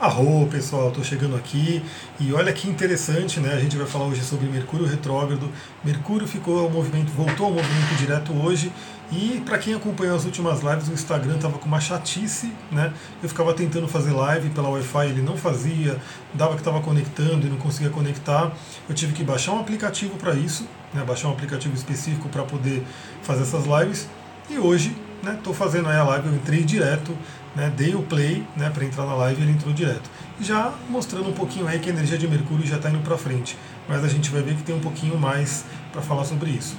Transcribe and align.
Arro, 0.00 0.46
pessoal, 0.46 0.88
estou 0.88 1.04
chegando 1.04 1.36
aqui 1.36 1.82
e 2.18 2.32
olha 2.32 2.50
que 2.54 2.66
interessante, 2.66 3.38
né? 3.38 3.52
A 3.52 3.60
gente 3.60 3.76
vai 3.76 3.86
falar 3.86 4.06
hoje 4.06 4.22
sobre 4.22 4.46
Mercúrio 4.46 4.86
retrógrado. 4.86 5.46
Mercúrio 5.84 6.26
ficou 6.26 6.58
ao 6.58 6.70
movimento, 6.70 7.12
voltou 7.12 7.44
ao 7.44 7.52
movimento 7.52 7.98
direto 7.98 8.32
hoje 8.32 8.72
e 9.12 9.42
para 9.44 9.58
quem 9.58 9.74
acompanhou 9.74 10.16
as 10.16 10.24
últimas 10.24 10.62
lives, 10.62 10.88
o 10.88 10.92
Instagram 10.94 11.36
estava 11.36 11.58
com 11.58 11.66
uma 11.66 11.82
chatice, 11.82 12.50
né? 12.72 12.94
Eu 13.22 13.28
ficava 13.28 13.52
tentando 13.52 13.86
fazer 13.86 14.12
live 14.12 14.48
pela 14.48 14.70
Wi-Fi, 14.70 15.04
ele 15.04 15.20
não 15.20 15.36
fazia, 15.36 15.98
dava 16.32 16.54
que 16.54 16.60
estava 16.60 16.80
conectando 16.80 17.46
e 17.46 17.50
não 17.50 17.58
conseguia 17.58 17.90
conectar. 17.90 18.50
Eu 18.88 18.94
tive 18.94 19.12
que 19.12 19.22
baixar 19.22 19.52
um 19.52 19.60
aplicativo 19.60 20.16
para 20.16 20.32
isso, 20.32 20.66
né? 20.94 21.04
Baixar 21.06 21.28
um 21.28 21.32
aplicativo 21.32 21.74
específico 21.74 22.26
para 22.30 22.42
poder 22.44 22.82
fazer 23.20 23.42
essas 23.42 23.66
lives. 23.66 24.08
E 24.48 24.58
hoje, 24.58 24.96
né? 25.22 25.34
Estou 25.34 25.52
fazendo 25.52 25.90
aí 25.90 25.98
a 25.98 26.04
live, 26.04 26.28
eu 26.28 26.34
entrei 26.34 26.62
direto 26.64 27.14
né, 27.54 27.72
dei 27.76 27.94
o 27.94 28.02
play 28.02 28.44
né, 28.56 28.70
para 28.70 28.84
entrar 28.84 29.04
na 29.04 29.14
live 29.14 29.42
ele 29.42 29.52
entrou 29.52 29.72
direto. 29.72 30.08
Já 30.40 30.72
mostrando 30.88 31.28
um 31.28 31.32
pouquinho 31.32 31.66
aí 31.66 31.78
que 31.78 31.90
a 31.90 31.92
energia 31.92 32.16
de 32.16 32.26
Mercúrio 32.26 32.66
já 32.66 32.76
está 32.76 32.90
indo 32.90 33.00
para 33.00 33.16
frente, 33.16 33.56
mas 33.88 34.04
a 34.04 34.08
gente 34.08 34.30
vai 34.30 34.42
ver 34.42 34.56
que 34.56 34.62
tem 34.62 34.74
um 34.74 34.80
pouquinho 34.80 35.18
mais 35.18 35.64
para 35.92 36.00
falar 36.00 36.24
sobre 36.24 36.50
isso. 36.50 36.76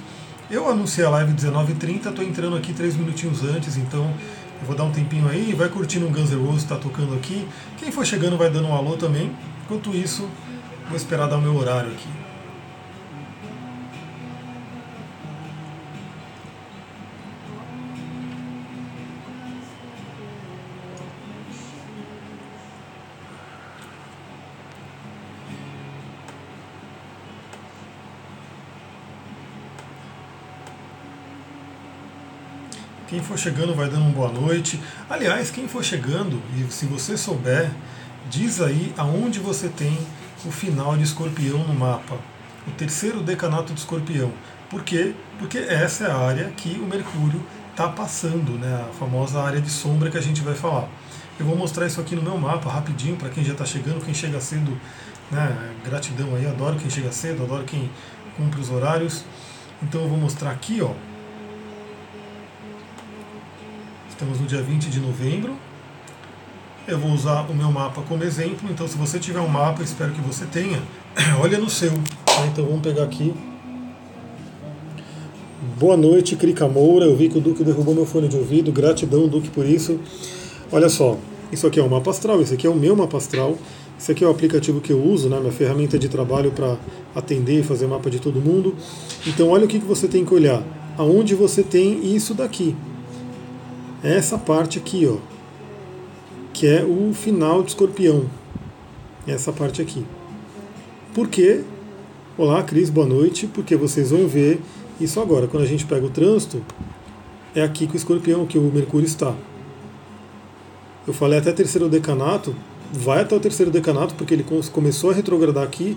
Eu 0.50 0.68
anunciei 0.68 1.06
a 1.06 1.10
live 1.10 1.32
19h30, 1.32 2.08
estou 2.08 2.24
entrando 2.24 2.56
aqui 2.56 2.72
três 2.72 2.96
minutinhos 2.96 3.42
antes, 3.44 3.76
então 3.76 4.12
eu 4.60 4.66
vou 4.66 4.76
dar 4.76 4.84
um 4.84 4.92
tempinho 4.92 5.28
aí, 5.28 5.52
vai 5.54 5.68
curtindo 5.68 6.06
um 6.06 6.12
Guns 6.12 6.30
N' 6.30 6.44
Roses, 6.44 6.62
está 6.62 6.76
tocando 6.76 7.14
aqui. 7.14 7.46
Quem 7.78 7.90
for 7.90 8.04
chegando 8.04 8.36
vai 8.36 8.50
dando 8.50 8.68
um 8.68 8.74
alô 8.74 8.96
também. 8.96 9.32
Enquanto 9.64 9.90
isso, 9.90 10.28
vou 10.88 10.96
esperar 10.96 11.26
dar 11.26 11.38
o 11.38 11.42
meu 11.42 11.56
horário 11.56 11.90
aqui. 11.90 12.21
Quem 33.12 33.20
for 33.20 33.38
chegando 33.38 33.74
vai 33.74 33.90
dando 33.90 34.06
uma 34.06 34.10
boa 34.10 34.32
noite. 34.32 34.80
Aliás, 35.10 35.50
quem 35.50 35.68
for 35.68 35.84
chegando, 35.84 36.40
e 36.56 36.72
se 36.72 36.86
você 36.86 37.14
souber, 37.14 37.70
diz 38.30 38.58
aí 38.58 38.90
aonde 38.96 39.38
você 39.38 39.68
tem 39.68 39.98
o 40.46 40.50
final 40.50 40.96
de 40.96 41.02
escorpião 41.02 41.58
no 41.58 41.74
mapa. 41.74 42.16
O 42.66 42.70
terceiro 42.70 43.22
decanato 43.22 43.74
de 43.74 43.80
escorpião. 43.80 44.32
Por 44.70 44.82
quê? 44.82 45.12
Porque 45.38 45.58
essa 45.58 46.04
é 46.04 46.10
a 46.10 46.16
área 46.16 46.44
que 46.56 46.80
o 46.82 46.86
Mercúrio 46.86 47.44
está 47.72 47.86
passando, 47.86 48.58
né? 48.58 48.86
a 48.88 48.94
famosa 48.94 49.42
área 49.42 49.60
de 49.60 49.68
sombra 49.68 50.10
que 50.10 50.16
a 50.16 50.22
gente 50.22 50.40
vai 50.40 50.54
falar. 50.54 50.88
Eu 51.38 51.44
vou 51.44 51.54
mostrar 51.54 51.86
isso 51.86 52.00
aqui 52.00 52.16
no 52.16 52.22
meu 52.22 52.38
mapa 52.38 52.70
rapidinho 52.70 53.16
para 53.16 53.28
quem 53.28 53.44
já 53.44 53.52
está 53.52 53.66
chegando, 53.66 54.02
quem 54.02 54.14
chega 54.14 54.40
cedo, 54.40 54.74
né? 55.30 55.70
gratidão 55.84 56.34
aí, 56.34 56.46
adoro 56.46 56.76
quem 56.76 56.88
chega 56.88 57.12
cedo, 57.12 57.42
adoro 57.42 57.64
quem 57.64 57.90
cumpre 58.38 58.58
os 58.58 58.70
horários. 58.70 59.22
Então 59.82 60.00
eu 60.00 60.08
vou 60.08 60.16
mostrar 60.16 60.50
aqui, 60.50 60.80
ó, 60.80 60.94
Estamos 64.22 64.40
no 64.40 64.46
dia 64.46 64.62
20 64.62 64.88
de 64.88 65.00
novembro. 65.00 65.52
Eu 66.86 66.96
vou 66.96 67.10
usar 67.10 67.44
o 67.50 67.54
meu 67.56 67.72
mapa 67.72 68.02
como 68.02 68.22
exemplo, 68.22 68.68
então 68.70 68.86
se 68.86 68.96
você 68.96 69.18
tiver 69.18 69.40
um 69.40 69.48
mapa, 69.48 69.82
espero 69.82 70.12
que 70.12 70.20
você 70.20 70.44
tenha, 70.44 70.80
olha 71.42 71.58
no 71.58 71.68
seu. 71.68 71.90
Tá? 72.24 72.46
Então 72.46 72.64
vamos 72.64 72.82
pegar 72.82 73.02
aqui. 73.02 73.34
Boa 75.76 75.96
noite, 75.96 76.36
Crica 76.36 76.68
Moura. 76.68 77.06
Eu 77.06 77.16
vi 77.16 77.28
que 77.28 77.36
o 77.36 77.40
Duque 77.40 77.64
derrubou 77.64 77.96
meu 77.96 78.06
fone 78.06 78.28
de 78.28 78.36
ouvido. 78.36 78.70
Gratidão, 78.70 79.26
Duque, 79.26 79.50
por 79.50 79.66
isso. 79.66 79.98
Olha 80.70 80.88
só, 80.88 81.18
isso 81.50 81.66
aqui 81.66 81.80
é 81.80 81.82
um 81.82 81.88
mapa 81.88 82.12
astral, 82.12 82.40
esse 82.40 82.54
aqui 82.54 82.64
é 82.64 82.70
o 82.70 82.76
meu 82.76 82.94
mapa 82.94 83.16
astral. 83.16 83.58
Esse 83.98 84.12
aqui 84.12 84.22
é 84.22 84.28
o 84.28 84.30
aplicativo 84.30 84.80
que 84.80 84.92
eu 84.92 85.02
uso, 85.02 85.28
né, 85.28 85.40
minha 85.40 85.50
ferramenta 85.50 85.98
de 85.98 86.08
trabalho 86.08 86.52
para 86.52 86.76
atender 87.12 87.58
e 87.58 87.62
fazer 87.64 87.88
mapa 87.88 88.08
de 88.08 88.20
todo 88.20 88.40
mundo. 88.40 88.76
Então 89.26 89.48
olha 89.48 89.64
o 89.64 89.68
que, 89.68 89.80
que 89.80 89.84
você 89.84 90.06
tem 90.06 90.24
que 90.24 90.32
olhar. 90.32 90.62
Aonde 90.96 91.34
você 91.34 91.64
tem 91.64 92.14
isso 92.14 92.34
daqui 92.34 92.76
essa 94.02 94.36
parte 94.36 94.78
aqui, 94.78 95.06
ó, 95.06 95.18
que 96.52 96.66
é 96.66 96.84
o 96.84 97.14
final 97.14 97.62
de 97.62 97.70
escorpião. 97.70 98.26
Essa 99.26 99.52
parte 99.52 99.80
aqui. 99.80 100.04
Por 101.14 101.28
quê? 101.28 101.62
Olá, 102.36 102.62
Cris, 102.62 102.90
boa 102.90 103.06
noite. 103.06 103.46
Porque 103.46 103.76
vocês 103.76 104.10
vão 104.10 104.26
ver 104.26 104.60
isso 105.00 105.20
agora. 105.20 105.46
Quando 105.46 105.62
a 105.62 105.66
gente 105.66 105.86
pega 105.86 106.04
o 106.04 106.10
trânsito, 106.10 106.60
é 107.54 107.62
aqui 107.62 107.86
que 107.86 107.94
o 107.94 107.96
escorpião, 107.96 108.44
que 108.44 108.58
o 108.58 108.62
Mercúrio 108.62 109.06
está. 109.06 109.34
Eu 111.06 111.12
falei 111.12 111.38
até 111.38 111.52
terceiro 111.52 111.88
decanato, 111.88 112.54
vai 112.92 113.20
até 113.20 113.36
o 113.36 113.40
terceiro 113.40 113.70
decanato, 113.70 114.14
porque 114.14 114.34
ele 114.34 114.44
começou 114.72 115.10
a 115.10 115.14
retrogradar 115.14 115.64
aqui, 115.64 115.96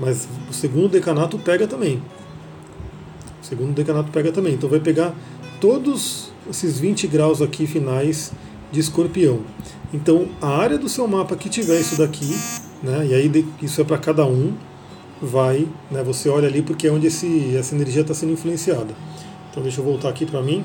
mas 0.00 0.28
o 0.50 0.52
segundo 0.52 0.88
decanato 0.88 1.38
pega 1.38 1.66
também. 1.66 2.02
O 3.42 3.44
segundo 3.44 3.74
decanato 3.74 4.10
pega 4.10 4.32
também. 4.32 4.54
Então 4.54 4.68
vai 4.68 4.80
pegar 4.80 5.14
todos 5.60 6.31
esses 6.48 6.78
20 6.78 7.06
graus 7.06 7.40
aqui 7.40 7.66
finais 7.66 8.32
de 8.70 8.80
escorpião. 8.80 9.40
Então, 9.92 10.28
a 10.40 10.48
área 10.48 10.78
do 10.78 10.88
seu 10.88 11.06
mapa 11.06 11.36
que 11.36 11.48
tiver 11.48 11.78
isso 11.78 11.98
daqui, 11.98 12.34
né, 12.82 13.06
e 13.06 13.14
aí 13.14 13.46
isso 13.60 13.80
é 13.80 13.84
para 13.84 13.98
cada 13.98 14.24
um, 14.24 14.54
vai, 15.20 15.68
né, 15.90 16.02
você 16.02 16.28
olha 16.28 16.48
ali 16.48 16.62
porque 16.62 16.86
é 16.86 16.90
onde 16.90 17.06
esse, 17.06 17.54
essa 17.56 17.74
energia 17.74 18.02
está 18.02 18.14
sendo 18.14 18.32
influenciada. 18.32 18.94
Então, 19.50 19.62
deixa 19.62 19.80
eu 19.80 19.84
voltar 19.84 20.08
aqui 20.08 20.24
para 20.24 20.40
mim. 20.40 20.64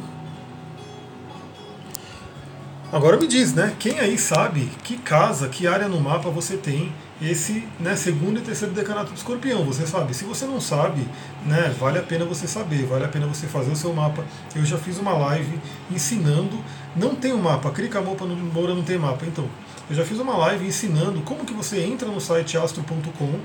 Agora 2.90 3.18
me 3.18 3.28
diz, 3.28 3.54
né? 3.54 3.76
Quem 3.78 4.00
aí 4.00 4.18
sabe 4.18 4.70
que 4.82 4.96
casa, 4.96 5.50
que 5.50 5.68
área 5.68 5.90
no 5.90 6.00
mapa 6.00 6.30
você 6.30 6.56
tem 6.56 6.94
esse 7.22 7.68
né, 7.80 7.96
segundo 7.96 8.40
e 8.40 8.42
terceiro 8.42 8.74
decanato 8.74 9.12
do 9.12 9.18
escorpião. 9.18 9.66
Você 9.66 9.88
sabe. 9.88 10.14
Se 10.14 10.24
você 10.24 10.46
não 10.46 10.62
sabe, 10.62 11.08
né, 11.46 11.74
vale 11.80 11.98
a 11.98 12.04
pena 12.04 12.26
você 12.26 12.48
saber, 12.48 12.86
vale 12.86 13.06
a 13.06 13.08
pena 13.08 13.26
você 13.26 13.48
fazer 13.48 13.72
o 13.72 13.76
seu 13.76 13.94
mapa. 13.94 14.24
Eu 14.56 14.64
já 14.66 14.78
fiz 14.78 14.98
uma 15.00 15.14
live 15.14 15.60
ensinando. 15.92 16.58
Não 16.96 17.16
tem 17.16 17.32
o 17.32 17.36
um 17.36 17.42
mapa, 17.42 17.72
clica 17.72 18.02
Mopa 18.02 18.26
no 18.26 18.36
Moura 18.36 18.74
não 18.74 18.84
tem 18.84 18.98
mapa. 18.98 19.26
Então, 19.26 19.48
eu 19.90 19.96
já 19.96 20.04
fiz 20.04 20.20
uma 20.20 20.38
live 20.38 20.66
ensinando 20.66 21.22
como 21.22 21.46
que 21.46 21.54
você 21.54 21.82
entra 21.82 22.08
no 22.08 22.20
site 22.20 22.58
astro.com 22.58 23.40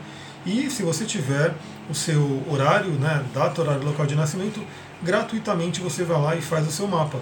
e 0.44 0.68
se 0.70 0.82
você 0.82 1.04
tiver 1.04 1.54
o 1.88 1.94
seu 1.94 2.42
horário, 2.50 2.90
né, 2.92 3.24
data, 3.32 3.60
horário, 3.60 3.84
local 3.84 4.06
de 4.06 4.14
nascimento, 4.14 4.60
gratuitamente 5.02 5.80
você 5.80 6.02
vai 6.02 6.20
lá 6.20 6.36
e 6.36 6.42
faz 6.42 6.66
o 6.66 6.70
seu 6.70 6.88
mapa. 6.88 7.18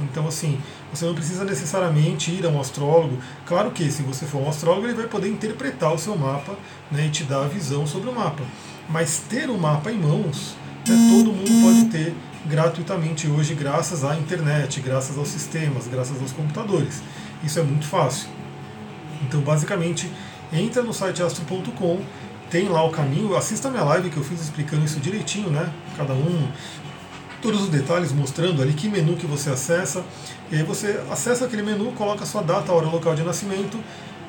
Então, 0.00 0.26
assim, 0.26 0.60
você 0.96 1.04
não 1.04 1.14
precisa 1.14 1.44
necessariamente 1.44 2.30
ir 2.30 2.44
a 2.46 2.48
um 2.48 2.60
astrólogo. 2.60 3.18
Claro 3.46 3.70
que, 3.70 3.90
se 3.90 4.02
você 4.02 4.24
for 4.26 4.42
um 4.42 4.48
astrólogo, 4.48 4.86
ele 4.86 4.94
vai 4.94 5.06
poder 5.06 5.28
interpretar 5.28 5.92
o 5.92 5.98
seu 5.98 6.16
mapa 6.16 6.54
né, 6.90 7.06
e 7.06 7.10
te 7.10 7.24
dar 7.24 7.44
a 7.44 7.48
visão 7.48 7.86
sobre 7.86 8.08
o 8.08 8.14
mapa. 8.14 8.42
Mas 8.88 9.18
ter 9.28 9.50
o 9.50 9.58
mapa 9.58 9.90
em 9.90 9.98
mãos, 9.98 10.54
né, 10.86 10.94
todo 11.10 11.32
mundo 11.32 11.62
pode 11.62 11.86
ter 11.86 12.14
gratuitamente 12.46 13.26
hoje, 13.26 13.54
graças 13.54 14.04
à 14.04 14.16
internet, 14.16 14.80
graças 14.80 15.16
aos 15.16 15.28
sistemas, 15.28 15.86
graças 15.86 16.20
aos 16.20 16.32
computadores. 16.32 17.02
Isso 17.42 17.58
é 17.58 17.62
muito 17.62 17.86
fácil. 17.86 18.28
Então, 19.22 19.40
basicamente, 19.40 20.10
entra 20.52 20.82
no 20.82 20.92
site 20.92 21.22
astro.com, 21.22 22.00
tem 22.50 22.68
lá 22.68 22.84
o 22.84 22.90
caminho, 22.90 23.34
assista 23.36 23.68
a 23.68 23.70
minha 23.70 23.84
live 23.84 24.10
que 24.10 24.16
eu 24.16 24.22
fiz 24.24 24.40
explicando 24.40 24.84
isso 24.84 25.00
direitinho, 25.00 25.50
né? 25.50 25.72
Cada 25.96 26.12
um 26.12 26.48
todos 27.44 27.60
os 27.60 27.68
detalhes 27.68 28.10
mostrando 28.10 28.62
ali 28.62 28.72
que 28.72 28.88
menu 28.88 29.16
que 29.16 29.26
você 29.26 29.50
acessa. 29.50 30.02
E 30.50 30.56
aí 30.56 30.62
você 30.62 30.98
acessa 31.10 31.44
aquele 31.44 31.62
menu, 31.62 31.92
coloca 31.92 32.24
sua 32.24 32.42
data, 32.42 32.72
hora, 32.72 32.86
local 32.86 33.14
de 33.14 33.22
nascimento, 33.22 33.78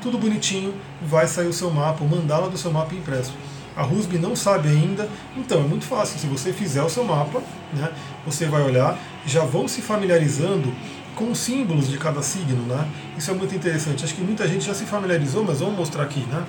tudo 0.02 0.18
bonitinho, 0.18 0.74
vai 1.02 1.26
sair 1.26 1.48
o 1.48 1.54
seu 1.54 1.72
mapa, 1.72 2.04
o 2.04 2.10
mandala 2.10 2.50
do 2.50 2.58
seu 2.58 2.72
mapa 2.72 2.94
impresso. 2.94 3.34
A 3.74 3.84
RUSB 3.84 4.18
não 4.18 4.36
sabe 4.36 4.68
ainda, 4.68 5.08
então 5.36 5.62
é 5.62 5.64
muito 5.64 5.86
fácil. 5.86 6.20
Se 6.20 6.28
você 6.28 6.52
fizer 6.52 6.84
o 6.84 6.90
seu 6.90 7.06
mapa, 7.06 7.42
né, 7.74 7.90
você 8.26 8.48
vai 8.48 8.62
olhar, 8.62 9.00
já 9.26 9.46
vão 9.46 9.66
se 9.66 9.82
familiarizando 9.82 10.74
com 11.16 11.32
os 11.32 11.40
símbolos 11.40 11.88
de 11.88 11.98
cada 11.98 12.22
signo, 12.22 12.64
né? 12.68 12.86
Isso 13.18 13.32
é 13.32 13.34
muito 13.34 13.56
interessante. 13.56 14.04
Acho 14.04 14.14
que 14.14 14.22
muita 14.22 14.46
gente 14.46 14.66
já 14.66 14.74
se 14.74 14.84
familiarizou, 14.84 15.46
mas 15.46 15.62
vamos 15.62 15.78
mostrar 15.78 16.04
aqui, 16.04 16.20
né? 16.20 16.46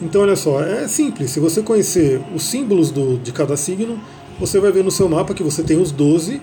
Então, 0.00 0.20
olha 0.22 0.36
só, 0.36 0.62
é 0.62 0.86
simples. 0.86 1.30
Se 1.30 1.40
você 1.40 1.62
conhecer 1.62 2.20
os 2.34 2.42
símbolos 2.42 2.90
do, 2.90 3.16
de 3.18 3.32
cada 3.32 3.56
signo, 3.56 3.98
você 4.38 4.60
vai 4.60 4.70
ver 4.70 4.84
no 4.84 4.90
seu 4.90 5.08
mapa 5.08 5.32
que 5.32 5.42
você 5.42 5.62
tem 5.62 5.80
os 5.80 5.90
12. 5.90 6.40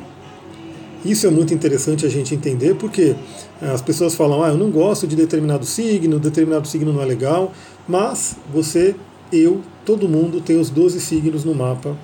Isso 1.05 1.27
é 1.27 1.29
muito 1.29 1.53
interessante 1.53 2.05
a 2.05 2.09
gente 2.09 2.33
entender, 2.33 2.75
porque 2.75 3.15
é, 3.61 3.67
as 3.67 3.81
pessoas 3.81 4.15
falam, 4.15 4.41
ah, 4.41 4.49
eu 4.49 4.57
não 4.57 4.71
gosto 4.71 5.05
de 5.05 5.15
determinado 5.15 5.65
signo, 5.65 6.17
determinado 6.17 6.67
signo 6.67 6.93
não 6.93 7.01
é 7.01 7.05
legal, 7.05 7.51
mas 7.87 8.37
você, 8.51 8.95
eu, 9.31 9.61
todo 9.85 10.07
mundo 10.07 10.39
tem 10.39 10.57
os 10.57 10.69
12 10.69 11.01
signos 11.01 11.43
no 11.43 11.53
mapa, 11.53 11.95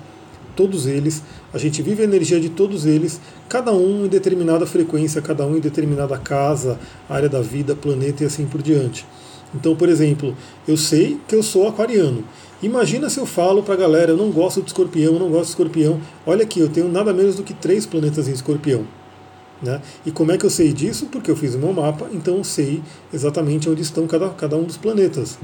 todos 0.54 0.86
eles, 0.86 1.22
a 1.52 1.56
gente 1.56 1.80
vive 1.80 2.02
a 2.02 2.04
energia 2.04 2.38
de 2.38 2.50
todos 2.50 2.84
eles, 2.84 3.18
cada 3.48 3.72
um 3.72 4.04
em 4.04 4.08
determinada 4.08 4.66
frequência, 4.66 5.22
cada 5.22 5.46
um 5.46 5.56
em 5.56 5.60
determinada 5.60 6.18
casa, 6.18 6.78
área 7.08 7.28
da 7.28 7.40
vida, 7.40 7.74
planeta 7.74 8.22
e 8.22 8.26
assim 8.26 8.44
por 8.44 8.60
diante. 8.60 9.06
Então, 9.54 9.74
por 9.74 9.88
exemplo, 9.88 10.36
eu 10.66 10.76
sei 10.76 11.18
que 11.26 11.34
eu 11.34 11.42
sou 11.42 11.66
aquariano. 11.66 12.24
Imagina 12.62 13.08
se 13.08 13.18
eu 13.18 13.26
falo 13.26 13.62
para 13.62 13.74
a 13.74 13.76
galera, 13.76 14.12
eu 14.12 14.16
não 14.16 14.30
gosto 14.30 14.60
de 14.60 14.68
escorpião, 14.68 15.14
eu 15.14 15.18
não 15.18 15.30
gosto 15.30 15.44
de 15.44 15.50
escorpião. 15.50 16.00
Olha 16.26 16.42
aqui, 16.42 16.60
eu 16.60 16.68
tenho 16.68 16.88
nada 16.88 17.12
menos 17.12 17.36
do 17.36 17.42
que 17.42 17.54
três 17.54 17.86
planetas 17.86 18.28
em 18.28 18.32
escorpião. 18.32 18.84
Né? 19.62 19.80
E 20.06 20.10
como 20.10 20.32
é 20.32 20.38
que 20.38 20.46
eu 20.46 20.50
sei 20.50 20.72
disso? 20.72 21.06
Porque 21.06 21.30
eu 21.30 21.36
fiz 21.36 21.54
o 21.54 21.58
meu 21.58 21.72
mapa, 21.72 22.08
então 22.12 22.36
eu 22.36 22.44
sei 22.44 22.82
exatamente 23.12 23.68
onde 23.68 23.82
estão 23.82 24.06
cada, 24.06 24.28
cada 24.30 24.56
um 24.56 24.64
dos 24.64 24.76
planetas. 24.76 25.38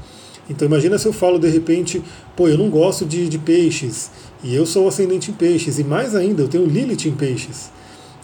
Então 0.49 0.67
imagina 0.67 0.97
se 0.97 1.07
eu 1.07 1.13
falo 1.13 1.37
de 1.37 1.49
repente, 1.49 2.01
pô, 2.35 2.47
eu 2.47 2.57
não 2.57 2.69
gosto 2.69 3.05
de, 3.05 3.27
de 3.27 3.37
peixes, 3.37 4.11
e 4.43 4.55
eu 4.55 4.65
sou 4.65 4.87
ascendente 4.87 5.29
em 5.29 5.33
peixes, 5.33 5.77
e 5.77 5.83
mais 5.83 6.15
ainda, 6.15 6.41
eu 6.41 6.47
tenho 6.47 6.65
Lilith 6.65 7.05
em 7.07 7.11
peixes. 7.11 7.69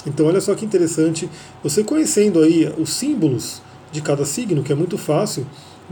Então 0.06 0.26
olha 0.26 0.42
só 0.42 0.56
que 0.56 0.66
interessante, 0.66 1.30
você 1.62 1.84
conhecendo 1.84 2.42
aí 2.42 2.72
os 2.78 2.92
símbolos 2.92 3.62
de 3.92 4.02
cada 4.02 4.26
signo, 4.26 4.64
que 4.64 4.72
é 4.72 4.76
muito 4.76 4.98
fácil, 4.98 5.46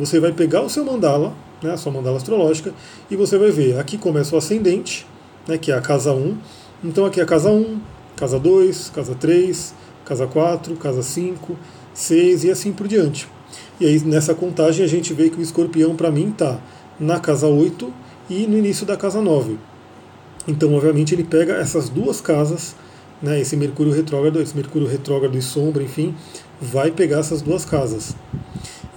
você 0.06 0.19
vai 0.19 0.31
pegar 0.31 0.62
o 0.62 0.69
seu 0.69 0.83
mandala, 0.83 1.33
né, 1.62 1.71
a 1.71 1.77
sua 1.77 1.92
mandala 1.92 2.18
astrológica, 2.18 2.74
e 3.09 3.15
você 3.15 3.38
vai 3.38 3.51
ver, 3.51 3.80
aqui 3.80 3.98
começa 3.98 4.33
o 4.36 4.38
ascendente, 4.38 5.06
né, 5.48 5.57
que 5.57 5.71
é 5.71 5.75
a 5.75 5.81
casa 5.81 6.12
1, 6.12 6.38
então 6.83 7.06
aqui 7.06 7.19
é 7.19 7.24
a 7.24 7.25
casa 7.25 7.51
1, 7.51 7.80
casa 8.15 8.39
2, 8.39 8.89
casa 8.89 9.15
3, 9.15 9.74
casa 10.03 10.25
4, 10.25 10.75
casa 10.75 11.03
5, 11.03 11.56
6 11.94 12.44
e 12.45 12.51
assim 12.51 12.71
por 12.71 12.88
diante. 12.88 13.27
E 13.80 13.86
aí 13.86 14.00
nessa 14.00 14.33
contagem 14.33 14.83
a 14.83 14.88
gente 14.88 15.13
vê 15.13 15.30
que 15.30 15.38
o 15.38 15.42
escorpião 15.42 15.95
para 15.95 16.12
mim 16.12 16.30
está 16.30 16.59
na 17.00 17.19
casa 17.19 17.48
8 17.48 17.94
e 18.30 18.48
no 18.48 18.57
início 18.57 18.86
da 18.86 18.98
casa 18.98 19.21
9. 19.21 19.57
Então, 20.48 20.74
obviamente, 20.74 21.13
ele 21.13 21.24
pega 21.24 21.53
essas 21.53 21.89
duas 21.89 22.19
casas, 22.19 22.75
né, 23.21 23.39
esse 23.39 23.56
Mercúrio 23.56 23.94
retrógrado, 23.94 24.42
esse 24.42 24.56
Mercúrio 24.56 24.88
retrógrado 24.88 25.38
e 25.38 25.42
sombra, 25.42 25.83
enfim, 25.83 26.15
vai 26.59 26.89
pegar 26.89 27.19
essas 27.19 27.42
duas 27.42 27.63
casas. 27.63 28.15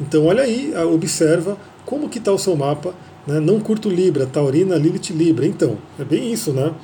Então, 0.00 0.26
olha 0.26 0.42
aí, 0.42 0.74
observa 0.92 1.56
como 1.84 2.08
que 2.08 2.18
está 2.18 2.32
o 2.32 2.38
seu 2.38 2.56
mapa. 2.56 2.94
Né, 3.26 3.40
não 3.40 3.58
curto 3.58 3.88
Libra, 3.88 4.26
Taurina, 4.26 4.76
Lilith, 4.76 5.10
Libra. 5.10 5.46
Então, 5.46 5.78
é 5.98 6.04
bem 6.04 6.30
isso, 6.30 6.52
né? 6.52 6.74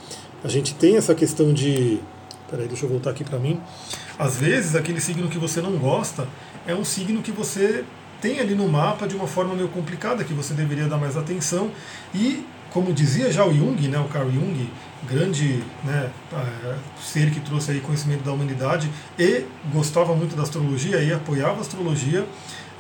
A 0.43 0.49
gente 0.49 0.75
tem 0.75 0.97
essa 0.97 1.15
questão 1.15 1.53
de 1.53 2.01
Peraí, 2.51 2.67
deixa 2.67 2.85
eu 2.85 2.89
voltar 2.89 3.11
aqui 3.11 3.23
para 3.23 3.39
mim. 3.39 3.61
Às 4.19 4.37
vezes, 4.37 4.75
aquele 4.75 5.01
signo 5.01 5.29
que 5.29 5.39
você 5.39 5.61
não 5.61 5.77
gosta 5.77 6.27
é 6.67 6.75
um 6.75 6.85
signo 6.85 7.23
que 7.23 7.31
você 7.31 7.85
tem 8.21 8.41
ali 8.41 8.57
no 8.57 8.69
mapa 8.69 9.07
de 9.07 9.15
uma 9.15 9.27
forma 9.27 9.55
meio 9.55 9.69
complicada, 9.69 10.25
que 10.25 10.35
você 10.35 10.53
deveria 10.53 10.87
dar 10.87 10.99
mais 10.99 11.17
atenção. 11.17 11.71
E, 12.13 12.45
como 12.73 12.93
dizia 12.93 13.31
já 13.31 13.47
o 13.47 13.55
Jung, 13.55 13.81
né, 13.87 14.01
o 14.01 14.09
Carl 14.09 14.29
Jung, 14.29 14.69
grande 15.09 15.63
né, 15.85 16.11
ser 17.01 17.31
que 17.31 17.39
trouxe 17.41 17.71
aí 17.71 17.81
conhecimento 17.81 18.25
da 18.25 18.33
humanidade 18.33 18.91
e 19.17 19.45
gostava 19.73 20.15
muito 20.15 20.35
da 20.35 20.43
astrologia 20.43 21.01
e 21.03 21.13
apoiava 21.13 21.59
a 21.59 21.61
astrologia, 21.61 22.27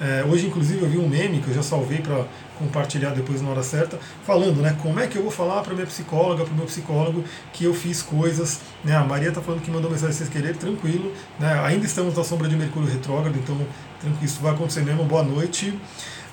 é, 0.00 0.24
hoje, 0.24 0.46
inclusive, 0.46 0.82
eu 0.82 0.88
vi 0.88 0.98
um 0.98 1.06
meme 1.06 1.40
que 1.40 1.48
eu 1.48 1.54
já 1.54 1.62
salvei 1.62 1.98
para 1.98 2.24
compartilhar 2.58 3.10
depois 3.10 3.42
na 3.42 3.50
hora 3.50 3.62
certa, 3.62 3.98
falando, 4.24 4.62
né, 4.62 4.76
como 4.82 4.98
é 4.98 5.06
que 5.06 5.16
eu 5.16 5.22
vou 5.22 5.30
falar 5.30 5.62
para 5.62 5.74
minha 5.74 5.86
psicóloga, 5.86 6.44
para 6.44 6.52
o 6.52 6.56
meu 6.56 6.66
psicólogo, 6.66 7.22
que 7.52 7.64
eu 7.64 7.74
fiz 7.74 8.02
coisas. 8.02 8.60
Né, 8.82 8.96
a 8.96 9.04
Maria 9.04 9.28
está 9.28 9.40
falando 9.40 9.60
que 9.62 9.70
mandou 9.70 9.90
mensagem 9.90 10.14
vocês 10.14 10.28
querer, 10.28 10.56
tranquilo. 10.56 11.12
Né, 11.38 11.52
ainda 11.64 11.84
estamos 11.84 12.16
na 12.16 12.24
sombra 12.24 12.48
de 12.48 12.56
Mercúrio 12.56 12.88
retrógrado, 12.88 13.36
então 13.36 13.56
tranquilo, 14.00 14.24
isso 14.24 14.40
vai 14.40 14.52
acontecer 14.52 14.82
mesmo. 14.82 15.04
Boa 15.04 15.22
noite, 15.22 15.78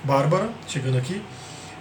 Bárbara, 0.04 0.48
chegando 0.66 0.96
aqui. 0.96 1.22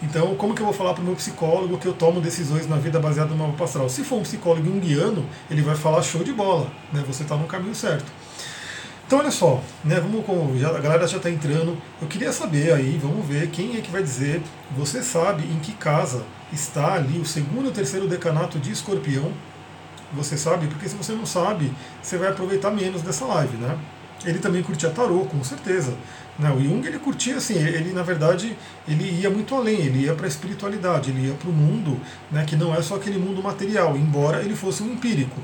Então, 0.01 0.35
como 0.35 0.53
que 0.53 0.61
eu 0.61 0.65
vou 0.65 0.73
falar 0.73 0.93
para 0.93 1.01
o 1.01 1.05
meu 1.05 1.15
psicólogo 1.15 1.77
que 1.77 1.87
eu 1.87 1.93
tomo 1.93 2.21
decisões 2.21 2.67
na 2.67 2.75
vida 2.75 2.99
baseada 2.99 3.29
no 3.33 3.47
mapa 3.47 3.63
astral? 3.63 3.89
Se 3.89 4.03
for 4.03 4.17
um 4.17 4.23
psicólogo 4.23 4.65
junguiano, 4.65 5.25
ele 5.49 5.61
vai 5.61 5.75
falar 5.75 6.03
show 6.03 6.23
de 6.23 6.31
bola, 6.31 6.69
né? 6.93 7.03
Você 7.07 7.23
está 7.23 7.35
no 7.35 7.47
caminho 7.47 7.73
certo. 7.73 8.05
Então 9.07 9.19
olha 9.19 9.31
só, 9.31 9.63
né, 9.85 10.01
vamos 10.01 10.25
com, 10.25 10.53
já, 10.57 10.67
a 10.67 10.79
galera 10.79 11.07
já 11.07 11.15
está 11.15 11.29
entrando. 11.29 11.77
Eu 12.01 12.09
queria 12.09 12.33
saber 12.33 12.73
aí, 12.73 12.99
vamos 13.01 13.25
ver 13.25 13.47
quem 13.47 13.77
é 13.77 13.81
que 13.81 13.89
vai 13.89 14.03
dizer. 14.03 14.41
Você 14.77 15.01
sabe 15.01 15.43
em 15.43 15.59
que 15.59 15.71
casa 15.71 16.25
está 16.51 16.95
ali 16.95 17.17
o 17.17 17.25
segundo 17.25 17.69
e 17.69 17.71
terceiro 17.71 18.05
decanato 18.05 18.59
de 18.59 18.69
escorpião? 18.69 19.31
Você 20.11 20.37
sabe? 20.37 20.67
Porque 20.67 20.89
se 20.89 20.95
você 20.97 21.13
não 21.13 21.25
sabe, 21.25 21.71
você 22.01 22.17
vai 22.17 22.27
aproveitar 22.27 22.69
menos 22.69 23.01
dessa 23.01 23.23
live, 23.23 23.55
né? 23.55 23.77
Ele 24.25 24.39
também 24.39 24.61
curtia 24.61 24.89
tarô, 24.89 25.19
com 25.19 25.41
certeza. 25.41 25.93
Né? 26.37 26.51
O 26.51 26.61
Jung 26.61 26.85
ele 26.85 26.99
curtia 26.99 27.37
assim, 27.37 27.57
ele 27.57 27.93
na 27.93 28.03
verdade 28.03 28.57
ele 28.85 29.21
ia 29.21 29.29
muito 29.29 29.55
além, 29.55 29.85
ele 29.85 30.03
ia 30.03 30.15
para 30.15 30.25
a 30.25 30.27
espiritualidade, 30.27 31.11
ele 31.11 31.27
ia 31.27 31.33
para 31.33 31.49
o 31.49 31.53
mundo, 31.53 31.97
né, 32.29 32.43
que 32.45 32.57
não 32.57 32.75
é 32.75 32.81
só 32.81 32.95
aquele 32.95 33.17
mundo 33.17 33.41
material, 33.41 33.95
embora 33.95 34.41
ele 34.41 34.55
fosse 34.55 34.83
um 34.83 34.91
empírico 34.91 35.39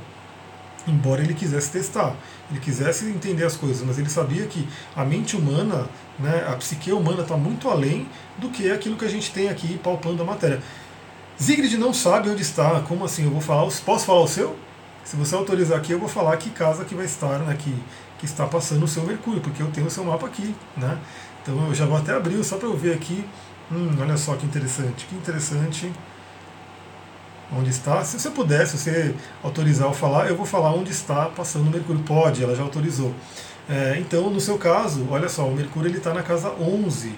embora 0.87 1.21
ele 1.21 1.33
quisesse 1.33 1.71
testar, 1.71 2.15
ele 2.49 2.59
quisesse 2.59 3.05
entender 3.05 3.45
as 3.45 3.55
coisas, 3.55 3.85
mas 3.85 3.97
ele 3.97 4.09
sabia 4.09 4.45
que 4.45 4.67
a 4.95 5.03
mente 5.05 5.35
humana, 5.35 5.87
né, 6.19 6.45
a 6.47 6.55
psique 6.55 6.91
humana 6.91 7.21
está 7.21 7.37
muito 7.37 7.69
além 7.69 8.07
do 8.37 8.49
que 8.49 8.71
aquilo 8.71 8.95
que 8.95 9.05
a 9.05 9.09
gente 9.09 9.31
tem 9.31 9.49
aqui 9.49 9.77
palpando 9.77 10.21
a 10.21 10.25
matéria. 10.25 10.61
Zigrid 11.41 11.77
não 11.77 11.93
sabe 11.93 12.29
onde 12.29 12.41
está, 12.41 12.81
como 12.81 13.05
assim? 13.05 13.23
Eu 13.23 13.31
vou 13.31 13.41
falar, 13.41 13.69
posso 13.85 14.05
falar 14.05 14.21
o 14.21 14.27
seu? 14.27 14.55
Se 15.03 15.15
você 15.15 15.35
autorizar 15.35 15.77
aqui, 15.77 15.91
eu 15.91 15.99
vou 15.99 16.07
falar 16.07 16.37
que 16.37 16.49
casa 16.49 16.85
que 16.85 16.95
vai 16.95 17.05
estar, 17.05 17.39
né, 17.39 17.55
que, 17.57 17.73
que 18.19 18.25
está 18.25 18.45
passando 18.45 18.83
o 18.83 18.87
seu 18.87 19.03
Mercúrio, 19.03 19.41
porque 19.41 19.61
eu 19.61 19.71
tenho 19.71 19.87
o 19.87 19.89
seu 19.89 20.03
mapa 20.03 20.27
aqui, 20.27 20.55
né? 20.77 20.97
Então 21.41 21.67
eu 21.67 21.75
já 21.75 21.85
vou 21.85 21.97
até 21.97 22.13
abrir 22.13 22.41
só 22.43 22.57
para 22.57 22.67
eu 22.67 22.77
ver 22.77 22.93
aqui. 22.93 23.25
Hum, 23.71 23.89
olha 23.99 24.15
só 24.15 24.35
que 24.35 24.45
interessante, 24.45 25.05
que 25.05 25.15
interessante 25.15 25.91
onde 27.57 27.69
está. 27.69 28.03
Se 28.03 28.19
você 28.19 28.29
puder, 28.29 28.65
se 28.67 28.77
você 28.77 29.15
autorizar 29.41 29.87
eu 29.87 29.93
falar, 29.93 30.27
eu 30.27 30.35
vou 30.35 30.45
falar 30.45 30.73
onde 30.73 30.91
está 30.91 31.25
passando 31.25 31.67
o 31.67 31.71
Mercúrio. 31.71 32.01
Pode, 32.03 32.43
ela 32.43 32.55
já 32.55 32.63
autorizou. 32.63 33.13
É, 33.69 33.97
então, 33.99 34.29
no 34.29 34.41
seu 34.41 34.57
caso, 34.57 35.07
olha 35.09 35.29
só, 35.29 35.47
o 35.47 35.55
Mercúrio 35.55 35.89
ele 35.89 35.97
está 35.97 36.13
na 36.13 36.23
casa 36.23 36.51
11. 36.59 37.13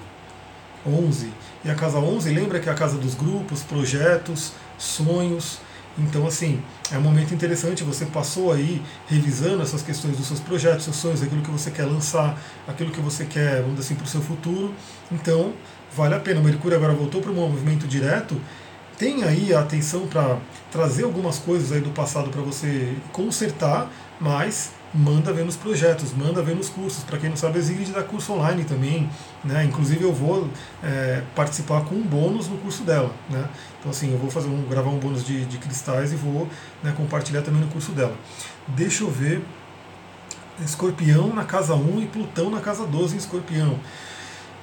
11. 0.85 1.33
E 1.63 1.69
a 1.69 1.75
casa 1.75 1.97
11, 1.97 2.29
lembra 2.29 2.59
que 2.59 2.69
é 2.69 2.71
a 2.71 2.75
casa 2.75 2.97
dos 2.97 3.15
grupos, 3.15 3.63
projetos, 3.63 4.53
sonhos. 4.77 5.59
Então, 5.97 6.27
assim, 6.27 6.61
é 6.91 6.97
um 6.97 7.01
momento 7.01 7.33
interessante. 7.33 7.83
Você 7.83 8.05
passou 8.05 8.51
aí 8.51 8.81
revisando 9.07 9.63
essas 9.63 9.81
questões 9.81 10.17
dos 10.17 10.27
seus 10.27 10.39
projetos, 10.39 10.83
seus 10.83 10.97
sonhos, 10.97 11.23
aquilo 11.23 11.41
que 11.41 11.49
você 11.49 11.71
quer 11.71 11.85
lançar, 11.85 12.37
aquilo 12.67 12.91
que 12.91 12.99
você 12.99 13.25
quer, 13.25 13.61
vamos 13.61 13.77
dizer 13.77 13.87
assim, 13.87 13.95
para 13.95 14.05
o 14.05 14.07
seu 14.07 14.21
futuro. 14.21 14.73
Então, 15.11 15.53
vale 15.95 16.13
a 16.13 16.19
pena. 16.19 16.39
O 16.39 16.43
Mercúrio 16.43 16.77
agora 16.77 16.93
voltou 16.93 17.21
para 17.21 17.31
um 17.31 17.35
movimento 17.35 17.87
direto 17.87 18.39
tem 18.97 19.23
aí 19.23 19.53
a 19.53 19.59
atenção 19.59 20.07
para 20.07 20.37
trazer 20.71 21.03
algumas 21.03 21.37
coisas 21.37 21.71
aí 21.71 21.81
do 21.81 21.89
passado 21.89 22.29
para 22.29 22.41
você 22.41 22.95
consertar, 23.11 23.89
mas 24.19 24.71
manda 24.93 25.33
ver 25.33 25.43
nos 25.43 25.57
projetos, 25.57 26.13
manda 26.13 26.41
ver 26.41 26.55
nos 26.55 26.69
cursos. 26.69 27.03
Para 27.03 27.17
quem 27.17 27.29
não 27.29 27.35
sabe, 27.35 27.59
a 27.59 27.61
Zigrid 27.61 27.91
dá 27.91 28.01
curso 28.01 28.31
online 28.33 28.63
também. 28.63 29.09
Né? 29.43 29.65
Inclusive 29.65 30.03
eu 30.03 30.13
vou 30.13 30.49
é, 30.81 31.21
participar 31.35 31.81
com 31.81 31.95
um 31.95 32.01
bônus 32.01 32.47
no 32.47 32.57
curso 32.57 32.83
dela. 32.83 33.11
Né? 33.29 33.47
Então 33.79 33.91
assim, 33.91 34.13
eu 34.13 34.17
vou 34.17 34.31
fazer 34.31 34.47
um, 34.47 34.63
gravar 34.63 34.89
um 34.89 34.97
bônus 34.97 35.25
de, 35.25 35.45
de 35.45 35.57
cristais 35.57 36.13
e 36.13 36.15
vou 36.15 36.47
né, 36.81 36.93
compartilhar 36.95 37.41
também 37.41 37.61
no 37.61 37.67
curso 37.67 37.91
dela. 37.91 38.15
Deixa 38.67 39.03
eu 39.03 39.11
ver. 39.11 39.41
Escorpião 40.63 41.33
na 41.33 41.43
casa 41.43 41.75
1 41.75 42.01
e 42.01 42.05
Plutão 42.05 42.49
na 42.49 42.61
casa 42.61 42.85
12 42.85 43.15
em 43.15 43.17
Escorpião. 43.17 43.77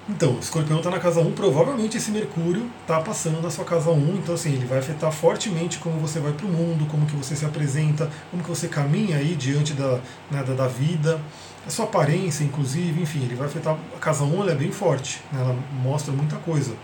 Então, 0.09 0.37
Escorpião 0.40 0.78
está 0.78 0.90
na 0.90 0.99
casa 0.99 1.21
1, 1.21 1.32
provavelmente 1.32 1.97
esse 1.97 2.11
Mercúrio 2.11 2.68
está 2.80 3.00
passando 3.00 3.40
na 3.40 3.50
sua 3.50 3.64
casa 3.64 3.90
1, 3.90 4.16
então 4.16 4.35
assim, 4.35 4.52
ele 4.52 4.66
vai 4.66 4.78
afetar 4.78 5.12
fortemente 5.12 5.78
como 5.78 5.97
você 6.00 6.18
vai 6.18 6.32
para 6.32 6.44
o 6.44 6.49
mundo, 6.49 6.87
como 6.90 7.06
que 7.06 7.14
você 7.14 7.37
se 7.37 7.44
apresenta, 7.44 8.11
como 8.30 8.42
que 8.42 8.49
você 8.49 8.66
caminha 8.66 9.16
aí 9.18 9.37
diante 9.37 9.75
da, 9.75 10.00
né, 10.28 10.42
da, 10.42 10.54
da, 10.54 10.66
vida, 10.66 11.21
a 11.64 11.71
sua 11.71 11.85
aparência, 11.85 12.42
inclusive, 12.42 13.00
enfim, 13.00 13.23
ele 13.23 13.37
vai 13.37 13.47
afetar. 13.47 13.78
A 13.94 13.99
casa 14.00 14.25
1 14.25 14.42
ela 14.42 14.50
é 14.50 14.56
bem 14.56 14.73
forte, 14.73 15.23
né, 15.32 15.40
ela 15.40 15.56
mostra 15.80 16.12
muita 16.12 16.35
coisa. 16.37 16.75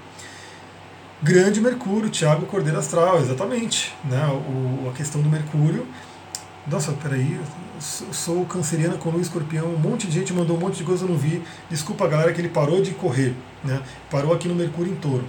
Grande 1.21 1.61
Mercúrio, 1.61 2.09
Tiago 2.09 2.47
Cordeiro 2.47 2.79
Astral, 2.79 3.19
exatamente. 3.19 3.93
Né, 4.05 4.25
o, 4.29 4.89
a 4.89 4.93
questão 4.93 5.21
do 5.21 5.29
Mercúrio 5.29 5.85
nossa, 6.71 6.93
peraí, 6.93 7.41
sou 7.81 8.45
canceriana 8.45 8.97
com 8.97 9.11
lua 9.11 9.21
escorpião, 9.21 9.67
um 9.67 9.79
monte 9.79 10.07
de 10.07 10.15
gente 10.15 10.33
mandou 10.33 10.57
um 10.57 10.61
monte 10.61 10.79
de 10.79 10.85
coisa, 10.85 11.05
eu 11.05 11.09
não 11.09 11.17
vi. 11.17 11.43
Desculpa 11.71 12.07
galera 12.07 12.33
que 12.33 12.41
ele 12.41 12.49
parou 12.49 12.83
de 12.83 12.93
correr, 12.93 13.35
né? 13.65 13.83
Parou 14.11 14.33
aqui 14.33 14.49
no 14.49 14.55
Mercúrio 14.55 14.93
em 14.93 14.97
touro. 14.97 15.25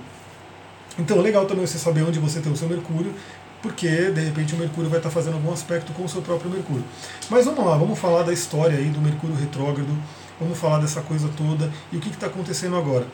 Então 0.97 1.17
é 1.17 1.21
legal 1.21 1.45
também 1.45 1.65
você 1.65 1.77
saber 1.77 2.03
onde 2.03 2.19
você 2.19 2.41
tem 2.41 2.51
o 2.51 2.57
seu 2.57 2.67
Mercúrio, 2.67 3.13
porque 3.61 4.11
de 4.11 4.21
repente 4.21 4.53
o 4.53 4.57
Mercúrio 4.57 4.89
vai 4.89 4.99
estar 4.99 5.09
fazendo 5.09 5.35
algum 5.35 5.51
aspecto 5.51 5.93
com 5.93 6.03
o 6.03 6.09
seu 6.09 6.21
próprio 6.21 6.49
Mercúrio. 6.49 6.83
Mas 7.29 7.45
vamos 7.45 7.65
lá, 7.65 7.77
vamos 7.77 7.97
falar 7.97 8.23
da 8.23 8.33
história 8.33 8.77
aí 8.77 8.89
do 8.89 8.99
Mercúrio 8.99 9.35
retrógrado, 9.35 9.97
vamos 10.39 10.57
falar 10.57 10.79
dessa 10.79 11.01
coisa 11.01 11.29
toda 11.35 11.71
e 11.91 11.97
o 11.97 11.99
que 11.99 12.09
está 12.09 12.27
acontecendo 12.27 12.75
agora. 12.75 13.05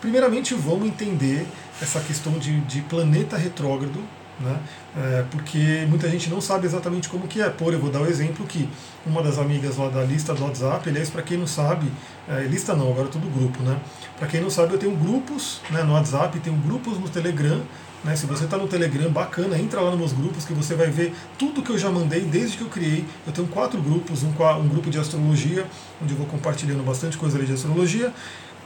Primeiramente 0.00 0.54
vamos 0.54 0.86
entender 0.86 1.46
essa 1.80 2.00
questão 2.00 2.38
de, 2.38 2.60
de 2.62 2.82
planeta 2.82 3.36
retrógrado, 3.36 4.00
né? 4.40 4.58
É, 4.96 5.24
porque 5.30 5.86
muita 5.88 6.08
gente 6.08 6.28
não 6.30 6.40
sabe 6.40 6.66
exatamente 6.66 7.08
como 7.08 7.26
que 7.26 7.40
é. 7.40 7.48
Por, 7.48 7.72
eu 7.72 7.78
vou 7.78 7.90
dar 7.90 8.00
o 8.00 8.04
um 8.04 8.06
exemplo 8.06 8.46
que 8.46 8.68
uma 9.06 9.22
das 9.22 9.38
amigas 9.38 9.76
lá 9.76 9.88
da 9.88 10.02
lista 10.02 10.34
do 10.34 10.44
WhatsApp, 10.44 10.88
aliás, 10.88 11.10
para 11.10 11.22
quem 11.22 11.38
não 11.38 11.46
sabe, 11.46 11.90
é, 12.28 12.42
lista 12.42 12.74
não, 12.74 12.90
agora 12.90 13.08
é 13.08 13.10
tudo 13.10 13.28
grupo, 13.28 13.62
né? 13.62 13.78
Para 14.18 14.28
quem 14.28 14.40
não 14.40 14.50
sabe, 14.50 14.74
eu 14.74 14.78
tenho 14.78 14.94
grupos 14.96 15.60
né, 15.70 15.82
no 15.82 15.92
WhatsApp, 15.92 16.38
tenho 16.40 16.56
grupos 16.56 16.98
no 16.98 17.08
Telegram. 17.08 17.60
Né, 18.04 18.14
se 18.14 18.26
você 18.26 18.44
está 18.44 18.58
no 18.58 18.68
Telegram, 18.68 19.10
bacana, 19.10 19.58
entra 19.58 19.80
lá 19.80 19.88
nos 19.90 19.98
meus 19.98 20.12
grupos 20.12 20.44
que 20.44 20.52
você 20.52 20.74
vai 20.74 20.90
ver 20.90 21.14
tudo 21.38 21.62
que 21.62 21.70
eu 21.70 21.78
já 21.78 21.88
mandei 21.88 22.20
desde 22.20 22.58
que 22.58 22.62
eu 22.62 22.68
criei. 22.68 23.02
Eu 23.26 23.32
tenho 23.32 23.48
quatro 23.48 23.80
grupos, 23.80 24.22
um, 24.22 24.28
um 24.28 24.68
grupo 24.68 24.90
de 24.90 24.98
astrologia, 24.98 25.66
onde 26.02 26.12
eu 26.12 26.18
vou 26.18 26.26
compartilhando 26.26 26.84
bastante 26.84 27.16
coisa 27.16 27.38
ali 27.38 27.46
de 27.46 27.54
astrologia, 27.54 28.12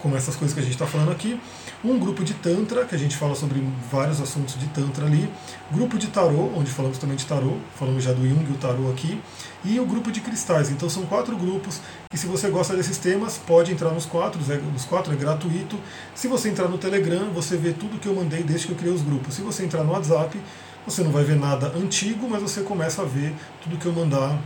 como 0.00 0.16
essas 0.16 0.36
coisas 0.36 0.54
que 0.54 0.60
a 0.60 0.62
gente 0.62 0.72
está 0.72 0.86
falando 0.86 1.10
aqui, 1.10 1.40
um 1.84 1.98
grupo 1.98 2.24
de 2.24 2.34
Tantra, 2.34 2.84
que 2.84 2.94
a 2.94 2.98
gente 2.98 3.16
fala 3.16 3.34
sobre 3.34 3.62
vários 3.90 4.20
assuntos 4.20 4.58
de 4.58 4.66
Tantra 4.68 5.06
ali, 5.06 5.28
grupo 5.70 5.98
de 5.98 6.08
Tarô, 6.08 6.50
onde 6.56 6.70
falamos 6.70 6.98
também 6.98 7.16
de 7.16 7.26
Tarô, 7.26 7.56
falamos 7.76 8.04
já 8.04 8.12
do 8.12 8.26
Jung 8.26 8.44
e 8.48 8.52
o 8.52 8.56
Tarô 8.56 8.90
aqui, 8.90 9.20
e 9.64 9.78
o 9.80 9.86
grupo 9.86 10.10
de 10.10 10.20
cristais. 10.20 10.70
Então 10.70 10.88
são 10.88 11.04
quatro 11.06 11.36
grupos 11.36 11.80
e 12.12 12.16
se 12.16 12.26
você 12.26 12.48
gosta 12.48 12.76
desses 12.76 12.98
temas, 12.98 13.38
pode 13.38 13.72
entrar 13.72 13.90
nos 13.90 14.06
quatro, 14.06 14.40
nos 14.72 14.84
quatro 14.84 15.12
é 15.12 15.16
gratuito. 15.16 15.78
Se 16.14 16.28
você 16.28 16.48
entrar 16.48 16.68
no 16.68 16.78
Telegram, 16.78 17.30
você 17.30 17.56
vê 17.56 17.72
tudo 17.72 17.98
que 17.98 18.06
eu 18.06 18.14
mandei 18.14 18.42
desde 18.42 18.66
que 18.66 18.72
eu 18.72 18.76
criei 18.76 18.94
os 18.94 19.02
grupos. 19.02 19.34
Se 19.34 19.42
você 19.42 19.64
entrar 19.64 19.84
no 19.84 19.92
WhatsApp, 19.92 20.40
você 20.86 21.02
não 21.02 21.10
vai 21.10 21.24
ver 21.24 21.36
nada 21.36 21.68
antigo, 21.76 22.28
mas 22.28 22.40
você 22.40 22.62
começa 22.62 23.02
a 23.02 23.04
ver 23.04 23.34
tudo 23.62 23.76
que 23.76 23.86
eu 23.86 23.92
mandar 23.92 24.38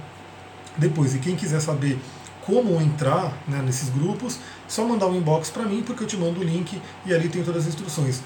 depois. 0.77 1.15
E 1.15 1.19
quem 1.19 1.37
quiser 1.37 1.61
saber 1.61 1.99
como 2.47 2.81
entrar 2.81 3.37
né, 3.47 3.63
nesses 3.65 3.89
grupos, 3.89 4.39
só 4.67 4.85
mandar 4.85 5.07
um 5.07 5.17
inbox 5.17 5.51
para 5.51 5.65
mim, 5.65 5.83
porque 5.83 6.05
eu 6.05 6.07
te 6.07 6.17
mando 6.17 6.41
o 6.41 6.45
link 6.45 6.81
e 7.07 7.15
ali 7.15 7.29
tem 7.29 7.43
todas 7.43 7.63
as 7.63 7.69
instruções. 7.69 8.21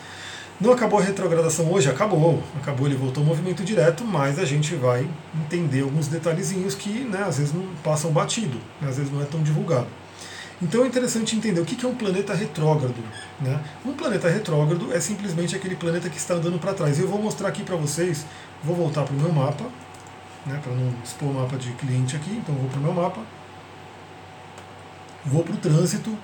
Não 0.58 0.73
acabou 0.73 0.99
a 0.99 1.02
retrogradação 1.02 1.70
hoje? 1.70 1.90
Acabou. 1.90 2.42
Acabou, 2.56 2.87
ele 2.87 2.96
voltou 2.96 3.23
ao 3.23 3.28
movimento 3.28 3.62
direto, 3.62 4.04
mas 4.04 4.38
a 4.38 4.44
gente 4.46 4.75
vai 4.75 5.06
entender 5.35 5.82
alguns 5.82 6.08
detalhezinhos 6.08 6.75
que 6.75 6.88
né, 6.88 7.25
às 7.26 7.37
vezes 7.37 7.52
não 7.52 7.66
passam 7.85 8.11
batido, 8.11 8.56
né, 8.80 8.88
às 8.88 8.96
vezes 8.96 9.12
não 9.12 9.20
é 9.20 9.26
tão 9.26 9.42
divulgado. 9.42 9.87
Então 10.62 10.85
é 10.85 10.87
interessante 10.87 11.37
entender 11.37 11.61
o 11.61 11.64
que 11.66 11.85
é 11.85 11.88
um 11.88 11.94
planeta 11.94 12.32
retrógrado. 12.32 13.04
Né? 13.38 13.61
Um 13.85 13.92
planeta 13.92 14.30
retrógrado 14.30 14.90
é 14.94 14.99
simplesmente 14.99 15.54
aquele 15.54 15.76
planeta 15.76 16.08
que 16.08 16.16
está 16.16 16.32
andando 16.32 16.58
para 16.58 16.73
trás. 16.73 16.99
Eu 16.99 17.06
vou 17.06 17.20
mostrar 17.20 17.49
aqui 17.49 17.62
para 17.62 17.76
vocês, 17.76 18.25
vou 18.64 18.75
voltar 18.75 19.02
para 19.02 19.14
o 19.14 19.20
meu 19.20 19.30
mapa, 19.30 19.64
né, 20.46 20.58
para 20.62 20.73
não 20.73 20.90
expor 21.04 21.28
o 21.28 21.35
mapa 21.35 21.58
de 21.58 21.70
cliente 21.73 22.16
aqui, 22.16 22.30
então 22.30 22.54
vou 22.54 22.70
para 22.70 22.80
o 22.80 22.82
meu 22.82 22.94
mapa 22.94 23.20
vou 25.26 25.42
para 25.42 25.54
o 25.54 25.59
trânsito, 25.59 26.16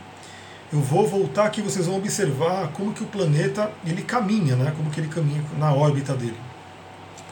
eu 0.73 0.81
vou 0.81 1.07
voltar 1.07 1.45
aqui, 1.45 1.61
vocês 1.61 1.87
vão 1.87 1.97
observar 1.97 2.73
como 2.73 2.93
que 2.93 3.03
o 3.03 3.07
planeta 3.07 3.71
ele 3.85 4.03
caminha, 4.03 4.57
né? 4.57 4.73
como 4.77 4.91
que 4.91 5.01
ele 5.01 5.09
caminha 5.09 5.45
na 5.59 5.73
órbita 5.75 6.15
dele. 6.15 6.37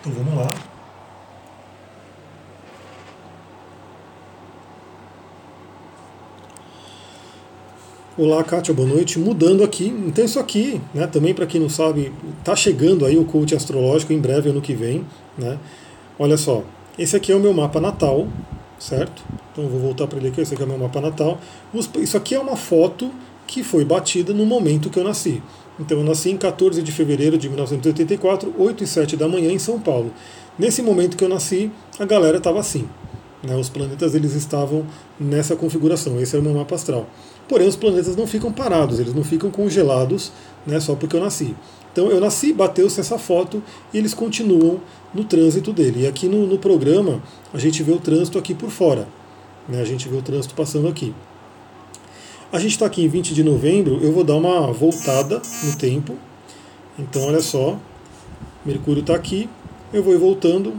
Então 0.00 0.12
vamos 0.12 0.34
lá. 0.34 0.52
Olá, 8.18 8.44
Kátia, 8.44 8.74
boa 8.74 8.86
noite. 8.86 9.18
Mudando 9.18 9.64
aqui, 9.64 9.86
então 10.06 10.22
isso 10.22 10.38
aqui, 10.38 10.78
né, 10.92 11.06
também 11.06 11.32
para 11.32 11.46
quem 11.46 11.58
não 11.58 11.70
sabe, 11.70 12.12
está 12.38 12.54
chegando 12.54 13.06
aí 13.06 13.16
o 13.16 13.24
coach 13.24 13.54
astrológico 13.54 14.12
em 14.12 14.18
breve, 14.18 14.50
ano 14.50 14.60
que 14.60 14.74
vem. 14.74 15.06
Né? 15.38 15.58
Olha 16.18 16.36
só, 16.36 16.62
esse 16.98 17.16
aqui 17.16 17.32
é 17.32 17.34
o 17.34 17.40
meu 17.40 17.54
mapa 17.54 17.80
natal, 17.80 18.28
certo? 18.80 19.22
Então 19.52 19.68
vou 19.68 19.78
voltar 19.78 20.08
para 20.08 20.18
ele 20.18 20.28
aqui, 20.28 20.40
esse 20.40 20.54
aqui 20.54 20.62
é 20.62 20.66
o 20.66 20.68
meu 20.68 20.78
mapa 20.78 21.00
natal. 21.00 21.38
Isso 21.98 22.16
aqui 22.16 22.34
é 22.34 22.40
uma 22.40 22.56
foto 22.56 23.12
que 23.46 23.62
foi 23.62 23.84
batida 23.84 24.32
no 24.32 24.46
momento 24.46 24.90
que 24.90 24.98
eu 24.98 25.04
nasci. 25.04 25.42
Então 25.78 25.98
eu 25.98 26.04
nasci 26.04 26.30
em 26.30 26.36
14 26.36 26.82
de 26.82 26.90
fevereiro 26.90 27.38
de 27.38 27.48
1984, 27.48 28.54
8 28.58 28.84
e 28.84 28.86
7 28.86 29.16
da 29.16 29.28
manhã 29.28 29.52
em 29.52 29.58
São 29.58 29.78
Paulo. 29.78 30.12
Nesse 30.58 30.82
momento 30.82 31.16
que 31.16 31.24
eu 31.24 31.28
nasci, 31.28 31.70
a 31.98 32.04
galera 32.04 32.38
estava 32.38 32.58
assim. 32.58 32.88
Né? 33.42 33.56
Os 33.56 33.68
planetas 33.68 34.14
eles 34.14 34.34
estavam 34.34 34.84
nessa 35.18 35.56
configuração. 35.56 36.20
Esse 36.20 36.34
era 36.34 36.42
o 36.42 36.44
meu 36.44 36.54
mapa 36.54 36.74
astral. 36.74 37.06
Porém, 37.48 37.66
os 37.66 37.76
planetas 37.76 38.14
não 38.14 38.26
ficam 38.26 38.52
parados, 38.52 39.00
eles 39.00 39.12
não 39.12 39.24
ficam 39.24 39.50
congelados 39.50 40.30
né, 40.66 40.78
só 40.78 40.94
porque 40.94 41.16
eu 41.16 41.20
nasci. 41.20 41.56
Então 41.92 42.08
eu 42.08 42.20
nasci, 42.20 42.52
bateu-se 42.52 43.00
essa 43.00 43.18
foto 43.18 43.62
e 43.92 43.98
eles 43.98 44.14
continuam 44.14 44.80
no 45.12 45.24
trânsito 45.24 45.72
dele. 45.72 46.02
E 46.02 46.06
aqui 46.06 46.26
no, 46.28 46.46
no 46.46 46.58
programa 46.58 47.22
a 47.52 47.58
gente 47.58 47.82
vê 47.82 47.92
o 47.92 47.98
trânsito 47.98 48.38
aqui 48.38 48.54
por 48.54 48.70
fora. 48.70 49.08
Né? 49.68 49.80
A 49.80 49.84
gente 49.84 50.08
vê 50.08 50.16
o 50.16 50.22
trânsito 50.22 50.54
passando 50.54 50.88
aqui. 50.88 51.14
A 52.52 52.58
gente 52.58 52.72
está 52.72 52.86
aqui 52.86 53.04
em 53.04 53.08
20 53.08 53.32
de 53.32 53.44
novembro, 53.44 54.00
eu 54.02 54.12
vou 54.12 54.24
dar 54.24 54.34
uma 54.34 54.72
voltada 54.72 55.40
no 55.64 55.76
tempo. 55.76 56.16
Então 56.98 57.22
olha 57.22 57.40
só, 57.40 57.78
Mercúrio 58.64 59.00
está 59.00 59.14
aqui, 59.14 59.48
eu 59.92 60.02
vou 60.02 60.18
voltando. 60.18 60.74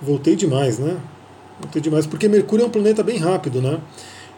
Voltei 0.00 0.34
demais, 0.34 0.78
né? 0.78 0.98
Voltei 1.60 1.80
demais, 1.80 2.06
porque 2.06 2.28
Mercúrio 2.28 2.64
é 2.64 2.66
um 2.66 2.70
planeta 2.70 3.02
bem 3.02 3.18
rápido, 3.18 3.60
né? 3.62 3.80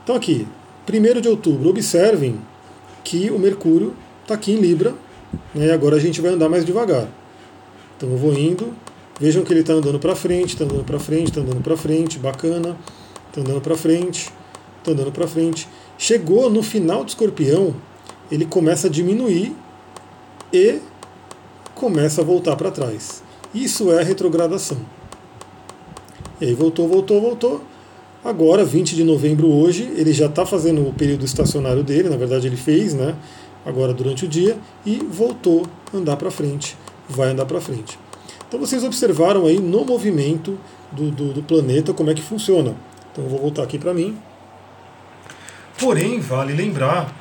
Então 0.03 0.15
aqui, 0.15 0.47
1 0.89 1.21
de 1.21 1.29
outubro, 1.29 1.71
observem 1.71 2.41
que 3.07 3.31
o 3.31 3.39
Mercúrio 3.39 3.95
está 4.23 4.35
aqui 4.35 4.53
em 4.53 4.57
Libra, 4.57 4.93
né, 5.55 5.67
e 5.67 5.71
agora 5.71 5.95
a 5.95 6.01
gente 6.01 6.21
vai 6.21 6.33
andar 6.33 6.49
mais 6.49 6.65
devagar. 6.65 7.07
Então 7.97 8.11
eu 8.11 8.17
vou 8.17 8.33
indo, 8.35 8.75
vejam 9.21 9.45
que 9.45 9.53
ele 9.53 9.61
está 9.61 9.75
andando 9.75 10.01
para 10.01 10.17
frente, 10.17 10.55
está 10.55 10.65
andando 10.65 10.85
para 10.85 10.99
frente, 10.99 11.29
está 11.29 11.41
andando 11.41 11.63
para 11.63 11.77
frente, 11.77 12.19
bacana, 12.19 12.77
está 13.29 13.43
andando 13.43 13.61
para 13.61 13.77
frente, 13.77 14.33
está 14.79 14.91
andando 14.91 15.13
para 15.13 15.29
frente. 15.29 15.69
Chegou 15.97 16.51
no 16.51 16.65
final 16.65 17.05
do 17.05 17.09
escorpião, 17.09 17.77
ele 18.29 18.45
começa 18.45 18.89
a 18.89 18.91
diminuir 18.91 19.55
e 20.53 20.81
começa 21.77 22.23
a 22.23 22.25
voltar 22.25 22.57
para 22.57 22.73
trás. 22.73 23.23
Isso 23.55 23.93
é 23.93 24.03
retrogradação. 24.03 24.79
E 26.41 26.47
aí 26.47 26.55
voltou, 26.55 26.89
voltou, 26.89 27.21
voltou. 27.21 27.63
Agora, 28.27 28.65
20 28.65 28.97
de 28.97 29.05
novembro 29.05 29.47
hoje, 29.47 29.89
ele 29.95 30.13
já 30.13 30.27
está 30.27 30.45
fazendo 30.45 30.85
o 30.85 30.93
período 30.93 31.25
estacionário 31.25 31.85
dele, 31.85 32.09
na 32.09 32.17
verdade 32.17 32.49
ele 32.49 32.57
fez, 32.57 32.93
né? 32.93 33.15
Agora 33.65 33.95
durante 33.95 34.25
o 34.25 34.29
dia 34.29 34.59
e 34.85 34.97
voltou 34.97 35.65
a 35.95 35.97
andar 35.97 36.17
para 36.17 36.29
frente, 36.29 36.77
vai 37.09 37.29
andar 37.29 37.47
para 37.47 37.61
frente. 37.61 37.97
Então 38.49 38.59
vocês 38.59 38.83
observaram 38.83 39.47
aí 39.47 39.61
no 39.61 39.85
movimento 39.85 40.59
do, 40.91 41.09
do, 41.13 41.35
do 41.35 41.43
planeta 41.45 41.95
como 41.95 42.11
é 42.11 42.15
que 42.15 42.21
funciona. 42.23 42.75
Então 43.13 43.23
eu 43.23 43.31
vou 43.31 43.39
voltar 43.39 43.63
aqui 43.63 43.79
para 43.79 43.95
mim. 43.95 44.19
Porém, 45.79 46.19
vale 46.19 46.53
lembrar 46.53 47.15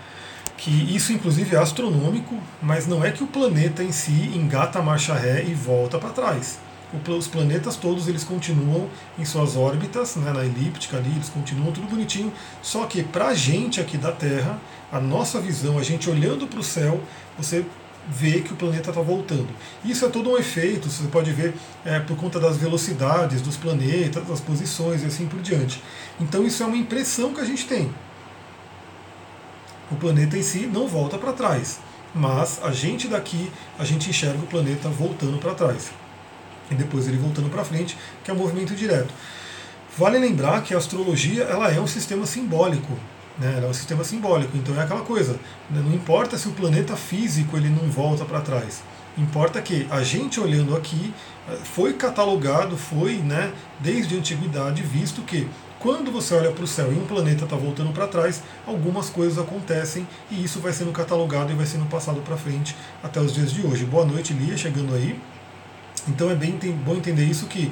que 0.57 0.71
isso 0.71 1.13
inclusive 1.13 1.55
é 1.55 1.59
astronômico, 1.59 2.33
mas 2.63 2.87
não 2.87 3.05
é 3.05 3.11
que 3.11 3.23
o 3.23 3.27
planeta 3.27 3.83
em 3.83 3.91
si 3.91 4.31
engata 4.33 4.79
a 4.79 4.81
marcha 4.81 5.13
ré 5.13 5.45
e 5.47 5.53
volta 5.53 5.99
para 5.99 6.09
trás 6.09 6.57
os 7.07 7.27
planetas 7.27 7.75
todos 7.75 8.07
eles 8.07 8.23
continuam 8.23 8.89
em 9.17 9.25
suas 9.25 9.55
órbitas, 9.55 10.15
né, 10.15 10.31
na 10.31 10.45
elíptica 10.45 10.97
ali, 10.97 11.11
eles 11.11 11.29
continuam 11.29 11.71
tudo 11.71 11.87
bonitinho, 11.87 12.31
só 12.61 12.85
que 12.85 13.03
para 13.03 13.27
a 13.27 13.33
gente 13.33 13.81
aqui 13.81 13.97
da 13.97 14.11
Terra, 14.11 14.59
a 14.91 14.99
nossa 14.99 15.39
visão, 15.39 15.77
a 15.77 15.83
gente 15.83 16.09
olhando 16.09 16.47
para 16.47 16.59
o 16.59 16.63
céu, 16.63 17.01
você 17.37 17.65
vê 18.07 18.41
que 18.41 18.53
o 18.53 18.55
planeta 18.55 18.91
está 18.91 19.01
voltando. 19.01 19.47
Isso 19.83 20.05
é 20.05 20.09
todo 20.09 20.29
um 20.29 20.37
efeito, 20.37 20.89
você 20.89 21.07
pode 21.07 21.31
ver 21.31 21.55
é, 21.83 21.99
por 21.99 22.15
conta 22.15 22.39
das 22.39 22.55
velocidades 22.55 23.41
dos 23.41 23.57
planetas, 23.57 24.27
das 24.27 24.39
posições 24.39 25.01
e 25.01 25.07
assim 25.07 25.27
por 25.27 25.41
diante. 25.41 25.81
Então 26.19 26.45
isso 26.45 26.61
é 26.61 26.65
uma 26.65 26.77
impressão 26.77 27.33
que 27.33 27.41
a 27.41 27.45
gente 27.45 27.65
tem. 27.65 27.91
O 29.91 29.95
planeta 29.95 30.37
em 30.37 30.43
si 30.43 30.67
não 30.71 30.87
volta 30.87 31.17
para 31.17 31.33
trás, 31.33 31.79
mas 32.13 32.59
a 32.63 32.71
gente 32.71 33.07
daqui, 33.07 33.51
a 33.77 33.83
gente 33.83 34.09
enxerga 34.09 34.39
o 34.39 34.47
planeta 34.47 34.87
voltando 34.87 35.39
para 35.39 35.55
trás 35.55 35.91
e 36.69 36.75
depois 36.75 37.07
ele 37.07 37.17
voltando 37.17 37.49
para 37.49 37.63
frente, 37.63 37.97
que 38.23 38.31
é 38.31 38.33
o 38.33 38.37
movimento 38.37 38.75
direto. 38.75 39.13
Vale 39.97 40.19
lembrar 40.19 40.61
que 40.61 40.73
a 40.73 40.77
astrologia 40.77 41.43
ela 41.43 41.71
é 41.71 41.79
um 41.79 41.87
sistema 41.87 42.25
simbólico, 42.25 42.93
né? 43.39 43.61
é 43.63 43.65
um 43.65 43.73
sistema 43.73 44.03
simbólico, 44.03 44.57
então 44.57 44.75
é 44.75 44.83
aquela 44.83 45.01
coisa, 45.01 45.33
né? 45.69 45.81
não 45.83 45.93
importa 45.93 46.37
se 46.37 46.47
o 46.47 46.51
planeta 46.51 46.95
físico 46.95 47.55
ele 47.55 47.69
não 47.69 47.89
volta 47.89 48.25
para 48.25 48.41
trás, 48.41 48.83
importa 49.17 49.61
que 49.61 49.87
a 49.89 50.03
gente 50.03 50.39
olhando 50.39 50.75
aqui 50.75 51.13
foi 51.63 51.93
catalogado, 51.93 52.75
foi 52.75 53.17
né, 53.17 53.53
desde 53.79 54.15
a 54.15 54.17
antiguidade 54.17 54.81
visto 54.81 55.21
que 55.21 55.47
quando 55.79 56.11
você 56.11 56.33
olha 56.33 56.51
para 56.51 56.63
o 56.63 56.67
céu 56.67 56.91
e 56.91 56.95
um 56.95 57.05
planeta 57.05 57.43
está 57.43 57.55
voltando 57.55 57.93
para 57.93 58.07
trás, 58.07 58.41
algumas 58.65 59.09
coisas 59.09 59.37
acontecem 59.37 60.07
e 60.31 60.43
isso 60.43 60.59
vai 60.59 60.73
sendo 60.73 60.91
catalogado 60.91 61.51
e 61.51 61.55
vai 61.55 61.65
sendo 61.65 61.85
passado 61.85 62.21
para 62.21 62.35
frente 62.35 62.75
até 63.03 63.19
os 63.19 63.33
dias 63.33 63.51
de 63.51 63.65
hoje. 63.65 63.85
Boa 63.85 64.03
noite, 64.03 64.33
Lia, 64.33 64.57
chegando 64.57 64.95
aí. 64.95 65.19
Então 66.07 66.29
é 66.29 66.35
bem 66.35 66.57
bom 66.85 66.95
entender 66.95 67.23
isso 67.23 67.47
que 67.47 67.71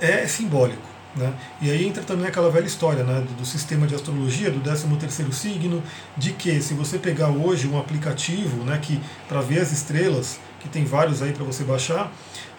é 0.00 0.26
simbólico. 0.26 0.92
Né? 1.14 1.32
E 1.60 1.70
aí 1.70 1.86
entra 1.86 2.02
também 2.02 2.26
aquela 2.26 2.50
velha 2.50 2.66
história 2.66 3.04
né, 3.04 3.20
do, 3.20 3.34
do 3.34 3.44
sistema 3.44 3.86
de 3.86 3.94
astrologia, 3.94 4.50
do 4.50 4.60
13º 4.60 5.30
signo, 5.32 5.82
de 6.16 6.32
que 6.32 6.60
se 6.62 6.72
você 6.72 6.98
pegar 6.98 7.28
hoje 7.28 7.68
um 7.68 7.78
aplicativo 7.78 8.64
né, 8.64 8.78
que 8.80 8.98
para 9.28 9.40
ver 9.40 9.60
as 9.60 9.72
estrelas, 9.72 10.40
que 10.58 10.68
tem 10.68 10.84
vários 10.84 11.20
aí 11.20 11.32
para 11.32 11.44
você 11.44 11.64
baixar, 11.64 12.10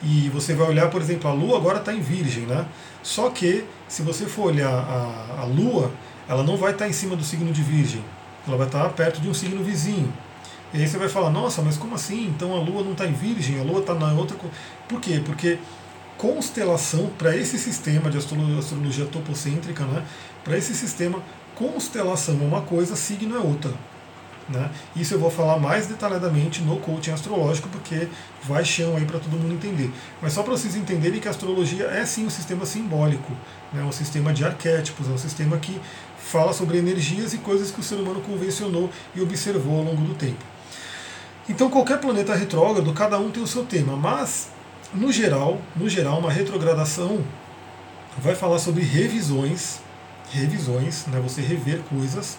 e 0.04 0.30
você 0.30 0.54
vai 0.54 0.68
olhar, 0.68 0.90
por 0.90 1.02
exemplo, 1.02 1.30
a 1.30 1.34
Lua 1.34 1.58
agora 1.58 1.80
está 1.80 1.94
em 1.94 2.02
Virgem, 2.02 2.46
né? 2.46 2.66
Só 3.02 3.30
que 3.30 3.64
se 3.88 4.02
você 4.02 4.26
for 4.26 4.48
olhar 4.48 4.70
a, 4.70 5.42
a 5.42 5.46
Lua, 5.46 5.92
ela 6.28 6.44
não 6.44 6.58
vai 6.58 6.72
estar 6.72 6.86
tá 6.86 6.90
em 6.90 6.94
cima 6.94 7.16
do 7.16 7.24
signo 7.24 7.52
de 7.54 7.64
Virgem, 7.64 8.04
ela 8.46 8.58
vai 8.58 8.68
estar 8.68 8.84
tá 8.84 8.90
perto 8.90 9.22
de 9.22 9.30
um 9.30 9.34
signo 9.34 9.64
vizinho. 9.64 10.12
E 10.74 10.82
aí 10.82 10.88
você 10.88 10.98
vai 10.98 11.08
falar, 11.08 11.30
nossa, 11.30 11.62
mas 11.62 11.78
como 11.78 11.94
assim? 11.94 12.26
Então 12.26 12.56
a 12.56 12.60
Lua 12.60 12.84
não 12.84 12.94
está 12.94 13.06
em 13.06 13.14
Virgem, 13.14 13.60
a 13.60 13.64
Lua 13.64 13.80
está 13.80 13.94
na 13.94 14.12
outra. 14.14 14.36
Por 14.90 15.00
quê? 15.00 15.22
Porque 15.24 15.60
constelação, 16.18 17.12
para 17.18 17.36
esse 17.36 17.60
sistema 17.60 18.10
de 18.10 18.18
astrologia, 18.18 19.06
topocêntrica, 19.06 19.84
né, 19.86 20.04
para 20.44 20.58
esse 20.58 20.74
sistema, 20.74 21.22
constelação 21.56 22.40
é 22.42 22.46
uma 22.46 22.62
coisa, 22.62 22.96
signo 22.96 23.36
é 23.36 23.40
outra. 23.40 23.72
Né? 24.50 24.70
Isso 24.96 25.14
eu 25.14 25.20
vou 25.20 25.32
falar 25.32 25.58
mais 25.58 25.88
detalhadamente 25.88 26.62
no 26.62 26.78
coaching 26.78 27.12
astrológico, 27.12 27.70
porque 27.70 28.08
vai 28.44 28.66
chão 28.66 28.96
aí 28.98 29.06
para 29.06 29.20
todo 29.20 29.38
mundo 29.38 29.54
entender. 29.54 29.92
Mas 30.22 30.34
só 30.34 30.44
para 30.44 30.52
vocês 30.52 30.76
entenderem 30.76 31.20
que 31.20 31.28
a 31.28 31.32
astrologia 31.32 31.86
é 31.86 32.06
sim 32.06 32.26
um 32.26 32.30
sistema 32.30 32.66
simbólico, 32.66 33.32
né? 33.72 33.84
um 33.84 33.92
sistema 33.92 34.34
de 34.34 34.44
arquétipos, 34.44 35.08
é 35.08 35.12
um 35.12 35.18
sistema 35.18 35.58
que 35.58 35.80
fala 36.18 36.52
sobre 36.52 36.78
energias 36.78 37.34
e 37.34 37.38
coisas 37.38 37.72
que 37.72 37.80
o 37.80 37.84
ser 37.84 37.96
humano 37.96 38.22
convencionou 38.22 38.90
e 39.16 39.22
observou 39.22 39.78
ao 39.78 39.84
longo 39.84 40.02
do 40.02 40.16
tempo. 40.16 40.53
Então 41.50 41.70
qualquer 41.70 42.00
planeta 42.00 42.34
retrógrado, 42.34 42.94
cada 42.94 43.20
um 43.20 43.30
tem 43.30 43.44
o 43.44 43.48
seu 43.48 43.66
tema, 43.66 43.98
mas 43.98 44.50
no 44.94 45.12
geral, 45.12 45.60
no 45.76 45.90
geral, 45.90 46.20
uma 46.20 46.32
retrogradação 46.32 47.22
vai 48.18 48.34
falar 48.34 48.60
sobre 48.60 48.84
revisões, 48.84 49.80
revisões, 50.32 51.06
né, 51.08 51.20
você 51.20 51.42
rever 51.42 51.80
coisas. 51.90 52.38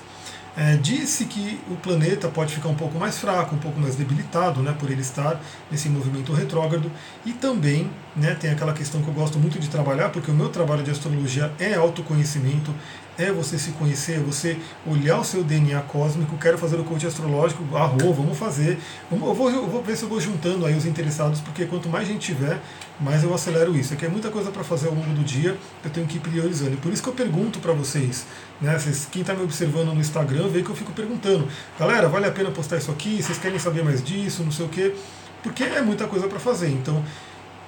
É, 0.56 0.76
disse 0.76 1.24
que 1.24 1.60
o 1.68 1.74
planeta 1.74 2.28
pode 2.28 2.54
ficar 2.54 2.68
um 2.68 2.76
pouco 2.76 2.96
mais 2.96 3.18
fraco, 3.18 3.56
um 3.56 3.58
pouco 3.58 3.80
mais 3.80 3.96
debilitado, 3.96 4.62
né, 4.62 4.72
por 4.78 4.88
ele 4.88 5.00
estar 5.02 5.40
nesse 5.68 5.88
movimento 5.88 6.32
retrógrado. 6.32 6.90
E 7.26 7.32
também 7.32 7.90
né, 8.14 8.36
tem 8.38 8.52
aquela 8.52 8.72
questão 8.72 9.02
que 9.02 9.08
eu 9.08 9.14
gosto 9.14 9.36
muito 9.36 9.58
de 9.58 9.68
trabalhar, 9.68 10.10
porque 10.10 10.30
o 10.30 10.34
meu 10.34 10.48
trabalho 10.48 10.84
de 10.84 10.92
astrologia 10.92 11.52
é 11.58 11.74
autoconhecimento, 11.74 12.72
é 13.18 13.30
você 13.30 13.58
se 13.58 13.70
conhecer, 13.72 14.14
é 14.14 14.20
você 14.20 14.58
olhar 14.86 15.20
o 15.20 15.24
seu 15.24 15.42
DNA 15.42 15.80
cósmico. 15.82 16.36
Quero 16.36 16.58
fazer 16.58 16.76
o 16.76 16.84
coach 16.84 17.06
astrológico, 17.06 17.62
arro, 17.76 18.12
vamos 18.12 18.36
fazer. 18.36 18.78
Eu 19.10 19.18
vou, 19.18 19.50
eu 19.50 19.66
vou 19.66 19.82
ver 19.82 19.96
se 19.96 20.02
eu 20.02 20.08
vou 20.08 20.20
juntando 20.20 20.66
aí 20.66 20.76
os 20.76 20.84
interessados, 20.84 21.40
porque 21.40 21.64
quanto 21.66 21.88
mais 21.88 22.06
gente 22.06 22.20
tiver, 22.20 22.60
mais 23.00 23.22
eu 23.22 23.32
acelero 23.32 23.76
isso. 23.76 23.94
É 23.94 23.96
que 23.96 24.06
é 24.06 24.08
muita 24.08 24.30
coisa 24.30 24.50
para 24.50 24.64
fazer 24.64 24.88
ao 24.88 24.94
longo 24.94 25.12
do 25.14 25.24
dia, 25.24 25.56
eu 25.84 25.90
tenho 25.90 26.06
que 26.06 26.16
ir 26.16 26.20
priorizando. 26.20 26.72
E 26.72 26.76
por 26.76 26.92
isso 26.92 27.02
que 27.02 27.08
eu 27.08 27.14
pergunto 27.14 27.58
para 27.60 27.72
vocês, 27.72 28.26
né? 28.60 28.78
Vocês, 28.78 29.06
quem 29.10 29.22
está 29.22 29.34
me 29.34 29.42
observando 29.42 29.94
no 29.94 30.00
Instagram, 30.00 30.48
vê 30.48 30.62
que 30.62 30.70
eu 30.70 30.76
fico 30.76 30.92
perguntando, 30.92 31.48
galera, 31.78 32.08
vale 32.08 32.26
a 32.26 32.30
pena 32.30 32.50
postar 32.50 32.78
isso 32.78 32.90
aqui? 32.90 33.22
Vocês 33.22 33.38
querem 33.38 33.58
saber 33.58 33.84
mais 33.84 34.02
disso? 34.02 34.42
Não 34.42 34.52
sei 34.52 34.66
o 34.66 34.68
quê. 34.68 34.94
Porque 35.42 35.62
é 35.62 35.82
muita 35.82 36.06
coisa 36.06 36.26
para 36.26 36.38
fazer. 36.38 36.70
Então, 36.70 37.04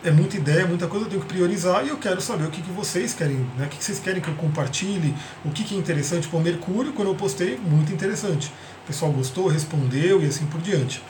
é 0.04 0.10
muita 0.10 0.36
ideia, 0.36 0.66
muita 0.66 0.86
coisa, 0.86 1.06
eu 1.06 1.10
tenho 1.10 1.22
que 1.22 1.28
priorizar 1.28 1.84
e 1.84 1.88
eu 1.88 1.96
quero 1.96 2.20
saber 2.20 2.44
o 2.44 2.50
que, 2.50 2.62
que 2.62 2.70
vocês 2.70 3.14
querem, 3.14 3.36
né? 3.56 3.66
o 3.66 3.68
que, 3.68 3.78
que 3.78 3.84
vocês 3.84 3.98
querem 3.98 4.20
que 4.20 4.28
eu 4.28 4.34
compartilhe, 4.34 5.14
o 5.44 5.50
que, 5.50 5.64
que 5.64 5.74
é 5.74 5.78
interessante. 5.78 6.28
Pô, 6.28 6.38
Mercúrio, 6.38 6.92
quando 6.92 7.08
eu 7.08 7.14
postei, 7.14 7.58
muito 7.58 7.92
interessante. 7.92 8.52
O 8.84 8.86
pessoal 8.86 9.10
gostou, 9.10 9.48
respondeu 9.48 10.22
e 10.22 10.26
assim 10.26 10.46
por 10.46 10.60
diante. 10.60 11.02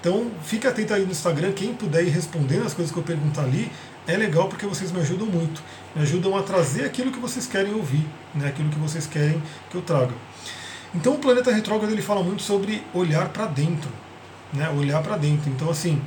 Então, 0.00 0.30
fique 0.42 0.66
atento 0.66 0.94
aí 0.94 1.04
no 1.04 1.10
Instagram, 1.10 1.52
quem 1.52 1.74
puder 1.74 2.04
ir 2.04 2.10
respondendo 2.10 2.66
as 2.66 2.74
coisas 2.74 2.92
que 2.92 2.98
eu 2.98 3.02
perguntar 3.02 3.42
ali, 3.42 3.70
é 4.06 4.16
legal 4.16 4.48
porque 4.48 4.66
vocês 4.66 4.92
me 4.92 5.00
ajudam 5.00 5.26
muito. 5.26 5.62
Me 5.96 6.02
ajudam 6.02 6.36
a 6.36 6.42
trazer 6.42 6.84
aquilo 6.84 7.10
que 7.10 7.18
vocês 7.18 7.46
querem 7.46 7.74
ouvir, 7.74 8.06
né? 8.34 8.48
aquilo 8.48 8.68
que 8.68 8.78
vocês 8.78 9.06
querem 9.06 9.42
que 9.70 9.76
eu 9.76 9.82
traga. 9.82 10.12
Então, 10.94 11.14
o 11.14 11.18
planeta 11.18 11.50
retrógrado 11.50 11.90
ele 11.90 12.02
fala 12.02 12.22
muito 12.22 12.42
sobre 12.42 12.82
olhar 12.92 13.30
para 13.30 13.46
dentro, 13.46 13.90
né? 14.52 14.68
olhar 14.70 15.02
para 15.02 15.16
dentro. 15.16 15.50
Então, 15.50 15.70
assim, 15.70 16.00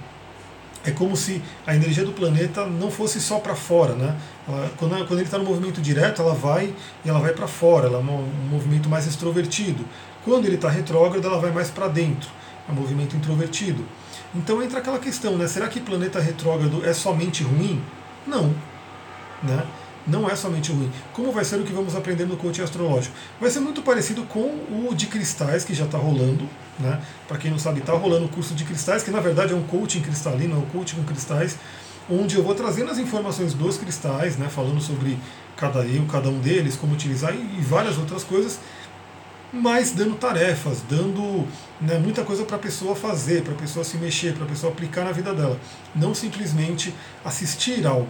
é 0.88 0.92
como 0.92 1.18
se 1.18 1.42
a 1.66 1.76
energia 1.76 2.06
do 2.06 2.14
planeta 2.14 2.66
não 2.66 2.90
fosse 2.90 3.20
só 3.20 3.40
para 3.40 3.54
fora, 3.56 3.94
né? 3.94 4.16
Ela, 4.48 4.72
quando, 4.78 4.96
quando, 5.06 5.20
ele 5.20 5.24
está 5.24 5.38
no 5.38 5.44
movimento 5.44 5.82
direto, 5.82 6.22
ela 6.22 6.34
vai 6.34 6.74
e 7.04 7.10
ela 7.10 7.20
vai 7.20 7.34
para 7.34 7.46
fora, 7.46 7.88
ela 7.88 7.98
é 7.98 8.02
um, 8.02 8.30
movimento 8.50 8.88
mais 8.88 9.06
extrovertido. 9.06 9.84
Quando 10.24 10.46
ele 10.46 10.56
está 10.56 10.70
retrógrado, 10.70 11.26
ela 11.26 11.40
vai 11.40 11.52
mais 11.52 11.70
para 11.70 11.90
dentro, 11.90 12.30
é 12.68 12.72
um 12.72 12.76
movimento 12.76 13.18
introvertido. 13.18 13.86
Então 14.34 14.64
entra 14.64 14.80
aquela 14.80 14.98
questão, 14.98 15.38
né? 15.38 15.46
Será 15.46 15.68
que 15.68 15.82
planeta 15.82 16.22
retrógrado 16.22 16.86
é 16.86 16.94
somente 16.94 17.44
ruim? 17.44 17.82
Não, 18.26 18.54
né? 19.44 19.66
Não 20.08 20.30
é 20.30 20.36
somente 20.36 20.72
ruim. 20.72 20.92
Como 21.14 21.32
vai 21.32 21.44
ser 21.44 21.60
o 21.60 21.64
que 21.64 21.74
vamos 21.74 21.96
aprender 21.96 22.26
no 22.26 22.38
coaching 22.38 22.62
astrológico? 22.62 23.16
Vai 23.40 23.50
ser 23.50 23.60
muito 23.60 23.82
parecido 23.82 24.24
com 24.24 24.40
o 24.40 24.96
de 24.96 25.08
cristais 25.08 25.66
que 25.66 25.74
já 25.74 25.86
está 25.86 25.98
rolando. 25.98 26.48
Né? 26.80 27.02
Para 27.28 27.38
quem 27.38 27.52
não 27.52 27.60
sabe, 27.60 27.80
está 27.80 27.94
rolando 27.94 28.26
o 28.26 28.30
curso 28.30 28.54
de 28.54 28.64
cristais, 28.64 29.04
que 29.04 29.12
na 29.12 29.20
verdade 29.20 29.54
é 29.54 29.56
um 29.56 29.64
coaching 29.64 30.02
cristalino, 30.02 30.56
é 30.56 30.58
um 30.58 30.66
coaching 30.68 30.96
com 30.98 31.04
cristais, 31.04 31.58
onde 32.10 32.36
eu 32.36 32.44
vou 32.44 32.56
trazendo 32.56 32.90
as 32.90 32.98
informações 32.98 33.54
dos 33.54 33.78
cristais, 33.78 34.38
né? 34.38 34.48
falando 34.48 34.80
sobre 34.80 35.18
cada 35.56 35.82
um, 35.82 36.06
cada 36.06 36.30
um 36.30 36.40
deles, 36.40 36.76
como 36.76 36.94
utilizar 36.94 37.34
e 37.36 37.62
várias 37.62 37.98
outras 37.98 38.24
coisas, 38.24 38.60
mas 39.52 39.92
dando 39.92 40.16
tarefas, 40.16 40.84
dando 40.88 41.48
né, 41.80 41.98
muita 41.98 42.24
coisa 42.24 42.44
para 42.44 42.58
a 42.58 42.60
pessoa 42.60 42.96
fazer, 42.96 43.44
para 43.44 43.54
a 43.54 43.58
pessoa 43.58 43.84
se 43.84 43.98
mexer, 43.98 44.34
para 44.34 44.46
a 44.46 44.48
pessoa 44.48 44.72
aplicar 44.72 45.06
na 45.06 45.12
vida 45.12 45.34
dela. 45.34 45.60
Não 45.96 46.14
simplesmente 46.14 46.94
assistir 47.24 47.86
algo. 47.88 48.08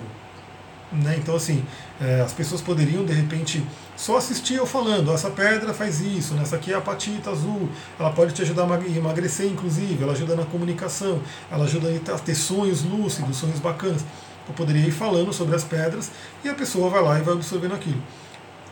Né? 0.92 1.18
Então, 1.18 1.36
assim, 1.36 1.66
é, 2.00 2.22
as 2.22 2.32
pessoas 2.32 2.62
poderiam, 2.62 3.04
de 3.04 3.12
repente, 3.12 3.62
só 3.96 4.18
assistir 4.18 4.56
eu 4.56 4.66
falando: 4.66 5.12
essa 5.12 5.30
pedra 5.30 5.74
faz 5.74 6.00
isso, 6.00 6.34
né? 6.34 6.44
essa 6.44 6.56
aqui 6.56 6.72
é 6.72 6.76
a 6.76 6.82
patita 6.82 7.30
azul, 7.30 7.70
ela 8.00 8.12
pode 8.12 8.34
te 8.34 8.42
ajudar 8.42 8.64
a 8.64 8.98
emagrecer, 8.98 9.48
inclusive, 9.48 10.02
ela 10.02 10.14
ajuda 10.14 10.36
na 10.36 10.46
comunicação, 10.46 11.22
ela 11.52 11.66
ajuda 11.66 11.90
a 12.14 12.20
ter 12.20 12.36
sonhos 12.36 12.84
lúcidos, 12.84 13.38
sonhos 13.38 13.60
bacanas. 13.60 14.04
Eu 14.48 14.54
poderia 14.54 14.88
ir 14.88 14.92
falando 14.92 15.34
sobre 15.34 15.58
as 15.58 15.66
pedras 15.66 16.10
e 16.42 16.48
a 16.48 16.54
pessoa 16.54 16.90
vai 16.90 17.04
lá 17.04 17.20
e 17.20 17.22
vai 17.22 17.34
absorvendo 17.34 17.76
aquilo. 17.76 18.02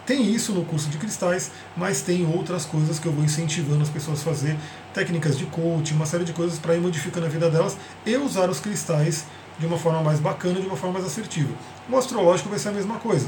Tem 0.06 0.24
isso 0.32 0.54
no 0.54 0.64
curso 0.64 0.88
de 0.88 0.98
cristais, 0.98 1.52
mas 1.76 2.02
tem 2.02 2.26
outras 2.26 2.64
coisas 2.64 3.00
que 3.00 3.08
eu 3.08 3.12
vou 3.12 3.26
incentivando 3.26 3.82
as 3.82 3.90
pessoas 3.90 4.22
a 4.22 4.24
fazer, 4.24 4.56
técnicas 4.94 5.38
de 5.38 5.46
coaching, 5.48 5.96
uma 5.96 6.06
série 6.06 6.24
de 6.24 6.32
coisas 6.32 6.60
para 6.60 6.76
ir 6.76 6.80
modificando 6.80 7.26
a 7.26 7.30
vida 7.30 7.50
delas 7.50 7.76
e 8.06 8.16
usar 8.16 8.50
os 8.50 8.60
cristais 8.60 9.26
de 9.60 9.66
uma 9.66 9.78
forma 9.78 10.02
mais 10.02 10.20
bacana, 10.20 10.60
de 10.60 10.68
uma 10.68 10.76
forma 10.76 11.00
mais 11.00 11.06
assertiva. 11.06 11.54
O 11.90 11.98
astrológico 11.98 12.50
vai 12.50 12.60
ser 12.60 12.70
a 12.70 12.74
mesma 12.74 12.96
coisa. 12.96 13.28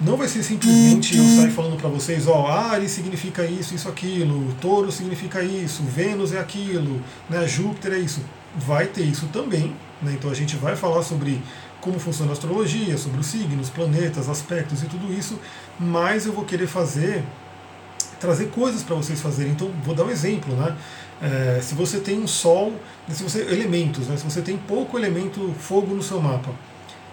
Não 0.00 0.16
vai 0.16 0.28
ser 0.28 0.42
simplesmente 0.42 1.16
eu 1.16 1.24
sair 1.24 1.50
falando 1.50 1.76
para 1.76 1.88
vocês, 1.90 2.26
ó, 2.26 2.46
Ares 2.46 2.90
significa 2.90 3.44
isso, 3.44 3.74
isso, 3.74 3.86
aquilo, 3.86 4.50
Touro 4.58 4.90
significa 4.90 5.42
isso, 5.42 5.82
Vênus 5.82 6.32
é 6.32 6.38
aquilo, 6.38 7.02
né, 7.28 7.46
Júpiter 7.46 7.92
é 7.92 7.98
isso. 7.98 8.22
Vai 8.56 8.86
ter 8.86 9.02
isso 9.02 9.26
também, 9.26 9.76
né, 10.00 10.12
então 10.14 10.30
a 10.30 10.34
gente 10.34 10.56
vai 10.56 10.74
falar 10.74 11.02
sobre 11.02 11.42
como 11.82 11.98
funciona 11.98 12.30
a 12.30 12.32
astrologia, 12.32 12.96
sobre 12.96 13.20
os 13.20 13.26
signos, 13.26 13.68
planetas, 13.68 14.28
aspectos 14.28 14.82
e 14.82 14.86
tudo 14.86 15.12
isso, 15.12 15.38
mas 15.78 16.24
eu 16.24 16.32
vou 16.32 16.44
querer 16.44 16.66
fazer, 16.66 17.22
trazer 18.18 18.46
coisas 18.46 18.82
para 18.82 18.96
vocês 18.96 19.20
fazerem. 19.20 19.52
Então, 19.52 19.70
vou 19.84 19.94
dar 19.94 20.04
um 20.04 20.10
exemplo, 20.10 20.54
né? 20.54 20.76
É, 21.22 21.60
se 21.60 21.74
você 21.74 22.00
tem 22.00 22.18
um 22.18 22.26
Sol, 22.26 22.72
se 23.08 23.22
você 23.22 23.42
elementos, 23.42 24.08
né? 24.08 24.16
se 24.16 24.24
você 24.24 24.40
tem 24.40 24.56
pouco 24.56 24.98
elemento 24.98 25.54
fogo 25.58 25.94
no 25.94 26.02
seu 26.02 26.20
mapa, 26.20 26.50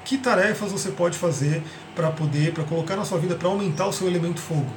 que 0.05 0.17
tarefas 0.17 0.71
você 0.71 0.91
pode 0.91 1.17
fazer 1.17 1.61
para 1.93 2.09
poder, 2.09 2.53
para 2.53 2.63
colocar 2.63 2.95
na 2.95 3.03
sua 3.03 3.17
vida, 3.17 3.35
para 3.35 3.49
aumentar 3.49 3.87
o 3.87 3.91
seu 3.91 4.07
elemento 4.07 4.39
fogo? 4.39 4.71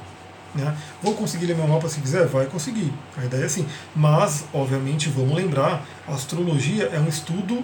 Né? 0.53 0.75
Vou 1.01 1.13
conseguir 1.13 1.45
ler 1.45 1.55
meu 1.55 1.67
mapa 1.67 1.87
se 1.87 2.01
quiser? 2.01 2.27
Vai 2.27 2.45
conseguir. 2.47 2.91
A 3.17 3.23
ideia 3.23 3.43
é 3.43 3.45
assim. 3.45 3.65
Mas, 3.95 4.43
obviamente, 4.53 5.07
vamos 5.07 5.33
lembrar, 5.33 5.85
a 6.05 6.13
astrologia 6.13 6.89
é 6.91 6.99
um 6.99 7.07
estudo 7.07 7.63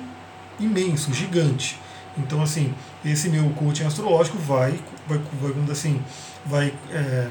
imenso, 0.58 1.14
gigante. 1.14 1.78
Então, 2.18 2.42
assim, 2.42 2.74
esse 3.06 3.30
meu 3.30 3.50
coaching 3.52 3.84
astrológico 3.84 4.38
vai, 4.38 4.80
vai, 5.08 5.20
vai 5.42 5.72
assim, 5.72 6.02
vai 6.46 6.74
é, 6.92 7.28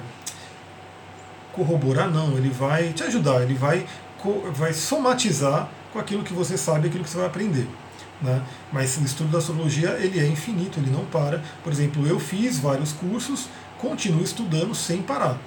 corroborar, 1.52 2.10
não, 2.10 2.36
ele 2.36 2.50
vai 2.50 2.92
te 2.92 3.02
ajudar, 3.02 3.42
ele 3.42 3.54
vai 3.54 3.86
vai 4.54 4.72
somatizar 4.72 5.68
com 5.92 5.98
aquilo 5.98 6.22
que 6.22 6.32
você 6.32 6.56
sabe, 6.56 6.88
aquilo 6.88 7.04
que 7.04 7.10
você 7.10 7.18
vai 7.18 7.26
aprender. 7.26 7.66
Né? 8.20 8.42
Mas 8.72 8.96
o 8.96 9.04
estudo 9.04 9.30
da 9.30 9.38
astrologia 9.38 9.90
ele 10.00 10.18
é 10.18 10.26
infinito, 10.26 10.78
ele 10.78 10.90
não 10.90 11.04
para. 11.04 11.42
Por 11.62 11.72
exemplo, 11.72 12.06
eu 12.06 12.18
fiz 12.18 12.58
vários 12.58 12.92
cursos, 12.92 13.48
continuo 13.78 14.22
estudando 14.22 14.74
sem 14.74 15.02
parar. 15.02 15.38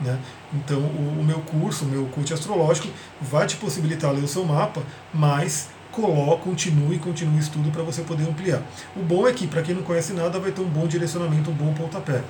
Né? 0.00 0.18
Então, 0.52 0.78
o, 0.78 1.20
o 1.20 1.24
meu 1.24 1.40
curso, 1.40 1.84
o 1.84 1.88
meu 1.88 2.06
coach 2.06 2.32
astrológico, 2.32 2.88
vai 3.20 3.46
te 3.46 3.56
possibilitar 3.56 4.12
ler 4.12 4.24
o 4.24 4.28
seu 4.28 4.44
mapa, 4.44 4.82
mas 5.12 5.68
coloque, 5.90 6.42
continue, 6.42 6.98
continue 6.98 7.36
o 7.36 7.40
estudo 7.40 7.70
para 7.70 7.82
você 7.82 8.02
poder 8.02 8.28
ampliar. 8.28 8.62
O 8.94 9.00
bom 9.00 9.26
é 9.26 9.32
que, 9.32 9.46
para 9.46 9.62
quem 9.62 9.74
não 9.74 9.82
conhece 9.82 10.12
nada, 10.12 10.38
vai 10.38 10.52
ter 10.52 10.60
um 10.60 10.68
bom 10.68 10.86
direcionamento, 10.86 11.50
um 11.50 11.54
bom 11.54 11.72
pontapé. 11.72 12.22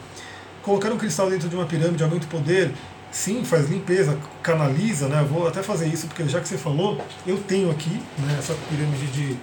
Colocar 0.63 0.93
um 0.93 0.99
cristal 0.99 1.31
dentro 1.31 1.49
de 1.49 1.57
uma 1.57 1.65
pirâmide 1.65 2.03
aumenta 2.03 2.27
o 2.27 2.29
poder? 2.29 2.73
Sim, 3.17 3.43
faz 3.47 3.71
limpeza, 3.71 4.17
canaliza, 4.43 5.09
né? 5.09 5.27
Vou 5.27 5.49
até 5.49 5.63
fazer 5.63 5.89
isso, 5.89 6.07
porque 6.07 6.29
já 6.29 6.39
que 6.39 6.47
você 6.47 6.59
falou, 6.59 7.03
eu 7.27 7.39
tenho 7.39 7.71
aqui 7.71 7.99
né, 8.19 8.37
essa 8.39 8.55
pirâmide 8.69 9.07
de. 9.07 9.37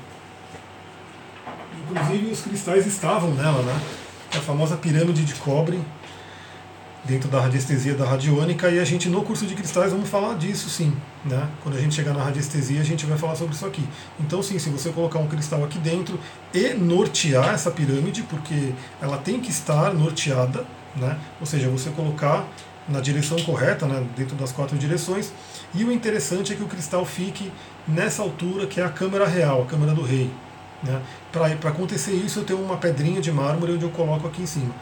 Inclusive 1.89 2.31
os 2.31 2.41
cristais 2.41 2.85
estavam 2.85 3.31
nela, 3.31 3.63
né? 3.63 3.81
A 4.31 4.39
famosa 4.41 4.77
pirâmide 4.77 5.25
de 5.25 5.33
cobre, 5.33 5.81
dentro 7.03 7.27
da 7.27 7.41
radiestesia 7.41 7.95
da 7.95 8.05
radiônica, 8.05 8.69
e 8.69 8.79
a 8.79 8.85
gente 8.85 9.09
no 9.09 9.23
curso 9.23 9.47
de 9.47 9.55
cristais 9.55 9.91
vamos 9.91 10.07
falar 10.07 10.35
disso 10.35 10.69
sim. 10.69 10.95
Né? 11.25 11.49
Quando 11.63 11.75
a 11.75 11.81
gente 11.81 11.95
chegar 11.95 12.13
na 12.13 12.23
radiestesia, 12.23 12.79
a 12.79 12.85
gente 12.85 13.07
vai 13.07 13.17
falar 13.17 13.35
sobre 13.35 13.55
isso 13.55 13.65
aqui. 13.65 13.83
Então, 14.19 14.43
sim, 14.43 14.59
se 14.59 14.69
você 14.69 14.91
colocar 14.91 15.17
um 15.17 15.27
cristal 15.27 15.63
aqui 15.63 15.79
dentro 15.79 16.19
e 16.53 16.75
nortear 16.75 17.55
essa 17.55 17.71
pirâmide, 17.71 18.21
porque 18.21 18.71
ela 19.01 19.17
tem 19.17 19.39
que 19.39 19.49
estar 19.49 19.95
norteada, 19.95 20.63
né? 20.95 21.17
ou 21.39 21.47
seja, 21.47 21.67
você 21.69 21.89
colocar 21.89 22.47
na 22.87 22.99
direção 22.99 23.37
correta, 23.43 23.85
né, 23.85 24.05
dentro 24.15 24.35
das 24.35 24.51
quatro 24.51 24.77
direções. 24.77 25.31
E 25.73 25.83
o 25.83 25.91
interessante 25.91 26.53
é 26.53 26.55
que 26.55 26.63
o 26.63 26.67
cristal 26.67 27.05
fique 27.05 27.51
nessa 27.87 28.21
altura, 28.21 28.67
que 28.67 28.79
é 28.79 28.85
a 28.85 28.89
câmara 28.89 29.27
real, 29.27 29.63
a 29.63 29.65
câmara 29.65 29.93
do 29.93 30.01
rei. 30.01 30.29
Né? 30.83 31.01
Para 31.31 31.69
acontecer 31.69 32.11
isso, 32.11 32.39
eu 32.39 32.43
tenho 32.43 32.61
uma 32.61 32.77
pedrinha 32.77 33.21
de 33.21 33.31
mármore 33.31 33.73
onde 33.73 33.83
eu 33.83 33.89
coloco 33.89 34.27
aqui 34.27 34.41
em 34.41 34.45
cima. 34.45 34.73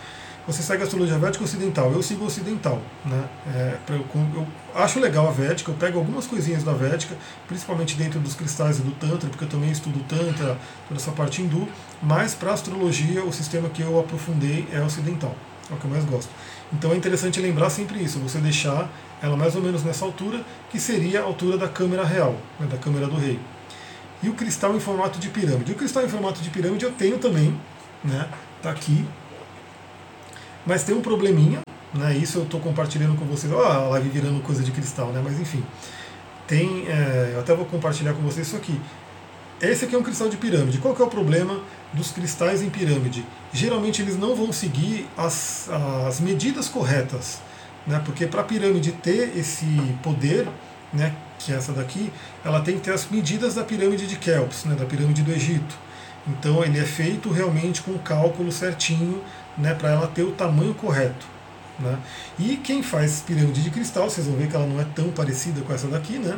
você 0.48 0.64
segue 0.64 0.82
a 0.82 0.86
astrologia 0.86 1.18
védica 1.20 1.44
ocidental, 1.44 1.92
eu 1.92 2.02
sigo 2.02 2.26
ocidental. 2.26 2.82
Né? 3.06 3.24
É, 3.54 3.78
eu, 3.90 4.06
eu, 4.36 4.48
acho 4.74 5.00
legal 5.00 5.28
a 5.28 5.32
védica, 5.32 5.70
eu 5.70 5.76
pego 5.76 6.00
algumas 6.00 6.26
coisinhas 6.26 6.64
da 6.64 6.74
védica, 6.74 7.16
principalmente 7.48 7.96
dentro 7.96 8.20
dos 8.20 8.34
cristais 8.34 8.80
e 8.80 8.82
do 8.82 8.92
Tantra, 8.92 9.30
porque 9.30 9.46
eu 9.46 9.50
também 9.50 9.70
estudo 9.70 10.04
Tantra, 10.10 10.58
toda 10.88 11.00
essa 11.00 11.12
parte 11.12 11.42
hindu, 11.42 11.68
mas 12.02 12.34
para 12.34 12.52
astrologia 12.52 13.24
o 13.24 13.32
sistema 13.32 13.70
que 13.70 13.84
eu 13.84 14.00
aprofundei 14.00 14.68
é 14.74 14.82
ocidental, 14.82 15.36
é 15.70 15.74
o 15.74 15.78
que 15.78 15.86
eu 15.86 15.92
mais 15.92 16.04
gosto. 16.06 16.32
Então 16.73 16.93
é 16.93 16.95
interessante 16.95 17.39
lembrar 17.39 17.69
sempre 17.69 18.01
isso, 18.01 18.19
você 18.19 18.38
deixar 18.38 18.89
ela 19.21 19.36
mais 19.36 19.55
ou 19.55 19.62
menos 19.62 19.84
nessa 19.84 20.05
altura, 20.05 20.43
que 20.69 20.79
seria 20.79 21.21
a 21.21 21.23
altura 21.23 21.57
da 21.57 21.67
câmera 21.67 22.03
real, 22.03 22.36
né, 22.60 22.67
da 22.67 22.77
câmera 22.77 23.07
do 23.07 23.17
rei. 23.17 23.39
E 24.23 24.29
o 24.29 24.34
cristal 24.34 24.75
em 24.75 24.79
formato 24.79 25.19
de 25.19 25.29
pirâmide. 25.29 25.71
O 25.71 25.75
cristal 25.75 26.03
em 26.03 26.07
formato 26.07 26.41
de 26.41 26.49
pirâmide 26.49 26.86
eu 26.86 26.91
tenho 26.91 27.17
também, 27.17 27.60
né? 28.03 28.27
Tá 28.62 28.69
aqui. 28.69 29.05
Mas 30.65 30.84
tem 30.84 30.95
um 30.95 31.01
probleminha, 31.01 31.62
né? 31.93 32.15
Isso 32.15 32.38
eu 32.38 32.43
estou 32.43 32.60
compartilhando 32.60 33.17
com 33.17 33.25
vocês. 33.25 33.51
Olha 33.51 33.67
a 33.67 33.89
live 33.89 34.10
virando 34.10 34.39
coisa 34.41 34.63
de 34.63 34.71
cristal, 34.71 35.07
né? 35.07 35.21
Mas 35.23 35.39
enfim. 35.39 35.63
Tem. 36.45 36.88
É, 36.88 37.31
eu 37.34 37.39
até 37.39 37.55
vou 37.55 37.65
compartilhar 37.65 38.13
com 38.13 38.21
vocês 38.21 38.45
isso 38.45 38.55
aqui. 38.55 38.79
Esse 39.60 39.86
aqui 39.86 39.95
é 39.95 39.97
um 39.97 40.03
cristal 40.03 40.29
de 40.29 40.38
pirâmide. 40.38 40.77
Qual 40.77 40.95
que 40.95 41.01
é 41.01 41.05
o 41.05 41.10
problema 41.10 41.60
dos 41.93 42.12
cristais 42.12 42.62
em 42.62 42.69
pirâmide? 42.69 43.25
Geralmente 43.54 44.01
eles 44.01 44.17
não 44.17 44.36
vão 44.36 44.51
seguir 44.51 45.08
as, 45.17 45.69
as 46.08 46.19
medidas 46.19 46.67
corretas. 46.67 47.39
Né? 47.86 48.01
Porque 48.06 48.25
para 48.25 48.41
a 48.41 48.43
pirâmide 48.43 48.91
ter 48.91 49.38
esse 49.38 49.65
poder, 50.04 50.47
né, 50.93 51.15
que 51.39 51.51
é 51.51 51.56
essa 51.56 51.71
daqui, 51.71 52.12
ela 52.43 52.62
tem 52.62 52.75
que 52.75 52.82
ter 52.82 52.93
as 52.93 53.08
medidas 53.10 53.56
da 53.56 53.63
pirâmide 53.63 54.06
de 54.08 54.15
Kelps, 54.17 54.65
né, 54.65 54.75
da 54.75 54.86
pirâmide 54.86 55.23
do 55.23 55.32
Egito. 55.32 55.75
Então 56.27 56.63
ele 56.63 56.80
é 56.80 56.86
feito 56.86 57.32
realmente 57.32 57.82
com 57.82 57.91
o 57.91 57.99
cálculo 57.99 58.51
certinho 58.51 59.21
né, 59.58 59.73
para 59.73 59.89
ela 59.89 60.08
ter 60.08 60.23
o 60.23 60.32
tamanho 60.32 60.73
correto. 60.73 61.25
Né? 61.80 61.97
E 62.38 62.58
quem 62.58 62.84
faz 62.84 63.21
pirâmide 63.21 63.63
de 63.63 63.69
cristal, 63.71 64.10
vocês 64.10 64.27
vão 64.27 64.36
ver 64.36 64.47
que 64.47 64.56
ela 64.56 64.67
não 64.67 64.80
é 64.80 64.86
tão 64.95 65.10
parecida 65.10 65.62
com 65.62 65.73
essa 65.73 65.88
daqui, 65.88 66.19
né? 66.19 66.38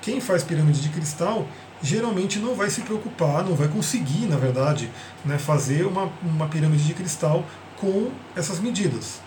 Quem 0.00 0.20
faz 0.20 0.42
pirâmide 0.42 0.80
de 0.80 0.88
cristal 0.88 1.46
geralmente 1.82 2.38
não 2.38 2.54
vai 2.54 2.70
se 2.70 2.80
preocupar, 2.82 3.44
não 3.44 3.54
vai 3.54 3.68
conseguir, 3.68 4.26
na 4.26 4.36
verdade, 4.36 4.90
né, 5.24 5.38
fazer 5.38 5.86
uma, 5.86 6.10
uma 6.22 6.48
pirâmide 6.48 6.84
de 6.84 6.94
cristal 6.94 7.44
com 7.76 8.10
essas 8.34 8.58
medidas. 8.58 9.20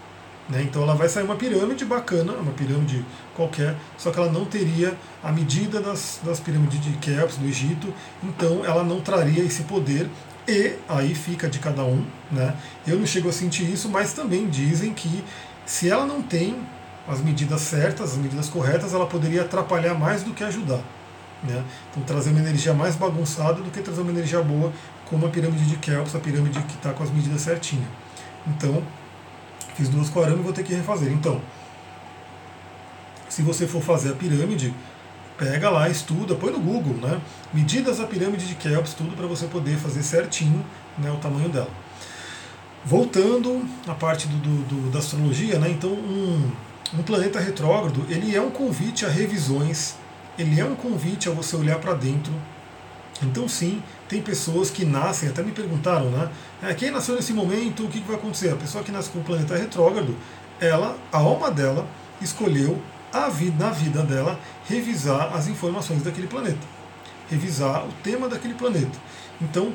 Né? 0.49 0.63
Então 0.63 0.83
ela 0.83 0.95
vai 0.95 1.07
sair 1.07 1.23
uma 1.23 1.35
pirâmide 1.35 1.85
bacana, 1.85 2.33
uma 2.33 2.51
pirâmide 2.51 3.05
qualquer, 3.35 3.75
só 3.97 4.11
que 4.11 4.19
ela 4.19 4.31
não 4.31 4.45
teria 4.45 4.97
a 5.23 5.31
medida 5.31 5.79
das, 5.79 6.19
das 6.23 6.39
pirâmides 6.39 6.81
de 6.81 6.91
Keops 6.97 7.37
do 7.37 7.47
Egito, 7.47 7.93
então 8.21 8.65
ela 8.65 8.83
não 8.83 8.99
traria 8.99 9.43
esse 9.43 9.63
poder 9.63 10.09
e 10.47 10.75
aí 10.89 11.15
fica 11.15 11.47
de 11.47 11.59
cada 11.59 11.83
um. 11.83 12.05
Né? 12.31 12.53
Eu 12.85 12.97
não 12.97 13.05
chego 13.05 13.29
a 13.29 13.31
sentir 13.31 13.69
isso, 13.71 13.87
mas 13.87 14.13
também 14.13 14.49
dizem 14.49 14.93
que 14.93 15.23
se 15.65 15.89
ela 15.89 16.05
não 16.05 16.21
tem 16.21 16.57
as 17.07 17.21
medidas 17.21 17.61
certas, 17.61 18.11
as 18.11 18.17
medidas 18.17 18.49
corretas, 18.49 18.93
ela 18.93 19.05
poderia 19.05 19.41
atrapalhar 19.41 19.93
mais 19.93 20.23
do 20.23 20.33
que 20.33 20.43
ajudar. 20.43 20.81
Né? 21.43 21.63
Então 21.89 22.03
trazer 22.03 22.29
uma 22.31 22.39
energia 22.39 22.73
mais 22.73 22.95
bagunçada 22.95 23.61
do 23.61 23.71
que 23.71 23.81
trazer 23.81 24.01
uma 24.01 24.11
energia 24.11 24.41
boa, 24.41 24.71
como 25.05 25.25
a 25.25 25.29
pirâmide 25.29 25.65
de 25.65 25.75
Kelps, 25.77 26.15
a 26.15 26.19
pirâmide 26.19 26.61
que 26.61 26.75
está 26.75 26.93
com 26.93 27.03
as 27.03 27.09
medidas 27.09 27.41
certinhas. 27.41 27.87
Então, 28.47 28.83
Fiz 29.75 29.89
duas 29.89 30.09
com 30.09 30.21
arame 30.21 30.39
e 30.39 30.43
vou 30.43 30.53
ter 30.53 30.63
que 30.63 30.73
refazer. 30.73 31.11
Então, 31.11 31.41
se 33.29 33.41
você 33.41 33.65
for 33.65 33.81
fazer 33.81 34.11
a 34.11 34.15
pirâmide, 34.15 34.73
pega 35.37 35.69
lá, 35.69 35.89
estuda, 35.89 36.35
põe 36.35 36.51
no 36.51 36.59
Google, 36.59 36.95
né? 36.95 37.19
Medidas 37.53 37.97
da 37.97 38.05
pirâmide 38.05 38.45
de 38.45 38.55
Kelps, 38.55 38.93
tudo 38.93 39.15
para 39.15 39.27
você 39.27 39.47
poder 39.47 39.77
fazer 39.77 40.03
certinho 40.03 40.63
né, 40.97 41.09
o 41.09 41.17
tamanho 41.17 41.49
dela. 41.49 41.69
Voltando 42.83 43.65
à 43.87 43.93
parte 43.93 44.27
do, 44.27 44.37
do, 44.37 44.91
da 44.91 44.99
astrologia, 44.99 45.57
né? 45.57 45.69
Então, 45.69 45.91
um, 45.91 46.51
um 46.93 47.03
planeta 47.03 47.39
retrógrado, 47.39 48.05
ele 48.09 48.35
é 48.35 48.41
um 48.41 48.51
convite 48.51 49.05
a 49.05 49.09
revisões, 49.09 49.95
ele 50.37 50.59
é 50.59 50.65
um 50.65 50.75
convite 50.75 51.29
a 51.29 51.31
você 51.31 51.55
olhar 51.55 51.79
para 51.79 51.93
dentro. 51.93 52.33
Então, 53.23 53.47
sim, 53.47 53.81
tem 54.09 54.21
pessoas 54.21 54.69
que 54.69 54.83
nascem, 54.83 55.29
até 55.29 55.43
me 55.43 55.51
perguntaram, 55.51 56.09
né? 56.09 56.29
É, 56.63 56.73
quem 56.73 56.89
nasceu 56.89 57.15
nesse 57.15 57.33
momento, 57.33 57.85
o 57.85 57.87
que, 57.87 58.01
que 58.01 58.07
vai 58.07 58.15
acontecer? 58.15 58.49
A 58.49 58.55
pessoa 58.55 58.83
que 58.83 58.91
nasce 58.91 59.09
com 59.09 59.19
o 59.19 59.23
planeta 59.23 59.55
retrógrado, 59.55 60.15
ela, 60.59 60.97
a 61.11 61.17
alma 61.17 61.51
dela, 61.51 61.87
escolheu 62.21 62.81
a 63.13 63.29
vida, 63.29 63.63
na 63.63 63.71
vida 63.71 64.03
dela 64.03 64.39
revisar 64.67 65.35
as 65.35 65.47
informações 65.47 66.01
daquele 66.03 66.27
planeta, 66.27 66.65
revisar 67.29 67.85
o 67.85 67.91
tema 68.03 68.27
daquele 68.27 68.53
planeta. 68.53 68.97
Então, 69.39 69.73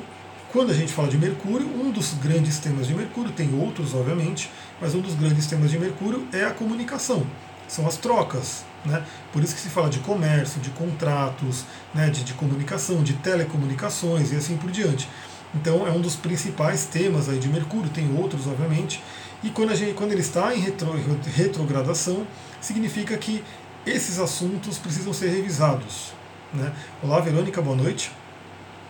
quando 0.51 0.71
a 0.71 0.73
gente 0.73 0.91
fala 0.91 1.07
de 1.07 1.17
Mercúrio, 1.17 1.67
um 1.67 1.91
dos 1.91 2.13
grandes 2.15 2.57
temas 2.57 2.87
de 2.87 2.95
Mercúrio, 2.95 3.31
tem 3.31 3.53
outros, 3.59 3.93
obviamente, 3.93 4.49
mas 4.81 4.95
um 4.95 5.01
dos 5.01 5.13
grandes 5.13 5.45
temas 5.45 5.69
de 5.69 5.77
Mercúrio 5.77 6.27
é 6.31 6.45
a 6.45 6.51
comunicação, 6.51 7.25
são 7.67 7.85
as 7.87 7.97
trocas, 7.97 8.63
né? 8.85 9.03
Por 9.33 9.43
isso 9.43 9.53
que 9.53 9.61
se 9.61 9.69
fala 9.69 9.89
de 9.89 9.99
comércio, 9.99 10.61
de 10.61 10.69
contratos, 10.71 11.65
né? 11.93 12.09
de, 12.09 12.23
de 12.23 12.33
comunicação, 12.33 13.03
de 13.03 13.13
telecomunicações 13.13 14.31
e 14.31 14.35
assim 14.35 14.57
por 14.57 14.71
diante. 14.71 15.09
Então 15.53 15.87
é 15.87 15.91
um 15.91 16.01
dos 16.01 16.15
principais 16.15 16.85
temas 16.85 17.29
aí 17.29 17.39
de 17.39 17.47
Mercúrio, 17.47 17.89
tem 17.89 18.15
outros, 18.17 18.47
obviamente. 18.47 19.01
E 19.43 19.49
quando, 19.49 19.71
a 19.71 19.75
gente, 19.75 19.93
quando 19.93 20.11
ele 20.11 20.21
está 20.21 20.55
em 20.55 20.59
retro, 20.59 20.89
retrogradação, 21.35 22.25
significa 22.59 23.17
que 23.17 23.43
esses 23.85 24.19
assuntos 24.19 24.77
precisam 24.77 25.13
ser 25.13 25.29
revisados. 25.29 26.11
Né? 26.53 26.71
Olá, 27.03 27.19
Verônica, 27.19 27.61
boa 27.61 27.75
noite. 27.75 28.11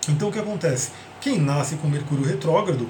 Então 0.07 0.29
o 0.29 0.31
que 0.31 0.39
acontece? 0.39 0.91
Quem 1.19 1.39
nasce 1.39 1.75
com 1.75 1.87
Mercúrio 1.87 2.25
retrógrado 2.25 2.89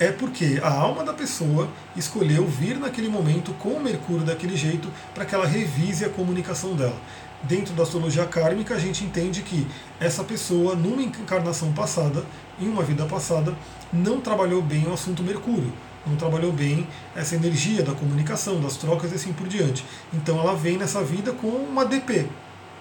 é 0.00 0.10
porque 0.10 0.58
a 0.62 0.72
alma 0.72 1.04
da 1.04 1.12
pessoa 1.12 1.68
escolheu 1.94 2.46
vir 2.46 2.78
naquele 2.78 3.08
momento 3.08 3.52
com 3.58 3.68
o 3.68 3.82
Mercúrio 3.82 4.24
daquele 4.24 4.56
jeito 4.56 4.90
para 5.14 5.26
que 5.26 5.34
ela 5.34 5.46
revise 5.46 6.06
a 6.06 6.08
comunicação 6.08 6.74
dela. 6.74 6.96
Dentro 7.42 7.74
da 7.74 7.82
astrologia 7.82 8.24
kármica, 8.24 8.74
a 8.74 8.78
gente 8.78 9.04
entende 9.04 9.42
que 9.42 9.66
essa 10.00 10.24
pessoa, 10.24 10.74
numa 10.74 11.02
encarnação 11.02 11.72
passada, 11.72 12.24
em 12.58 12.66
uma 12.66 12.82
vida 12.82 13.04
passada, 13.04 13.54
não 13.92 14.20
trabalhou 14.22 14.62
bem 14.62 14.86
o 14.86 14.92
assunto 14.94 15.22
Mercúrio, 15.22 15.72
não 16.06 16.16
trabalhou 16.16 16.52
bem 16.52 16.86
essa 17.14 17.34
energia 17.34 17.82
da 17.82 17.92
comunicação, 17.92 18.58
das 18.58 18.78
trocas 18.78 19.12
e 19.12 19.16
assim 19.16 19.34
por 19.34 19.48
diante. 19.48 19.84
Então 20.14 20.38
ela 20.40 20.54
vem 20.54 20.78
nessa 20.78 21.02
vida 21.02 21.32
com 21.32 21.48
uma 21.48 21.84
DP, 21.84 22.26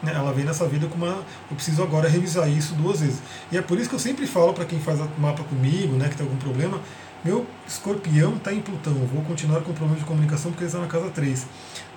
né? 0.01 0.13
Ela 0.15 0.31
vem 0.31 0.45
nessa 0.45 0.65
vida 0.65 0.87
com 0.87 0.95
uma. 0.95 1.23
Eu 1.49 1.55
preciso 1.55 1.83
agora 1.83 2.07
revisar 2.07 2.49
isso 2.49 2.73
duas 2.75 3.01
vezes. 3.01 3.21
E 3.51 3.57
é 3.57 3.61
por 3.61 3.77
isso 3.77 3.89
que 3.89 3.95
eu 3.95 3.99
sempre 3.99 4.25
falo 4.25 4.53
para 4.53 4.65
quem 4.65 4.79
faz 4.79 4.99
mapa 5.17 5.43
comigo, 5.43 5.95
né, 5.95 6.07
que 6.07 6.15
tem 6.15 6.25
algum 6.25 6.37
problema, 6.37 6.79
meu 7.23 7.45
escorpião 7.67 8.37
está 8.37 8.53
em 8.53 8.61
Plutão, 8.61 8.93
vou 8.93 9.21
continuar 9.23 9.61
com 9.61 9.73
problema 9.73 9.99
de 9.99 10.05
comunicação 10.05 10.51
porque 10.51 10.63
ele 10.63 10.69
está 10.69 10.79
na 10.79 10.87
casa 10.87 11.09
3. 11.09 11.45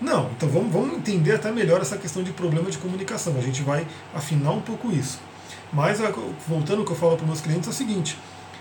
Não, 0.00 0.28
então 0.36 0.48
vamos, 0.48 0.72
vamos 0.72 0.96
entender 0.96 1.32
até 1.32 1.52
melhor 1.52 1.80
essa 1.80 1.96
questão 1.96 2.22
de 2.22 2.32
problema 2.32 2.70
de 2.70 2.78
comunicação. 2.78 3.36
A 3.38 3.40
gente 3.40 3.62
vai 3.62 3.86
afinar 4.14 4.50
um 4.50 4.60
pouco 4.60 4.90
isso. 4.90 5.20
Mas, 5.72 6.00
voltando 6.46 6.80
ao 6.80 6.84
que 6.84 6.92
eu 6.92 6.96
falo 6.96 7.16
para 7.16 7.22
os 7.22 7.28
meus 7.28 7.40
clientes, 7.40 7.68
é 7.68 7.70
o 7.70 7.74
seguinte: 7.74 8.18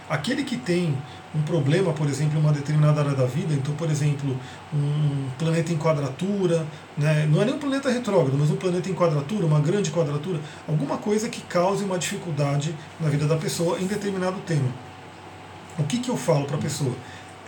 aquele 0.08 0.44
que 0.44 0.56
tem 0.56 0.96
um 1.34 1.42
problema, 1.42 1.94
por 1.94 2.08
exemplo, 2.08 2.38
em 2.38 2.42
uma 2.42 2.54
determinada 2.54 3.02
área 3.02 3.16
da 3.16 3.26
vida, 3.26 3.54
então, 3.54 3.74
por 3.74 3.90
exemplo, 3.90 4.38
um 4.72 5.30
planeta 5.40 5.74
em 5.74 5.78
quadratura, 5.78 6.66
né, 6.96 7.28
não 7.30 7.42
é 7.42 7.46
nem 7.46 7.56
um 7.56 7.60
planeta 7.60 7.90
retrógrado, 7.90 8.38
mas 8.38 8.52
um 8.52 8.56
planeta 8.56 8.88
em 8.90 8.94
quadratura, 8.94 9.46
uma 9.46 9.60
grande 9.60 9.90
quadratura, 9.90 10.40
alguma 10.68 10.98
coisa 10.98 11.28
que 11.28 11.42
cause 11.42 11.84
uma 11.84 11.98
dificuldade 11.98 12.76
na 13.00 13.10
vida 13.10 13.26
da 13.26 13.36
pessoa 13.36 13.80
em 13.80 13.88
determinado 13.88 14.40
tema 14.46 14.91
o 15.82 15.84
que, 15.86 16.00
que 16.00 16.10
eu 16.10 16.18
falo 16.18 16.46
para 16.46 16.56
a 16.56 16.60
pessoa? 16.60 16.96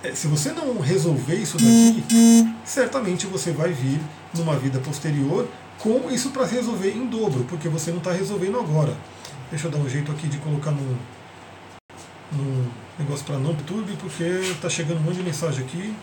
É, 0.04 0.13
se 0.13 0.28
você 0.28 0.52
não 0.52 0.80
resolver 0.80 1.36
isso 1.36 1.58
daqui, 1.58 2.54
certamente 2.65 3.26
você 3.26 3.52
vai 3.52 3.72
vir 3.72 4.00
numa 4.36 4.58
vida 4.58 4.80
posterior 4.80 5.48
com 5.80 6.10
isso 6.12 6.32
para 6.32 6.46
resolver 6.46 6.91
em 6.91 7.06
dobro, 7.08 7.46
porque 7.46 7.69
você 7.69 7.91
não 7.91 8.00
está 8.00 8.12
resolvendo 8.12 8.60
agora. 8.60 8.96
Deixa 9.50 9.67
eu 9.67 9.72
dar 9.72 9.78
um 9.78 9.88
jeito 9.88 10.12
aqui 10.12 10.28
de 10.28 10.38
colocar 10.38 10.72
no, 10.72 10.98
no 12.32 12.72
negócio 13.00 13.26
para 13.26 13.38
não 13.38 13.52
YouTube, 13.52 13.96
porque 14.00 14.24
está 14.24 14.69
chegando 14.69 14.98
um 14.98 15.04
monte 15.04 15.17
de 15.17 15.24
mensagem 15.24 15.63
aqui. 15.63 15.93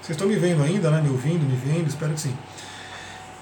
Vocês 0.00 0.16
estão 0.16 0.26
me 0.26 0.36
vendo 0.36 0.62
ainda, 0.62 0.90
né? 0.90 1.00
Me 1.00 1.10
ouvindo, 1.10 1.44
me 1.44 1.56
vendo, 1.56 1.88
espero 1.88 2.12
que 2.12 2.20
sim. 2.20 2.34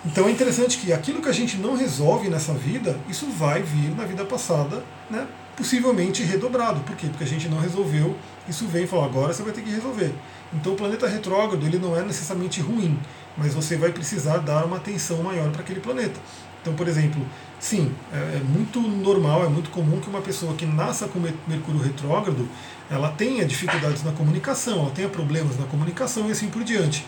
Então 0.04 0.26
é 0.28 0.30
interessante 0.30 0.78
que 0.78 0.92
aquilo 0.92 1.22
que 1.22 1.28
a 1.28 1.32
gente 1.32 1.56
não 1.56 1.76
resolve 1.76 2.28
nessa 2.28 2.52
vida, 2.52 2.98
isso 3.08 3.26
vai 3.26 3.62
vir 3.62 3.94
na 3.96 4.04
vida 4.04 4.24
passada, 4.24 4.82
né? 5.10 5.26
Possivelmente 5.56 6.22
redobrado. 6.22 6.80
Por 6.80 6.96
quê? 6.96 7.06
Porque 7.06 7.24
a 7.24 7.26
gente 7.26 7.48
não 7.48 7.58
resolveu, 7.58 8.16
isso 8.48 8.66
vem 8.66 8.84
e 8.84 8.86
fala, 8.86 9.06
agora 9.06 9.32
você 9.32 9.42
vai 9.42 9.52
ter 9.52 9.62
que 9.62 9.70
resolver. 9.70 10.12
Então 10.52 10.72
o 10.72 10.76
planeta 10.76 11.08
retrógrado 11.08 11.64
ele 11.64 11.78
não 11.78 11.96
é 11.96 12.02
necessariamente 12.02 12.60
ruim, 12.60 12.98
mas 13.36 13.54
você 13.54 13.76
vai 13.76 13.90
precisar 13.92 14.38
dar 14.38 14.64
uma 14.64 14.76
atenção 14.76 15.22
maior 15.22 15.50
para 15.50 15.62
aquele 15.62 15.80
planeta. 15.80 16.18
Então, 16.62 16.74
por 16.74 16.88
exemplo, 16.88 17.20
sim, 17.60 17.92
é, 18.12 18.16
é 18.16 18.42
muito 18.42 18.80
normal, 18.80 19.44
é 19.44 19.48
muito 19.48 19.70
comum 19.70 20.00
que 20.00 20.08
uma 20.08 20.22
pessoa 20.22 20.54
que 20.54 20.64
nasça 20.64 21.06
com 21.06 21.18
Mercúrio 21.46 21.80
retrógrado, 21.80 22.48
ela 22.90 23.10
tenha 23.10 23.44
dificuldades 23.44 24.02
na 24.02 24.12
comunicação, 24.12 24.80
ela 24.80 24.90
tenha 24.90 25.08
problemas 25.08 25.58
na 25.58 25.66
comunicação 25.66 26.28
e 26.28 26.32
assim 26.32 26.48
por 26.48 26.64
diante 26.64 27.04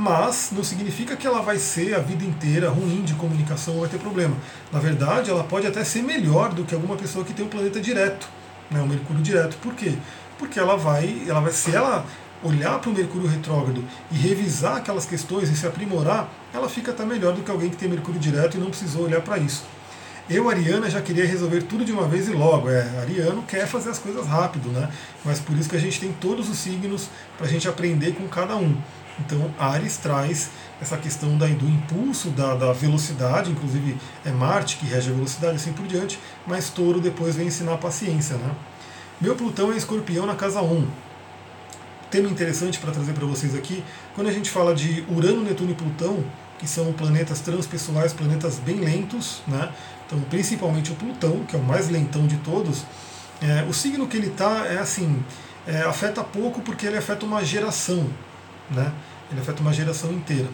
mas 0.00 0.48
não 0.50 0.64
significa 0.64 1.14
que 1.14 1.26
ela 1.26 1.42
vai 1.42 1.58
ser 1.58 1.94
a 1.94 1.98
vida 1.98 2.24
inteira 2.24 2.70
ruim 2.70 3.02
de 3.02 3.12
comunicação 3.12 3.74
ou 3.74 3.80
vai 3.80 3.90
ter 3.90 3.98
problema. 3.98 4.34
Na 4.72 4.78
verdade, 4.78 5.30
ela 5.30 5.44
pode 5.44 5.66
até 5.66 5.84
ser 5.84 6.02
melhor 6.02 6.54
do 6.54 6.64
que 6.64 6.74
alguma 6.74 6.96
pessoa 6.96 7.22
que 7.22 7.34
tem 7.34 7.44
o 7.44 7.48
um 7.48 7.50
planeta 7.50 7.78
direto, 7.78 8.26
né, 8.70 8.80
o 8.80 8.86
Mercúrio 8.86 9.20
direto. 9.20 9.58
Por 9.58 9.74
quê? 9.74 9.92
Porque 10.38 10.58
ela 10.58 10.74
vai, 10.74 11.22
ela 11.28 11.40
vai, 11.40 11.52
se 11.52 11.76
ela 11.76 12.06
olhar 12.42 12.78
para 12.78 12.88
o 12.88 12.94
Mercúrio 12.94 13.28
retrógrado 13.28 13.84
e 14.10 14.16
revisar 14.16 14.78
aquelas 14.78 15.04
questões 15.04 15.50
e 15.50 15.54
se 15.54 15.66
aprimorar, 15.66 16.30
ela 16.54 16.66
fica 16.66 16.92
até 16.92 17.04
melhor 17.04 17.34
do 17.34 17.42
que 17.42 17.50
alguém 17.50 17.68
que 17.68 17.76
tem 17.76 17.86
Mercúrio 17.86 18.18
direto 18.18 18.56
e 18.56 18.60
não 18.60 18.70
precisou 18.70 19.04
olhar 19.04 19.20
para 19.20 19.36
isso. 19.36 19.64
Eu, 20.30 20.48
Ariana, 20.48 20.88
já 20.88 21.02
queria 21.02 21.26
resolver 21.26 21.64
tudo 21.64 21.84
de 21.84 21.92
uma 21.92 22.08
vez 22.08 22.26
e 22.26 22.32
logo. 22.32 22.70
É, 22.70 22.88
Ariano 23.00 23.42
quer 23.42 23.66
fazer 23.66 23.90
as 23.90 23.98
coisas 23.98 24.26
rápido, 24.26 24.70
né? 24.70 24.88
Mas 25.24 25.40
por 25.40 25.54
isso 25.58 25.68
que 25.68 25.76
a 25.76 25.80
gente 25.80 26.00
tem 26.00 26.10
todos 26.12 26.48
os 26.48 26.56
signos 26.56 27.10
para 27.36 27.46
a 27.46 27.50
gente 27.50 27.68
aprender 27.68 28.12
com 28.12 28.26
cada 28.28 28.56
um. 28.56 28.80
Então, 29.18 29.52
Ares 29.58 29.96
traz 29.96 30.50
essa 30.80 30.96
questão 30.96 31.36
da, 31.36 31.46
do 31.46 31.68
impulso, 31.68 32.30
da, 32.30 32.54
da, 32.54 32.72
velocidade, 32.72 33.50
inclusive 33.50 33.96
é 34.24 34.30
Marte 34.30 34.76
que 34.76 34.86
rege 34.86 35.10
a 35.10 35.14
velocidade, 35.14 35.56
assim 35.56 35.72
por 35.72 35.86
diante, 35.86 36.18
mas 36.46 36.70
Touro 36.70 37.00
depois 37.00 37.36
vem 37.36 37.48
ensinar 37.48 37.74
a 37.74 37.78
paciência. 37.78 38.36
Né? 38.36 38.50
Meu 39.20 39.36
Plutão 39.36 39.72
é 39.72 39.76
escorpião 39.76 40.24
na 40.24 40.34
casa 40.34 40.62
1. 40.62 40.86
Tema 42.10 42.28
interessante 42.28 42.78
para 42.78 42.90
trazer 42.90 43.12
para 43.12 43.26
vocês 43.26 43.54
aqui, 43.54 43.84
quando 44.14 44.28
a 44.28 44.32
gente 44.32 44.50
fala 44.50 44.74
de 44.74 45.04
Urano, 45.08 45.42
Netuno 45.42 45.70
e 45.72 45.74
Plutão, 45.74 46.24
que 46.58 46.66
são 46.66 46.92
planetas 46.92 47.40
transpessoais, 47.40 48.12
planetas 48.12 48.58
bem 48.58 48.76
lentos, 48.76 49.42
né? 49.46 49.70
então 50.06 50.20
principalmente 50.22 50.90
o 50.92 50.94
Plutão, 50.94 51.44
que 51.44 51.54
é 51.54 51.58
o 51.58 51.62
mais 51.62 51.88
lentão 51.88 52.26
de 52.26 52.36
todos, 52.38 52.84
é, 53.42 53.64
o 53.68 53.72
signo 53.72 54.06
que 54.06 54.16
ele 54.16 54.26
está 54.26 54.66
é 54.66 54.78
assim, 54.78 55.22
é, 55.66 55.82
afeta 55.82 56.22
pouco 56.22 56.60
porque 56.60 56.86
ele 56.86 56.96
afeta 56.96 57.24
uma 57.24 57.44
geração. 57.44 58.08
Né? 58.70 58.92
Ele 59.30 59.40
afeta 59.40 59.62
uma 59.62 59.72
geração 59.72 60.12
inteira. 60.12 60.48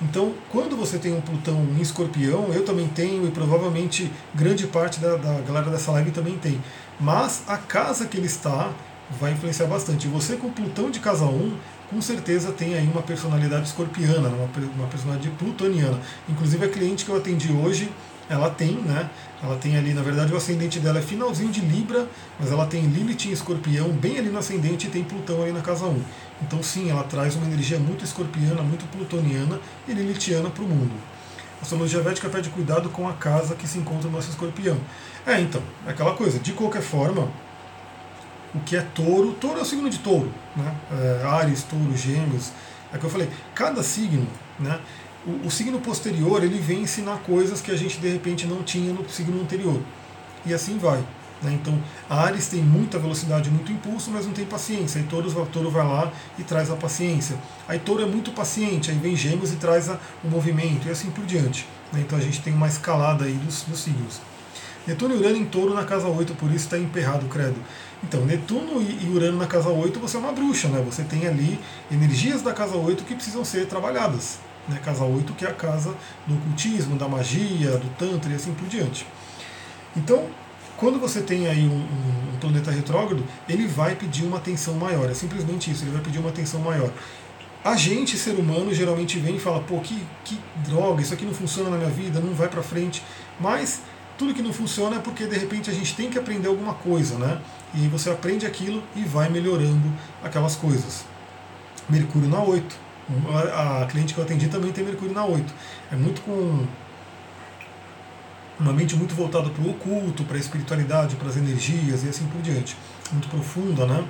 Então, 0.00 0.32
quando 0.50 0.76
você 0.76 0.98
tem 0.98 1.12
um 1.12 1.20
Plutão 1.20 1.66
em 1.76 1.80
escorpião, 1.80 2.48
eu 2.52 2.64
também 2.64 2.88
tenho 2.88 3.26
e 3.26 3.30
provavelmente 3.30 4.10
grande 4.34 4.66
parte 4.66 5.00
da, 5.00 5.16
da 5.16 5.40
galera 5.40 5.70
dessa 5.70 5.90
live 5.92 6.10
também 6.10 6.38
tem. 6.38 6.60
Mas 6.98 7.42
a 7.46 7.56
casa 7.56 8.06
que 8.06 8.16
ele 8.16 8.26
está 8.26 8.70
vai 9.18 9.32
influenciar 9.32 9.66
bastante. 9.66 10.06
Você 10.08 10.36
com 10.36 10.50
Plutão 10.50 10.90
de 10.90 11.00
casa 11.00 11.24
1, 11.24 11.56
com 11.90 12.00
certeza 12.00 12.52
tem 12.52 12.74
aí 12.74 12.86
uma 12.86 13.02
personalidade 13.02 13.66
escorpiana, 13.66 14.28
uma, 14.28 14.48
uma 14.76 14.86
personalidade 14.86 15.28
plutoniana. 15.36 15.98
Inclusive 16.28 16.64
a 16.64 16.68
cliente 16.68 17.04
que 17.04 17.10
eu 17.10 17.16
atendi 17.16 17.52
hoje, 17.52 17.90
ela 18.28 18.48
tem, 18.48 18.74
né? 18.76 19.10
Ela 19.42 19.56
tem 19.56 19.76
ali, 19.76 19.92
na 19.92 20.02
verdade, 20.02 20.32
o 20.32 20.36
ascendente 20.36 20.78
dela 20.78 21.00
é 21.00 21.02
finalzinho 21.02 21.50
de 21.50 21.60
Libra, 21.60 22.06
mas 22.38 22.52
ela 22.52 22.64
tem 22.64 22.82
Lilith 22.82 23.26
em 23.26 23.32
escorpião, 23.32 23.88
bem 23.88 24.18
ali 24.18 24.28
no 24.28 24.38
ascendente, 24.38 24.86
e 24.86 24.90
tem 24.90 25.02
Plutão 25.02 25.42
ali 25.42 25.50
na 25.50 25.60
casa 25.60 25.86
1. 25.86 26.00
Então, 26.42 26.62
sim, 26.62 26.90
ela 26.90 27.04
traz 27.04 27.36
uma 27.36 27.46
energia 27.46 27.78
muito 27.78 28.04
escorpiana, 28.04 28.62
muito 28.62 28.84
plutoniana 28.90 29.60
e 29.86 29.92
lilithiana 29.92 30.48
para 30.50 30.64
o 30.64 30.68
mundo. 30.68 30.92
A 31.58 31.62
astrologia 31.62 32.00
védica 32.00 32.28
pede 32.28 32.48
cuidado 32.48 32.88
com 32.88 33.08
a 33.08 33.12
casa 33.12 33.54
que 33.54 33.68
se 33.68 33.78
encontra 33.78 34.08
no 34.08 34.16
nosso 34.16 34.30
escorpião. 34.30 34.78
É, 35.26 35.40
então, 35.40 35.62
é 35.86 35.90
aquela 35.90 36.14
coisa, 36.14 36.38
de 36.38 36.52
qualquer 36.52 36.80
forma, 36.80 37.28
o 38.54 38.60
que 38.60 38.76
é 38.76 38.80
touro, 38.94 39.32
touro 39.34 39.58
é 39.58 39.62
o 39.62 39.64
signo 39.64 39.90
de 39.90 39.98
touro, 39.98 40.32
né? 40.56 40.74
É, 40.90 41.26
Ares, 41.26 41.62
touro, 41.62 41.94
gêmeos, 41.96 42.50
é 42.92 42.96
o 42.96 42.98
que 42.98 43.04
eu 43.04 43.10
falei, 43.10 43.28
cada 43.54 43.82
signo, 43.82 44.26
né? 44.58 44.80
O, 45.26 45.46
o, 45.46 45.50
signo 45.50 45.78
posterior 45.80 46.42
ele 46.42 46.58
vem 46.58 46.80
ensinar 46.80 47.18
coisas 47.18 47.60
que 47.60 47.70
a 47.70 47.76
gente 47.76 47.98
de 47.98 48.08
repente 48.08 48.46
não 48.46 48.62
tinha 48.62 48.92
no 48.92 49.06
signo 49.08 49.40
anterior. 49.40 49.80
E 50.46 50.54
assim 50.54 50.78
vai. 50.78 51.04
Né? 51.42 51.52
Então, 51.60 51.78
Ares 52.08 52.48
tem 52.48 52.62
muita 52.62 52.98
velocidade, 52.98 53.50
muito 53.50 53.72
impulso, 53.72 54.10
mas 54.10 54.26
não 54.26 54.32
tem 54.32 54.44
paciência. 54.44 55.00
Aí 55.00 55.06
Touro, 55.06 55.46
Touro 55.46 55.70
vai 55.70 55.86
lá 55.86 56.12
e 56.38 56.42
traz 56.42 56.70
a 56.70 56.76
paciência. 56.76 57.36
Aí 57.66 57.78
Touro 57.78 58.02
é 58.02 58.06
muito 58.06 58.32
paciente, 58.32 58.90
aí 58.90 58.96
vem 58.98 59.16
Gêmeos 59.16 59.52
e 59.52 59.56
traz 59.56 59.88
a, 59.88 59.98
o 60.22 60.28
movimento, 60.28 60.88
e 60.88 60.90
assim 60.90 61.10
por 61.10 61.24
diante. 61.24 61.66
Né? 61.92 62.00
Então 62.00 62.18
a 62.18 62.22
gente 62.22 62.40
tem 62.42 62.52
uma 62.52 62.68
escalada 62.68 63.24
aí 63.24 63.34
dos, 63.34 63.62
dos 63.62 63.80
signos. 63.80 64.20
Netuno 64.86 65.14
e 65.14 65.18
Urano 65.18 65.36
em 65.36 65.44
touro 65.44 65.74
na 65.74 65.84
casa 65.84 66.08
8, 66.08 66.34
por 66.34 66.48
isso 66.48 66.64
está 66.64 66.78
emperrado 66.78 67.26
credo. 67.26 67.56
Então, 68.02 68.24
Netuno 68.24 68.80
e 68.80 69.08
Urano 69.14 69.36
na 69.36 69.46
casa 69.46 69.68
8, 69.68 70.00
você 70.00 70.16
é 70.16 70.20
uma 70.20 70.32
bruxa, 70.32 70.68
né? 70.68 70.82
Você 70.86 71.04
tem 71.04 71.26
ali 71.26 71.60
energias 71.92 72.40
da 72.40 72.52
casa 72.52 72.76
8 72.76 73.04
que 73.04 73.14
precisam 73.14 73.44
ser 73.44 73.66
trabalhadas. 73.66 74.38
Né? 74.66 74.80
Casa 74.82 75.04
8, 75.04 75.34
que 75.34 75.44
é 75.44 75.48
a 75.48 75.54
casa 75.54 75.94
do 76.26 76.34
ocultismo, 76.34 76.96
da 76.96 77.06
magia, 77.06 77.72
do 77.72 77.88
Tantra 77.98 78.32
e 78.32 78.36
assim 78.36 78.54
por 78.54 78.66
diante. 78.68 79.06
Então, 79.94 80.28
quando 80.80 80.98
você 80.98 81.20
tem 81.20 81.46
aí 81.46 81.68
um, 81.68 81.76
um, 81.76 82.38
planeta 82.40 82.70
retrógrado, 82.70 83.22
ele 83.46 83.66
vai 83.66 83.94
pedir 83.94 84.24
uma 84.24 84.38
atenção 84.38 84.74
maior. 84.74 85.10
É 85.10 85.14
simplesmente 85.14 85.70
isso, 85.70 85.84
ele 85.84 85.90
vai 85.90 86.00
pedir 86.00 86.18
uma 86.18 86.30
atenção 86.30 86.58
maior. 86.58 86.90
A 87.62 87.76
gente, 87.76 88.16
ser 88.16 88.30
humano, 88.30 88.72
geralmente 88.72 89.18
vem 89.18 89.36
e 89.36 89.38
fala, 89.38 89.60
pô, 89.60 89.78
que, 89.80 90.02
que 90.24 90.40
droga, 90.66 91.02
isso 91.02 91.12
aqui 91.12 91.26
não 91.26 91.34
funciona 91.34 91.68
na 91.68 91.76
minha 91.76 91.90
vida, 91.90 92.18
não 92.18 92.32
vai 92.32 92.48
para 92.48 92.62
frente. 92.62 93.02
Mas 93.38 93.82
tudo 94.16 94.32
que 94.32 94.40
não 94.40 94.54
funciona 94.54 94.96
é 94.96 94.98
porque 94.98 95.26
de 95.26 95.36
repente 95.36 95.68
a 95.68 95.72
gente 95.74 95.94
tem 95.94 96.08
que 96.08 96.18
aprender 96.18 96.48
alguma 96.48 96.72
coisa, 96.72 97.18
né? 97.18 97.38
E 97.74 97.86
você 97.88 98.08
aprende 98.08 98.46
aquilo 98.46 98.82
e 98.96 99.02
vai 99.02 99.28
melhorando 99.28 99.92
aquelas 100.24 100.56
coisas. 100.56 101.04
Mercúrio 101.90 102.30
na 102.30 102.42
8. 102.42 102.74
A 103.54 103.86
cliente 103.86 104.14
que 104.14 104.20
eu 104.20 104.24
atendi 104.24 104.48
também 104.48 104.72
tem 104.72 104.82
Mercúrio 104.82 105.14
na 105.14 105.26
8. 105.26 105.52
É 105.92 105.96
muito 105.96 106.22
com 106.22 106.66
uma 108.60 108.72
mente 108.72 108.94
muito 108.94 109.14
voltada 109.14 109.48
para 109.48 109.62
o 109.62 109.70
oculto, 109.70 110.22
para 110.24 110.36
a 110.36 110.40
espiritualidade, 110.40 111.16
para 111.16 111.28
as 111.28 111.36
energias 111.36 112.04
e 112.04 112.08
assim 112.08 112.26
por 112.26 112.40
diante. 112.42 112.76
Muito 113.10 113.28
profunda, 113.28 113.86
né? 113.86 114.04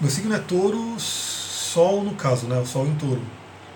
Meu 0.00 0.10
signo 0.10 0.34
é 0.34 0.38
touro, 0.38 0.98
sol 0.98 2.02
no 2.02 2.14
caso, 2.14 2.46
né? 2.46 2.58
O 2.58 2.66
sol 2.66 2.86
em 2.86 2.94
touro. 2.96 3.22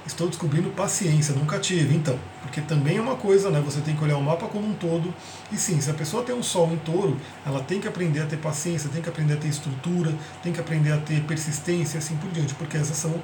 Estou 0.07 0.29
descobrindo 0.29 0.71
paciência, 0.71 1.35
nunca 1.35 1.59
tive, 1.59 1.95
então. 1.95 2.19
Porque 2.43 2.61
também 2.61 2.97
é 2.97 3.01
uma 3.01 3.15
coisa, 3.15 3.49
né? 3.49 3.63
Você 3.65 3.81
tem 3.81 3.95
que 3.95 4.03
olhar 4.03 4.17
o 4.17 4.23
mapa 4.23 4.47
como 4.49 4.67
um 4.67 4.75
todo. 4.75 5.15
E 5.53 5.57
sim, 5.57 5.81
se 5.81 5.89
a 5.91 5.95
pessoa 5.95 6.25
tem 6.25 6.35
um 6.35 6.43
sol 6.43 6.73
em 6.73 6.79
touro, 6.79 7.17
ela 7.47 7.63
tem 7.63 7.81
que 7.81 7.87
aprender 7.87 8.21
a 8.21 8.27
ter 8.27 8.39
paciência, 8.39 8.91
tem 8.91 9.01
que 9.01 9.09
aprender 9.09 9.35
a 9.35 9.37
ter 9.37 9.49
estrutura, 9.49 10.13
tem 10.43 10.53
que 10.53 10.59
aprender 10.59 10.93
a 10.93 10.97
ter 10.97 11.23
persistência 11.23 11.97
e 11.97 11.99
assim 11.99 12.17
por 12.17 12.31
diante. 12.31 12.55
Porque 12.55 12.77
essas 12.77 12.97
são 12.97 13.15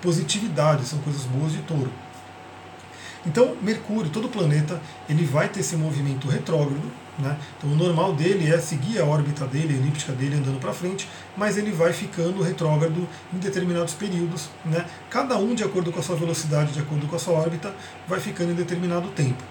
positividades, 0.00 0.88
são 0.88 0.98
coisas 0.98 1.22
boas 1.24 1.52
de 1.52 1.58
touro. 1.58 1.92
Então, 3.24 3.56
Mercúrio, 3.62 4.10
todo 4.10 4.28
planeta, 4.28 4.80
ele 5.08 5.24
vai 5.24 5.48
ter 5.48 5.60
esse 5.60 5.76
movimento 5.76 6.28
retrógrado. 6.28 6.90
Né? 7.18 7.36
Então, 7.56 7.70
o 7.70 7.76
normal 7.76 8.14
dele 8.14 8.52
é 8.52 8.58
seguir 8.58 8.98
a 8.98 9.04
órbita 9.04 9.46
dele, 9.46 9.74
a 9.74 9.76
elíptica 9.76 10.12
dele, 10.12 10.36
andando 10.36 10.58
para 10.58 10.72
frente, 10.72 11.08
mas 11.36 11.56
ele 11.56 11.70
vai 11.70 11.92
ficando 11.92 12.42
retrógrado 12.42 13.06
em 13.32 13.38
determinados 13.38 13.94
períodos. 13.94 14.48
Né? 14.64 14.84
Cada 15.08 15.36
um, 15.38 15.54
de 15.54 15.62
acordo 15.62 15.92
com 15.92 16.00
a 16.00 16.02
sua 16.02 16.16
velocidade, 16.16 16.72
de 16.72 16.80
acordo 16.80 17.06
com 17.06 17.14
a 17.14 17.18
sua 17.18 17.34
órbita, 17.34 17.72
vai 18.08 18.18
ficando 18.18 18.50
em 18.50 18.54
determinado 18.54 19.08
tempo. 19.08 19.42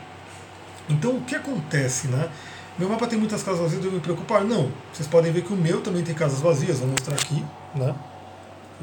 Então, 0.90 1.12
o 1.16 1.22
que 1.22 1.36
acontece? 1.36 2.08
Né? 2.08 2.30
Meu 2.78 2.90
mapa 2.90 3.08
tem 3.08 3.18
muitas 3.18 3.42
casas 3.42 3.62
vazias, 3.62 3.86
eu 3.86 3.92
me 3.92 4.02
preocupar? 4.02 4.44
Não. 4.44 4.70
Vocês 4.92 5.08
podem 5.08 5.32
ver 5.32 5.44
que 5.44 5.54
o 5.54 5.58
meu 5.58 5.80
também 5.80 6.04
tem 6.04 6.14
casas 6.14 6.42
vazias, 6.42 6.80
vou 6.80 6.90
mostrar 6.90 7.16
aqui. 7.16 7.42
Né? 7.74 7.96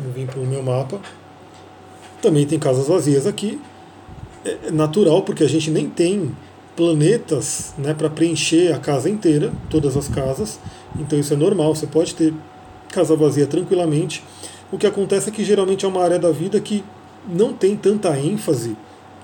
Eu 0.02 0.12
vim 0.12 0.24
para 0.24 0.38
o 0.38 0.46
meu 0.46 0.62
mapa. 0.62 0.98
Também 2.22 2.46
tem 2.46 2.58
casas 2.58 2.88
vazias 2.88 3.26
aqui 3.26 3.60
natural, 4.72 5.22
porque 5.22 5.44
a 5.44 5.48
gente 5.48 5.70
nem 5.70 5.88
tem 5.88 6.34
planetas 6.76 7.74
né, 7.76 7.92
para 7.92 8.08
preencher 8.08 8.72
a 8.72 8.78
casa 8.78 9.10
inteira, 9.10 9.52
todas 9.68 9.96
as 9.96 10.08
casas, 10.08 10.60
então 10.96 11.18
isso 11.18 11.34
é 11.34 11.36
normal, 11.36 11.74
você 11.74 11.86
pode 11.86 12.14
ter 12.14 12.32
casa 12.92 13.16
vazia 13.16 13.46
tranquilamente. 13.46 14.22
O 14.70 14.78
que 14.78 14.86
acontece 14.86 15.28
é 15.28 15.32
que 15.32 15.44
geralmente 15.44 15.84
é 15.84 15.88
uma 15.88 16.02
área 16.02 16.18
da 16.18 16.30
vida 16.30 16.60
que 16.60 16.84
não 17.28 17.52
tem 17.52 17.76
tanta 17.76 18.16
ênfase 18.18 18.76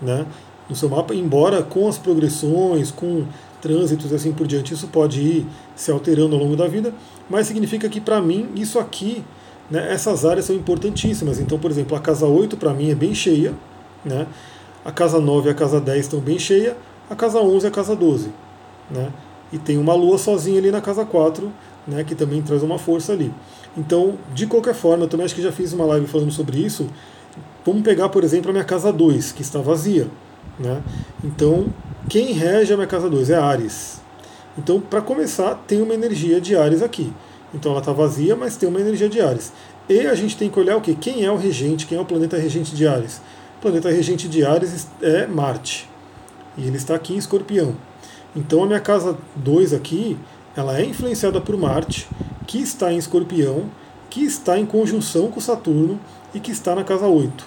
né, 0.03 0.27
no 0.69 0.75
seu 0.75 0.89
mapa, 0.89 1.15
embora 1.15 1.63
com 1.63 1.89
as 1.89 1.97
progressões, 1.97 2.91
com 2.91 3.25
trânsitos 3.61 4.11
e 4.11 4.15
assim 4.15 4.33
por 4.33 4.47
diante, 4.47 4.75
isso 4.75 4.89
pode 4.89 5.21
ir 5.21 5.47
se 5.75 5.91
alterando 5.91 6.35
ao 6.35 6.43
longo 6.43 6.57
da 6.57 6.67
vida, 6.67 6.93
mas 7.31 7.47
significa 7.47 7.89
que 7.89 8.01
para 8.01 8.21
mim 8.21 8.49
isso 8.57 8.79
aqui, 8.79 9.25
né, 9.71 9.93
essas 9.93 10.25
áreas 10.25 10.47
são 10.47 10.57
importantíssimas. 10.57 11.41
Então, 11.41 11.59
por 11.59 11.71
exemplo, 11.71 11.97
a 11.97 12.01
casa 12.01 12.27
8 12.27 12.57
para 12.57 12.75
mim 12.75 12.91
é 12.91 12.95
bem 12.95 13.15
cheia, 13.15 13.55
né? 14.05 14.27
A 14.85 14.93
casa 14.93 15.19
9 15.19 15.49
e 15.49 15.51
a 15.51 15.55
casa 15.55 15.81
10 15.81 16.01
estão 16.01 16.21
bem 16.21 16.39
cheia, 16.39 16.77
a 17.09 17.15
casa 17.15 17.41
11 17.41 17.65
e 17.65 17.69
a 17.69 17.71
casa 17.71 17.97
12. 17.97 18.31
Né? 18.91 19.11
E 19.53 19.59
tem 19.59 19.79
uma 19.79 19.95
lua 19.95 20.19
sozinha 20.19 20.59
ali 20.59 20.71
na 20.71 20.81
casa 20.81 21.05
4, 21.05 21.51
né, 21.87 22.03
que 22.05 22.15
também 22.15 22.43
traz 22.43 22.63
uma 22.63 22.79
força 22.79 23.13
ali. 23.13 23.33
Então, 23.77 24.19
de 24.35 24.47
qualquer 24.47 24.75
forma, 24.75 25.05
eu 25.05 25.09
também 25.09 25.25
acho 25.25 25.35
que 25.35 25.43
já 25.43 25.53
fiz 25.53 25.73
uma 25.73 25.85
live 25.85 26.07
falando 26.07 26.31
sobre 26.31 26.59
isso. 26.59 26.89
Vamos 27.65 27.83
pegar, 27.83 28.09
por 28.09 28.25
exemplo, 28.25 28.51
a 28.51 28.53
minha 28.53 28.65
casa 28.65 28.93
2, 28.93 29.33
que 29.33 29.43
está 29.43 29.61
vazia. 29.61 30.09
Né? 30.59 30.83
Então, 31.23 31.67
quem 32.09 32.33
rege 32.33 32.73
a 32.73 32.77
minha 32.77 32.87
casa 32.87 33.09
2 33.09 33.31
é 33.31 33.37
Ares. 33.37 34.01
Então, 34.57 34.81
para 34.81 35.01
começar, 35.01 35.55
tem 35.67 35.83
uma 35.83 35.95
energia 35.95 36.41
de 36.41 36.57
Ares 36.57 36.83
aqui. 36.83 37.13
Então, 37.53 37.73
ela 37.73 37.81
está 37.81 37.93
vazia, 37.93 38.37
mas 38.37 38.57
tem 38.57 38.69
uma 38.69 38.81
energia 38.81 39.09
de 39.09 39.21
Ares. 39.21 39.53
E 39.89 40.01
a 40.07 40.15
gente 40.15 40.37
tem 40.37 40.49
que 40.49 40.59
olhar 40.59 40.77
o 40.77 40.81
que? 40.81 40.95
Quem 40.95 41.25
é 41.25 41.31
o 41.31 41.37
regente, 41.37 41.87
quem 41.87 41.99
é 41.99 42.01
o 42.01 42.05
planeta 42.05 42.37
regente 42.37 42.75
de 42.75 42.87
Ares? 42.87 43.21
Planeta 43.65 43.89
regente 43.89 44.29
de 44.29 44.45
Ares 44.45 44.87
é 45.01 45.27
Marte. 45.27 45.89
E 46.55 46.67
ele 46.67 46.77
está 46.77 46.95
aqui 46.95 47.15
em 47.15 47.17
Escorpião. 47.17 47.75
Então 48.37 48.63
a 48.63 48.67
minha 48.67 48.79
casa 48.79 49.17
2 49.37 49.73
aqui, 49.73 50.19
ela 50.55 50.79
é 50.79 50.85
influenciada 50.85 51.41
por 51.41 51.57
Marte, 51.57 52.07
que 52.47 52.59
está 52.59 52.93
em 52.93 52.99
Escorpião, 52.99 53.71
que 54.11 54.23
está 54.23 54.59
em 54.59 54.67
conjunção 54.67 55.31
com 55.31 55.41
Saturno 55.41 55.99
e 56.35 56.41
que 56.41 56.51
está 56.51 56.75
na 56.75 56.85
casa 56.85 57.07
8. 57.07 57.47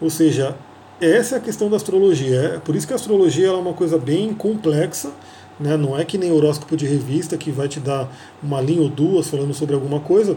Ou 0.00 0.10
seja, 0.10 0.56
essa 1.00 1.36
é 1.36 1.38
a 1.38 1.40
questão 1.40 1.70
da 1.70 1.76
astrologia. 1.76 2.54
É 2.56 2.58
por 2.58 2.74
isso 2.74 2.84
que 2.84 2.92
a 2.92 2.96
astrologia 2.96 3.46
é 3.46 3.52
uma 3.52 3.72
coisa 3.72 3.96
bem 3.96 4.34
complexa, 4.34 5.12
né? 5.60 5.76
não 5.76 5.96
é 5.96 6.04
que 6.04 6.18
nem 6.18 6.32
horóscopo 6.32 6.76
de 6.76 6.88
revista 6.88 7.36
que 7.36 7.52
vai 7.52 7.68
te 7.68 7.78
dar 7.78 8.10
uma 8.42 8.60
linha 8.60 8.82
ou 8.82 8.88
duas 8.88 9.28
falando 9.28 9.54
sobre 9.54 9.76
alguma 9.76 10.00
coisa, 10.00 10.36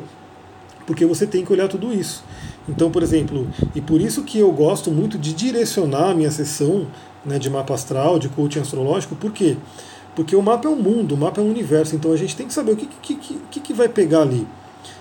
porque 0.86 1.04
você 1.04 1.26
tem 1.26 1.44
que 1.44 1.52
olhar 1.52 1.68
tudo 1.68 1.92
isso. 1.92 2.24
Então, 2.67 2.91
por 2.91 3.01
exemplo, 3.01 3.47
e 3.73 3.82
por 3.82 4.01
isso 4.01 4.23
que 4.23 4.39
eu 4.39 4.51
gosto 4.51 4.91
muito 4.91 5.17
de 5.17 5.34
direcionar 5.34 6.12
a 6.12 6.13
minha 6.13 6.32
sessão 6.32 6.88
né, 7.25 7.39
de 7.39 7.49
mapa 7.49 7.73
astral, 7.73 8.19
de 8.19 8.30
coaching 8.30 8.60
astrológico, 8.60 9.15
por 9.15 9.32
quê? 9.32 9.58
Porque 10.15 10.36
o 10.36 10.41
mapa 10.41 10.67
é 10.67 10.71
um 10.71 10.75
mundo, 10.75 11.13
o 11.13 11.17
mapa 11.17 11.39
é 11.39 11.43
um 11.43 11.49
universo, 11.49 11.95
então 11.95 12.12
a 12.12 12.17
gente 12.17 12.36
tem 12.36 12.47
que 12.47 12.53
saber 12.53 12.71
o 12.71 12.75
que, 12.75 12.88
que, 12.88 13.39
que, 13.51 13.60
que 13.60 13.73
vai 13.73 13.88
pegar 13.88 14.21
ali. 14.21 14.47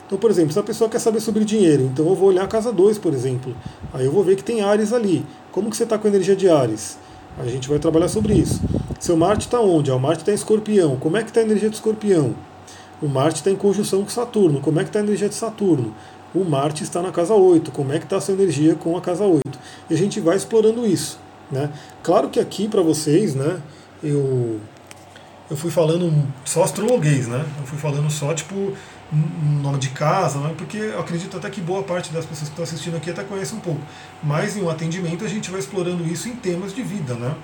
Então, 0.07 0.19
por 0.19 0.31
exemplo, 0.31 0.53
se 0.53 0.59
a 0.59 0.63
pessoa 0.63 0.89
quer 0.89 1.01
saber 1.01 1.21
sobre 1.21 1.45
dinheiro, 1.45 1.83
então 1.83 2.07
eu 2.07 2.15
vou 2.15 2.29
olhar 2.29 2.45
a 2.45 2.47
casa 2.47 2.73
2, 2.73 2.99
por 2.99 3.13
exemplo. 3.13 3.57
Aí 3.93 4.05
eu 4.05 4.13
vou 4.13 4.23
ver 4.23 4.37
que 4.37 4.45
tem 4.45 4.61
Ares 4.61 4.93
ali. 4.93 5.27
Como 5.51 5.69
que 5.69 5.77
você 5.77 5.83
está 5.83 5.99
com 5.99 6.07
a 6.07 6.11
energia 6.11 6.37
de 6.37 6.49
Ares? 6.49 6.97
A 7.39 7.47
gente 7.47 7.69
vai 7.69 7.79
trabalhar 7.79 8.09
sobre 8.09 8.35
isso. 8.35 8.61
Seu 9.01 9.17
Marte 9.17 9.47
está 9.47 9.61
onde? 9.61 9.91
Ah, 9.91 9.97
o 9.97 10.01
Marte 10.01 10.21
está 10.21 10.33
em 10.33 10.37
escorpião. 10.37 10.97
Como 10.97 11.17
é 11.17 11.23
que 11.23 11.31
está 11.31 11.41
a 11.41 11.43
energia 11.43 11.69
de 11.69 11.75
escorpião? 11.75 12.35
O 13.03 13.09
Marte 13.09 13.37
está 13.37 13.51
em 13.51 13.57
conjunção 13.57 14.03
com 14.03 14.09
Saturno. 14.09 14.61
Como 14.61 14.79
é 14.79 14.85
que 14.85 14.91
está 14.91 15.01
a 15.01 15.03
energia 15.03 15.29
de 15.29 15.35
Saturno? 15.35 15.93
O 16.37 16.45
Marte 16.45 16.83
está 16.83 17.01
na 17.01 17.11
casa 17.11 17.33
8. 17.33 17.73
Como 17.73 17.95
é 17.95 17.99
que 17.99 18.05
está 18.05 18.19
a 18.19 18.21
sua 18.21 18.35
energia 18.35 18.75
com 18.75 18.95
a 18.95 19.01
casa 19.01 19.25
8? 19.25 19.59
E 19.89 19.95
a 19.95 19.97
gente 19.97 20.21
vai 20.21 20.37
explorando 20.37 20.87
isso. 20.87 21.19
Né? 21.51 21.71
Claro 22.03 22.29
que 22.29 22.39
aqui 22.39 22.69
para 22.69 22.83
vocês, 22.83 23.35
né, 23.35 23.63
eu, 24.03 24.61
eu 25.51 25.57
fui 25.57 25.71
falando 25.71 26.13
só 26.45 26.63
astrologuês, 26.63 27.27
né? 27.27 27.43
Eu 27.59 27.67
fui 27.67 27.79
falando 27.79 28.11
só 28.11 28.35
tipo 28.35 28.75
nome 29.63 29.79
de 29.79 29.91
casa, 29.91 30.41
né? 30.41 30.53
porque 30.59 30.77
eu 30.77 31.01
acredito 31.01 31.37
até 31.37 31.49
que 31.49 31.61
boa 31.61 31.85
parte 31.85 32.13
das 32.13 32.27
pessoas 32.27 32.49
que 32.49 32.53
estão 32.53 32.65
assistindo 32.65 32.97
aqui 32.97 33.11
até 33.11 33.23
conhece 33.23 33.55
um 33.55 33.61
pouco. 33.61 33.81
Mas 34.23 34.57
em 34.57 34.63
um 34.63 34.69
atendimento 34.69 35.25
a 35.25 35.29
gente 35.29 35.51
vai 35.51 35.61
explorando 35.61 36.05
isso 36.05 36.29
em 36.29 36.37
temas 36.37 36.75
de 36.75 36.83
vida, 36.83 37.15
né? 37.15 37.35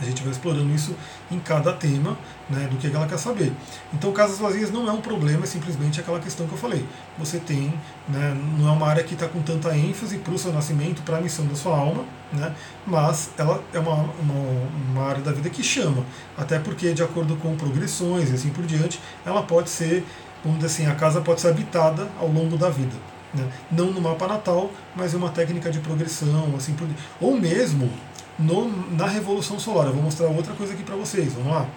A 0.00 0.04
gente 0.04 0.22
vai 0.22 0.32
explorando 0.32 0.74
isso 0.74 0.94
em 1.30 1.38
cada 1.38 1.72
tema 1.72 2.16
né, 2.50 2.66
do 2.70 2.76
que 2.76 2.88
ela 2.88 3.06
quer 3.06 3.18
saber. 3.18 3.52
Então, 3.92 4.12
casas 4.12 4.38
vazias 4.38 4.70
não 4.70 4.88
é 4.88 4.92
um 4.92 5.00
problema, 5.00 5.44
é 5.44 5.46
simplesmente 5.46 6.00
aquela 6.00 6.18
questão 6.18 6.46
que 6.46 6.52
eu 6.52 6.58
falei. 6.58 6.84
Você 7.18 7.38
tem, 7.38 7.72
né, 8.08 8.36
não 8.58 8.68
é 8.68 8.72
uma 8.72 8.86
área 8.88 9.04
que 9.04 9.14
está 9.14 9.28
com 9.28 9.40
tanta 9.40 9.74
ênfase 9.76 10.18
para 10.18 10.34
o 10.34 10.38
seu 10.38 10.52
nascimento, 10.52 11.02
para 11.02 11.18
a 11.18 11.20
missão 11.20 11.46
da 11.46 11.54
sua 11.54 11.76
alma, 11.76 12.04
né, 12.32 12.54
mas 12.84 13.30
ela 13.38 13.62
é 13.72 13.78
uma, 13.78 13.94
uma, 13.94 14.68
uma, 14.90 15.04
área 15.04 15.22
da 15.22 15.32
vida 15.32 15.48
que 15.48 15.62
chama. 15.62 16.04
Até 16.36 16.58
porque, 16.58 16.92
de 16.92 17.02
acordo 17.02 17.36
com 17.36 17.56
progressões 17.56 18.30
e 18.30 18.34
assim 18.34 18.50
por 18.50 18.66
diante, 18.66 19.00
ela 19.24 19.42
pode 19.42 19.70
ser, 19.70 20.04
vamos 20.44 20.58
dizer 20.58 20.72
assim, 20.72 20.86
a 20.90 20.94
casa 20.96 21.20
pode 21.20 21.40
ser 21.40 21.48
habitada 21.48 22.08
ao 22.18 22.28
longo 22.28 22.56
da 22.56 22.68
vida. 22.68 22.96
Né, 23.32 23.48
não 23.70 23.90
no 23.92 24.00
mapa 24.00 24.26
natal, 24.26 24.70
mas 24.94 25.14
é 25.14 25.16
uma 25.16 25.30
técnica 25.30 25.70
de 25.70 25.78
progressão, 25.78 26.54
assim 26.56 26.72
por 26.74 26.88
Ou 27.20 27.36
mesmo 27.36 27.90
no, 28.38 28.68
na 28.92 29.06
Revolução 29.06 29.58
Solar. 29.58 29.86
Eu 29.86 29.94
vou 29.94 30.02
mostrar 30.02 30.28
outra 30.28 30.54
coisa 30.54 30.72
aqui 30.72 30.82
para 30.82 30.96
vocês. 30.96 31.32
Vamos 31.34 31.52
lá? 31.52 31.68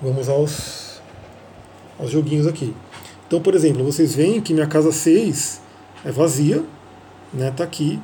Vamos 0.00 0.28
aos, 0.28 1.00
aos 1.98 2.10
joguinhos 2.10 2.46
aqui. 2.46 2.74
Então, 3.26 3.40
por 3.40 3.54
exemplo, 3.54 3.84
vocês 3.84 4.14
veem 4.14 4.40
que 4.40 4.54
minha 4.54 4.66
casa 4.66 4.92
6 4.92 5.60
é 6.04 6.10
vazia, 6.10 6.64
né? 7.32 7.50
Tá 7.50 7.64
aqui. 7.64 8.00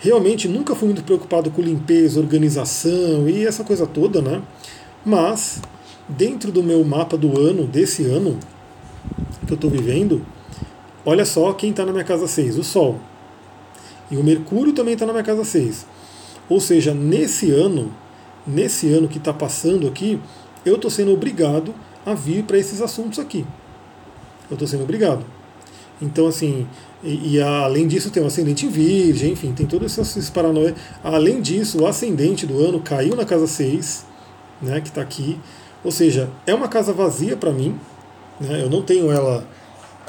Realmente 0.00 0.48
nunca 0.48 0.74
fui 0.74 0.88
muito 0.88 1.02
preocupado 1.04 1.50
com 1.50 1.62
limpeza, 1.62 2.20
organização 2.20 3.28
e 3.28 3.46
essa 3.46 3.62
coisa 3.62 3.86
toda, 3.86 4.20
né? 4.20 4.42
Mas 5.04 5.60
dentro 6.08 6.50
do 6.50 6.62
meu 6.62 6.84
mapa 6.84 7.16
do 7.16 7.38
ano, 7.40 7.66
desse 7.66 8.04
ano 8.04 8.38
que 9.46 9.52
eu 9.52 9.56
estou 9.56 9.70
vivendo, 9.70 10.24
olha 11.04 11.24
só 11.24 11.52
quem 11.52 11.70
está 11.70 11.84
na 11.84 11.92
minha 11.92 12.04
casa 12.04 12.26
6, 12.26 12.58
o 12.58 12.64
Sol. 12.64 12.98
E 14.10 14.16
o 14.16 14.24
Mercúrio 14.24 14.72
também 14.72 14.94
está 14.94 15.06
na 15.06 15.12
minha 15.12 15.24
casa 15.24 15.44
6. 15.44 15.86
Ou 16.48 16.60
seja, 16.60 16.92
nesse 16.92 17.50
ano, 17.50 17.92
nesse 18.46 18.92
ano 18.92 19.08
que 19.08 19.18
está 19.18 19.32
passando 19.32 19.86
aqui, 19.86 20.20
eu 20.64 20.76
estou 20.76 20.90
sendo 20.90 21.12
obrigado 21.12 21.74
a 22.04 22.14
vir 22.14 22.44
para 22.44 22.58
esses 22.58 22.80
assuntos 22.80 23.18
aqui. 23.18 23.46
Eu 24.50 24.54
estou 24.54 24.68
sendo 24.68 24.82
obrigado. 24.82 25.24
Então, 26.00 26.26
assim, 26.26 26.66
e, 27.02 27.36
e, 27.36 27.40
além 27.40 27.86
disso 27.86 28.10
tem 28.10 28.22
o 28.22 28.26
ascendente 28.26 28.66
em 28.66 28.68
virgem, 28.68 29.32
enfim, 29.32 29.52
tem 29.52 29.66
todos 29.66 29.96
esses 29.96 30.30
paranoia. 30.30 30.74
Além 31.02 31.40
disso, 31.40 31.82
o 31.82 31.86
ascendente 31.86 32.46
do 32.46 32.58
ano 32.58 32.80
caiu 32.80 33.14
na 33.14 33.24
casa 33.24 33.46
6, 33.46 34.06
né, 34.60 34.80
que 34.80 34.88
está 34.88 35.00
aqui. 35.00 35.38
Ou 35.84 35.90
seja, 35.90 36.30
é 36.46 36.54
uma 36.54 36.68
casa 36.68 36.92
vazia 36.92 37.36
para 37.36 37.52
mim, 37.52 37.78
né, 38.40 38.62
eu 38.62 38.70
não 38.70 38.82
tenho 38.82 39.10
ela 39.12 39.46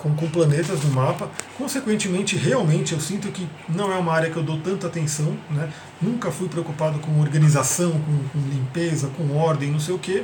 com, 0.06 0.16
com 0.16 0.30
planetas 0.30 0.84
no 0.84 0.92
mapa. 0.92 1.32
Consequentemente, 1.58 2.36
realmente 2.36 2.94
eu 2.94 3.00
sinto 3.00 3.30
que 3.30 3.48
não 3.68 3.92
é 3.92 3.96
uma 3.96 4.14
área 4.14 4.30
que 4.30 4.38
eu 4.38 4.44
dou 4.44 4.60
tanta 4.60 4.86
atenção. 4.86 5.36
Né? 5.50 5.72
Nunca 6.00 6.30
fui 6.30 6.48
preocupado 6.48 7.00
com 7.00 7.20
organização, 7.20 7.92
com, 7.92 8.30
com 8.30 8.48
limpeza, 8.48 9.10
com 9.18 9.36
ordem, 9.36 9.72
não 9.72 9.80
sei 9.80 9.96
o 9.96 10.00
quê. 10.00 10.24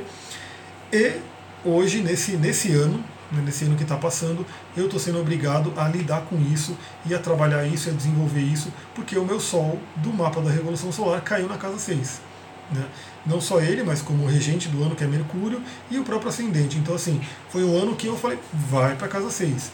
E 0.92 1.16
hoje, 1.64 2.00
nesse, 2.00 2.36
nesse 2.36 2.72
ano, 2.72 3.02
né, 3.32 3.42
nesse 3.44 3.64
ano 3.64 3.74
que 3.74 3.82
está 3.82 3.96
passando, 3.96 4.46
eu 4.76 4.84
estou 4.84 5.00
sendo 5.00 5.18
obrigado 5.20 5.72
a 5.76 5.88
lidar 5.88 6.20
com 6.22 6.40
isso 6.40 6.76
e 7.04 7.12
a 7.12 7.18
trabalhar 7.18 7.66
isso 7.66 7.88
e 7.88 7.92
a 7.92 7.94
desenvolver 7.94 8.42
isso, 8.42 8.72
porque 8.94 9.18
o 9.18 9.24
meu 9.24 9.40
Sol 9.40 9.80
do 9.96 10.12
mapa 10.12 10.40
da 10.40 10.50
Revolução 10.50 10.92
Solar 10.92 11.20
caiu 11.22 11.48
na 11.48 11.58
casa 11.58 11.78
6. 11.78 12.31
Né? 12.70 12.84
Não 13.26 13.40
só 13.40 13.60
ele, 13.60 13.82
mas 13.82 14.00
como 14.00 14.26
regente 14.26 14.68
do 14.68 14.82
ano, 14.82 14.94
que 14.94 15.04
é 15.04 15.06
Mercúrio, 15.06 15.62
e 15.90 15.98
o 15.98 16.04
próprio 16.04 16.28
ascendente. 16.28 16.78
Então, 16.78 16.94
assim, 16.94 17.20
foi 17.48 17.64
um 17.64 17.76
ano 17.76 17.94
que 17.94 18.06
eu 18.06 18.16
falei, 18.16 18.38
vai 18.52 18.96
para 18.96 19.08
casa 19.08 19.30
6, 19.30 19.70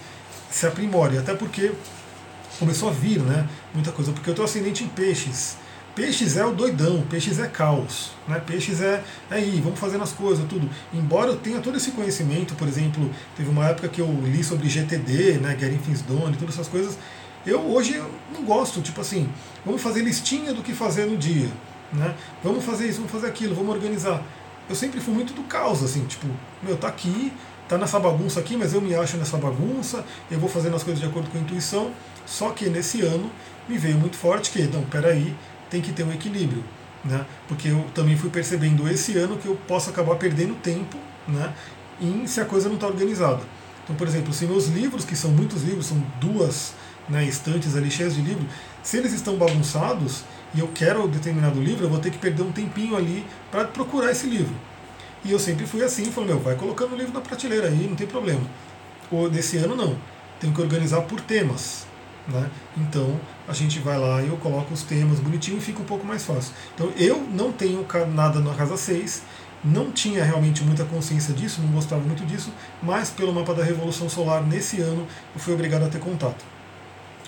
se 0.51 0.67
aprimore, 0.67 1.19
até 1.19 1.35
porque 1.35 1.73
começou 2.59 2.89
a 2.89 2.93
vir 2.93 3.21
né, 3.21 3.49
muita 3.73 3.93
coisa, 3.93 4.13
porque 4.13 4.29
eu 4.29 4.35
tenho 4.35 4.45
ascendente 4.45 4.85
em 4.85 4.89
peixes. 4.89 5.57
Peixes 5.95 6.37
é 6.37 6.47
o 6.47 6.53
doidão, 6.53 7.03
peixes 7.11 7.41
é 7.41 7.49
caos, 7.49 8.13
né? 8.29 8.41
peixes 8.47 8.81
é, 8.81 9.03
é 9.29 9.35
aí, 9.35 9.61
vamos 9.61 9.81
fazendo 9.81 10.05
as 10.05 10.13
coisas, 10.13 10.47
tudo. 10.49 10.71
Embora 10.95 11.31
eu 11.31 11.37
tenha 11.37 11.61
todo 11.61 11.77
esse 11.77 11.91
conhecimento, 11.91 12.55
por 12.55 12.69
exemplo, 12.69 13.11
teve 13.37 13.51
uma 13.51 13.67
época 13.67 13.89
que 13.89 14.01
eu 14.01 14.09
li 14.23 14.45
sobre 14.45 14.69
GTD, 14.69 15.39
né, 15.39 15.57
Getting 15.59 15.79
Things 15.79 16.03
Done, 16.03 16.37
todas 16.37 16.55
essas 16.55 16.69
coisas, 16.69 16.97
eu 17.45 17.61
hoje 17.61 18.01
não 18.33 18.45
gosto, 18.45 18.81
tipo 18.81 19.01
assim, 19.01 19.29
vamos 19.65 19.83
fazer 19.83 20.03
listinha 20.03 20.55
do 20.55 20.63
que 20.63 20.73
fazer 20.73 21.07
no 21.07 21.17
dia. 21.17 21.49
Né? 21.93 22.15
Vamos 22.43 22.65
fazer 22.65 22.87
isso, 22.87 22.97
vamos 22.99 23.13
fazer 23.13 23.27
aquilo, 23.27 23.55
vamos 23.55 23.75
organizar. 23.75 24.23
Eu 24.69 24.75
sempre 24.75 25.01
fui 25.01 25.15
muito 25.15 25.33
do 25.33 25.43
caos, 25.45 25.83
assim, 25.83 26.05
tipo, 26.05 26.27
meu, 26.63 26.77
tá 26.77 26.89
aqui, 26.89 27.33
tá 27.69 27.79
nessa 27.79 27.99
bagunça 27.99 28.41
aqui, 28.41 28.57
mas 28.57 28.75
eu 28.75 28.81
me 28.81 28.95
acho 28.95 29.17
nessa 29.17 29.37
bagunça, 29.37 30.05
eu 30.31 30.39
vou 30.39 30.49
fazendo 30.49 30.77
as 30.77 30.83
coisas 30.83 31.01
de 31.01 31.09
acordo 31.09 31.31
com 31.31 31.39
a 31.39 31.41
intuição. 31.41 31.91
Só 32.27 32.51
que 32.51 32.69
nesse 32.69 33.01
ano 33.01 33.31
me 33.69 33.79
veio 33.79 33.97
muito 33.97 34.17
forte 34.17 34.51
que, 34.51 34.63
não, 34.65 34.83
peraí, 34.83 35.35
tem 35.71 35.81
que 35.81 35.93
ter 35.93 36.03
um 36.03 36.13
equilíbrio. 36.13 36.63
Né? 37.05 37.25
Porque 37.47 37.69
eu 37.69 37.85
também 37.95 38.17
fui 38.17 38.29
percebendo 38.29 38.89
esse 38.89 39.17
ano 39.17 39.39
que 39.39 39.47
eu 39.47 39.57
posso 39.67 39.89
acabar 39.89 40.17
perdendo 40.17 40.55
tempo 40.57 40.99
né, 41.27 41.55
em 42.01 42.27
se 42.27 42.41
a 42.41 42.45
coisa 42.45 42.69
não 42.69 42.75
está 42.75 42.87
organizada. 42.87 43.41
Então, 43.85 43.97
por 43.97 44.07
exemplo, 44.07 44.33
se 44.35 44.45
meus 44.45 44.67
livros, 44.67 45.05
que 45.05 45.17
são 45.17 45.31
muitos 45.31 45.63
livros, 45.63 45.87
são 45.87 45.99
duas 46.21 46.75
né, 47.09 47.25
estantes 47.25 47.75
ali 47.75 47.91
cheias 47.91 48.15
de 48.15 48.21
livros, 48.21 48.47
se 48.83 48.99
eles 48.99 49.13
estão 49.13 49.37
bagunçados, 49.37 50.25
e 50.55 50.61
eu 50.61 50.69
quero 50.69 51.07
determinado 51.09 51.61
livro, 51.61 51.85
eu 51.85 51.91
vou 51.91 51.99
ter 51.99 52.11
que 52.11 52.19
perder 52.19 52.43
um 52.43 52.53
tempinho 52.53 52.97
ali 52.97 53.25
para 53.51 53.65
procurar 53.65 54.11
esse 54.11 54.27
livro. 54.27 54.55
E 55.25 55.33
eu 55.33 55.39
sempre 55.39 55.67
fui 55.67 55.83
assim, 55.83 56.07
falei, 56.07 56.31
meu, 56.31 56.39
vai 56.39 56.55
colocando 56.55 56.93
o 56.93 56.97
livro 56.97 57.13
na 57.13 57.21
prateleira 57.21 57.69
aí, 57.69 57.87
não 57.89 57.97
tem 57.97 58.07
problema. 58.07 58.43
O 59.11 59.29
desse 59.29 59.57
ano 59.57 59.75
não, 59.75 59.97
tenho 60.41 60.53
que 60.53 60.61
organizar 60.61 61.03
por 61.03 61.21
temas. 61.21 61.87
Né? 62.29 62.49
Então 62.77 63.19
a 63.47 63.53
gente 63.53 63.79
vai 63.79 63.99
lá 63.99 64.23
e 64.23 64.29
eu 64.29 64.37
coloco 64.37 64.73
os 64.73 64.83
temas 64.83 65.19
bonitinho 65.19 65.59
e 65.59 65.61
fica 65.61 65.81
um 65.81 65.85
pouco 65.85 66.07
mais 66.07 66.25
fácil. 66.25 66.53
Então 66.75 66.93
eu 66.97 67.21
não 67.33 67.51
tenho 67.51 67.87
nada 68.15 68.39
na 68.41 68.55
casa 68.55 68.77
6, 68.77 69.23
não 69.65 69.91
tinha 69.91 70.23
realmente 70.23 70.63
muita 70.63 70.85
consciência 70.85 71.35
disso, 71.35 71.61
não 71.63 71.73
gostava 71.73 72.03
muito 72.03 72.25
disso, 72.25 72.53
mas 72.83 73.11
pelo 73.11 73.33
mapa 73.33 73.55
da 73.55 73.65
Revolução 73.65 74.09
Solar 74.09 74.43
nesse 74.43 74.81
ano 74.81 75.07
eu 75.35 75.41
fui 75.41 75.55
obrigado 75.55 75.85
a 75.85 75.89
ter 75.89 75.99
contato. 75.99 76.45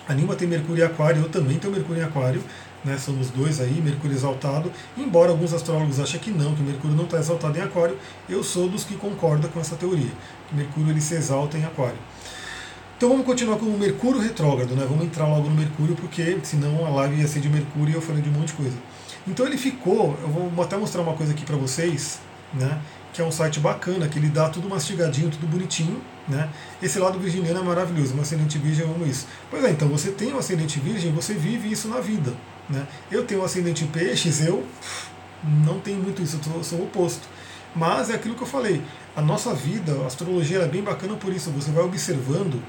A 0.06 0.14
Nima 0.14 0.34
tem 0.34 0.46
Mercúrio 0.46 0.82
em 0.82 0.86
Aquário, 0.86 1.22
eu 1.22 1.28
também 1.28 1.58
tenho 1.58 1.72
Mercúrio 1.72 2.02
em 2.02 2.04
Aquário, 2.04 2.42
né, 2.84 2.96
somos 2.98 3.30
dois 3.30 3.60
aí, 3.60 3.80
Mercúrio 3.80 4.16
exaltado, 4.16 4.72
embora 4.96 5.30
alguns 5.30 5.52
astrólogos 5.52 6.00
achem 6.00 6.20
que 6.20 6.30
não, 6.30 6.54
que 6.54 6.62
Mercúrio 6.62 6.96
não 6.96 7.04
está 7.04 7.18
exaltado 7.18 7.58
em 7.58 7.62
Aquário, 7.62 7.98
eu 8.28 8.42
sou 8.42 8.68
dos 8.68 8.84
que 8.84 8.96
concordam 8.96 9.50
com 9.50 9.60
essa 9.60 9.76
teoria, 9.76 10.10
que 10.48 10.54
Mercúrio 10.54 10.90
ele 10.90 11.00
se 11.00 11.14
exalta 11.14 11.58
em 11.58 11.64
Aquário. 11.64 11.98
Então 12.96 13.08
vamos 13.08 13.24
continuar 13.24 13.56
com 13.56 13.64
o 13.64 13.78
Mercúrio 13.78 14.20
retrógrado, 14.20 14.76
né? 14.76 14.84
Vamos 14.86 15.06
entrar 15.06 15.26
logo 15.26 15.48
no 15.48 15.56
Mercúrio, 15.56 15.96
porque 15.96 16.38
senão 16.42 16.84
a 16.84 16.90
live 16.90 17.22
ia 17.22 17.26
ser 17.26 17.40
de 17.40 17.48
Mercúrio 17.48 17.92
e 17.92 17.94
eu 17.94 18.02
falei 18.02 18.20
de 18.20 18.28
um 18.28 18.32
monte 18.32 18.48
de 18.48 18.52
coisa. 18.52 18.76
Então 19.26 19.46
ele 19.46 19.56
ficou, 19.56 20.18
eu 20.20 20.28
vou 20.28 20.62
até 20.62 20.76
mostrar 20.76 21.00
uma 21.00 21.14
coisa 21.14 21.32
aqui 21.32 21.42
para 21.44 21.56
vocês, 21.56 22.20
né? 22.52 22.78
Que 23.12 23.20
é 23.20 23.24
um 23.24 23.32
site 23.32 23.58
bacana, 23.58 24.08
que 24.08 24.18
ele 24.18 24.28
dá 24.28 24.48
tudo 24.48 24.68
mastigadinho, 24.68 25.30
tudo 25.30 25.46
bonitinho, 25.46 26.00
né? 26.28 26.48
Esse 26.80 26.98
lado 26.98 27.18
virginiano 27.18 27.58
é 27.58 27.62
maravilhoso, 27.62 28.14
um 28.16 28.20
ascendente 28.20 28.56
virgem 28.58 28.86
eu 28.86 28.92
amo 28.92 29.06
isso. 29.06 29.26
Pois 29.50 29.64
é, 29.64 29.70
então 29.70 29.88
você 29.88 30.10
tem 30.12 30.32
um 30.32 30.38
ascendente 30.38 30.78
virgem, 30.78 31.12
você 31.12 31.34
vive 31.34 31.70
isso 31.70 31.88
na 31.88 32.00
vida. 32.00 32.32
Né? 32.68 32.86
Eu 33.10 33.24
tenho 33.24 33.40
um 33.40 33.44
ascendente 33.44 33.84
peixes, 33.86 34.40
eu 34.40 34.64
não 35.42 35.80
tenho 35.80 35.98
muito 35.98 36.22
isso, 36.22 36.38
eu 36.54 36.64
sou 36.64 36.78
o 36.78 36.84
oposto. 36.84 37.28
Mas 37.74 38.10
é 38.10 38.14
aquilo 38.14 38.34
que 38.34 38.42
eu 38.42 38.46
falei, 38.46 38.82
a 39.14 39.20
nossa 39.20 39.52
vida, 39.54 39.92
a 40.02 40.06
astrologia 40.06 40.60
é 40.60 40.66
bem 40.66 40.82
bacana 40.82 41.14
por 41.14 41.32
isso, 41.32 41.50
você 41.50 41.70
vai 41.70 41.84
observando 41.84 42.62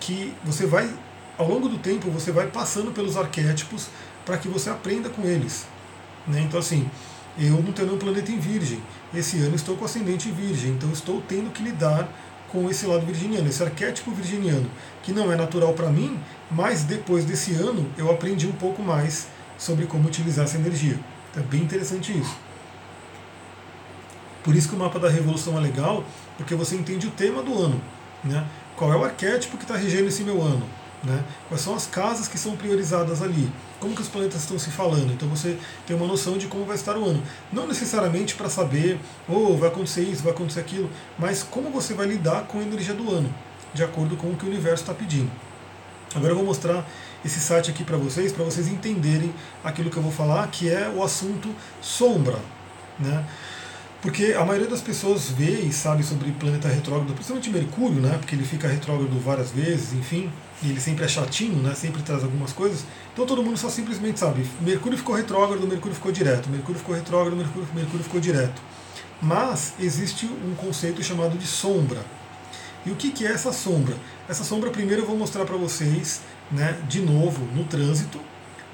que 0.00 0.34
você 0.44 0.66
vai, 0.66 0.90
ao 1.38 1.48
longo 1.48 1.68
do 1.68 1.78
tempo, 1.78 2.10
você 2.10 2.32
vai 2.32 2.48
passando 2.48 2.90
pelos 2.90 3.16
arquétipos 3.16 3.88
para 4.24 4.36
que 4.36 4.48
você 4.48 4.70
aprenda 4.70 5.08
com 5.08 5.22
eles. 5.22 5.66
Né? 6.26 6.40
Então 6.40 6.58
assim, 6.58 6.88
eu 7.38 7.62
não 7.62 7.72
tenho 7.72 7.88
nenhum 7.88 7.98
planeta 7.98 8.30
em 8.30 8.38
virgem, 8.38 8.80
esse 9.14 9.38
ano 9.40 9.56
estou 9.56 9.76
com 9.76 9.84
ascendente 9.84 10.28
em 10.28 10.32
virgem, 10.32 10.70
então 10.72 10.90
estou 10.92 11.20
tendo 11.28 11.50
que 11.50 11.62
lidar 11.62 12.08
com 12.48 12.70
esse 12.70 12.86
lado 12.86 13.04
virginiano, 13.04 13.48
esse 13.48 13.62
arquétipo 13.62 14.12
virginiano, 14.12 14.70
que 15.02 15.12
não 15.12 15.32
é 15.32 15.36
natural 15.36 15.72
para 15.72 15.90
mim, 15.90 16.18
mas 16.50 16.84
depois 16.84 17.24
desse 17.24 17.52
ano 17.54 17.90
eu 17.98 18.10
aprendi 18.10 18.46
um 18.46 18.52
pouco 18.52 18.82
mais 18.82 19.26
sobre 19.58 19.86
como 19.86 20.06
utilizar 20.06 20.44
essa 20.44 20.56
energia. 20.56 20.98
Então 21.30 21.42
é 21.42 21.46
bem 21.46 21.62
interessante 21.62 22.16
isso. 22.16 22.36
Por 24.44 24.54
isso 24.54 24.68
que 24.68 24.76
o 24.76 24.78
mapa 24.78 25.00
da 25.00 25.08
revolução 25.08 25.56
é 25.56 25.60
legal, 25.60 26.04
porque 26.36 26.54
você 26.54 26.76
entende 26.76 27.06
o 27.06 27.10
tema 27.10 27.42
do 27.42 27.58
ano. 27.60 27.80
Né? 28.22 28.46
Qual 28.76 28.92
é 28.92 28.96
o 28.96 29.04
arquétipo 29.04 29.56
que 29.56 29.64
está 29.64 29.76
regendo 29.76 30.08
esse 30.08 30.22
meu 30.22 30.40
ano? 30.40 30.62
Né? 31.04 31.22
Quais 31.48 31.60
são 31.60 31.74
as 31.74 31.86
casas 31.86 32.26
que 32.26 32.38
são 32.38 32.56
priorizadas 32.56 33.20
ali? 33.22 33.50
Como 33.78 33.94
que 33.94 34.00
os 34.00 34.08
planetas 34.08 34.40
estão 34.40 34.58
se 34.58 34.70
falando? 34.70 35.12
Então 35.12 35.28
você 35.28 35.58
tem 35.86 35.94
uma 35.94 36.06
noção 36.06 36.38
de 36.38 36.46
como 36.46 36.64
vai 36.64 36.76
estar 36.76 36.96
o 36.96 37.04
ano. 37.04 37.22
Não 37.52 37.66
necessariamente 37.66 38.34
para 38.34 38.48
saber, 38.48 38.98
ou 39.28 39.52
oh, 39.52 39.56
vai 39.56 39.68
acontecer 39.68 40.02
isso, 40.02 40.22
vai 40.22 40.32
acontecer 40.32 40.60
aquilo, 40.60 40.90
mas 41.18 41.42
como 41.42 41.70
você 41.70 41.92
vai 41.92 42.06
lidar 42.06 42.44
com 42.44 42.58
a 42.58 42.62
energia 42.62 42.94
do 42.94 43.10
ano, 43.10 43.32
de 43.74 43.84
acordo 43.84 44.16
com 44.16 44.28
o 44.28 44.36
que 44.36 44.46
o 44.46 44.48
universo 44.48 44.82
está 44.82 44.94
pedindo. 44.94 45.30
Agora 46.14 46.32
eu 46.32 46.36
vou 46.36 46.44
mostrar 46.44 46.88
esse 47.24 47.40
site 47.40 47.70
aqui 47.70 47.84
para 47.84 47.96
vocês, 47.96 48.32
para 48.32 48.44
vocês 48.44 48.68
entenderem 48.68 49.34
aquilo 49.62 49.90
que 49.90 49.96
eu 49.96 50.02
vou 50.02 50.12
falar, 50.12 50.46
que 50.48 50.70
é 50.70 50.88
o 50.88 51.02
assunto 51.02 51.50
sombra. 51.82 52.38
Né? 52.98 53.24
Porque 54.00 54.34
a 54.38 54.44
maioria 54.44 54.68
das 54.68 54.82
pessoas 54.82 55.30
vê 55.30 55.60
e 55.60 55.72
sabe 55.72 56.02
sobre 56.02 56.30
planeta 56.32 56.68
retrógrado, 56.68 57.12
principalmente 57.14 57.48
Mercúrio, 57.48 58.02
né? 58.02 58.18
Porque 58.18 58.34
ele 58.34 58.44
fica 58.44 58.68
retrógrado 58.68 59.18
várias 59.18 59.50
vezes, 59.50 59.94
enfim, 59.94 60.30
e 60.62 60.70
ele 60.70 60.80
sempre 60.80 61.04
é 61.04 61.08
chatinho, 61.08 61.62
né? 61.62 61.74
Sempre 61.74 62.02
traz 62.02 62.22
algumas 62.22 62.52
coisas. 62.52 62.84
Então 63.12 63.26
todo 63.26 63.42
mundo 63.42 63.56
só 63.56 63.68
simplesmente 63.68 64.18
sabe, 64.18 64.46
Mercúrio 64.60 64.98
ficou 64.98 65.14
retrógrado, 65.14 65.66
Mercúrio 65.66 65.94
ficou 65.94 66.12
direto, 66.12 66.48
Mercúrio 66.48 66.78
ficou 66.78 66.94
retrógrado, 66.94 67.36
Mercúrio, 67.36 67.68
Mercúrio 67.74 68.04
ficou 68.04 68.20
direto. 68.20 68.60
Mas 69.20 69.74
existe 69.78 70.26
um 70.26 70.54
conceito 70.54 71.02
chamado 71.02 71.38
de 71.38 71.46
sombra. 71.46 72.04
E 72.84 72.90
o 72.90 72.96
que, 72.96 73.10
que 73.10 73.26
é 73.26 73.32
essa 73.32 73.52
sombra? 73.52 73.96
Essa 74.28 74.44
sombra 74.44 74.70
primeiro 74.70 75.02
eu 75.02 75.06
vou 75.06 75.16
mostrar 75.16 75.44
para 75.44 75.56
vocês, 75.56 76.20
né, 76.50 76.78
de 76.88 77.00
novo, 77.00 77.46
no 77.54 77.64
trânsito. 77.64 78.20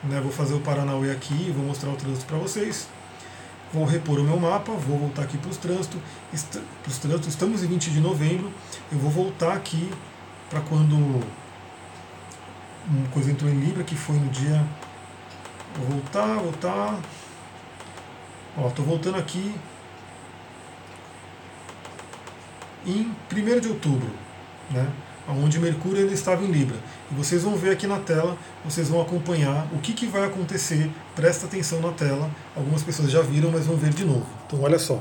Né, 0.03 0.19
vou 0.21 0.33
fazer 0.33 0.55
o 0.55 0.61
Paranauê 0.61 1.11
aqui 1.11 1.49
e 1.49 1.51
vou 1.51 1.65
mostrar 1.65 1.91
o 1.91 1.97
trânsito 1.97 2.25
para 2.25 2.39
vocês 2.39 2.89
vou 3.73 3.85
repor 3.85 4.19
o 4.19 4.25
meu 4.25 4.39
mapa, 4.39 4.73
vou 4.73 4.99
voltar 4.99 5.23
aqui 5.23 5.39
para 5.39 5.51
os 5.51 5.57
trânsitos, 5.57 6.01
trânsitos, 7.01 7.29
estamos 7.29 7.63
em 7.63 7.69
20 7.69 7.91
de 7.91 8.01
novembro, 8.01 8.51
eu 8.91 8.99
vou 8.99 9.11
voltar 9.11 9.53
aqui 9.53 9.89
para 10.49 10.61
quando 10.61 11.25
uma 12.89 13.09
coisa 13.09 13.31
entrou 13.31 13.51
em 13.51 13.59
Libra, 13.59 13.85
que 13.85 13.95
foi 13.95 14.17
no 14.17 14.29
dia. 14.31 14.65
Vou 15.77 15.87
voltar, 15.87 16.35
voltar. 16.39 17.01
Ó, 18.57 18.69
estou 18.69 18.85
voltando 18.85 19.19
aqui 19.19 19.55
em 22.87 23.15
1 23.33 23.61
de 23.61 23.69
outubro, 23.69 24.11
né? 24.71 24.91
onde 25.29 25.59
Mercúrio 25.59 26.01
ainda 26.01 26.13
estava 26.13 26.45
em 26.45 26.51
Libra. 26.51 26.77
E 27.11 27.15
vocês 27.15 27.43
vão 27.43 27.57
ver 27.57 27.71
aqui 27.71 27.87
na 27.87 27.99
tela, 27.99 28.37
vocês 28.65 28.89
vão 28.89 29.01
acompanhar 29.01 29.67
o 29.73 29.79
que, 29.79 29.93
que 29.93 30.07
vai 30.07 30.25
acontecer. 30.25 30.91
Presta 31.15 31.47
atenção 31.47 31.81
na 31.81 31.93
tela. 31.93 32.31
Algumas 32.57 32.83
pessoas 32.83 33.11
já 33.11 33.21
viram, 33.21 33.51
mas 33.51 33.67
vão 33.67 33.77
ver 33.77 33.91
de 33.91 34.05
novo. 34.05 34.27
Então 34.47 34.61
olha 34.63 34.79
só. 34.79 35.01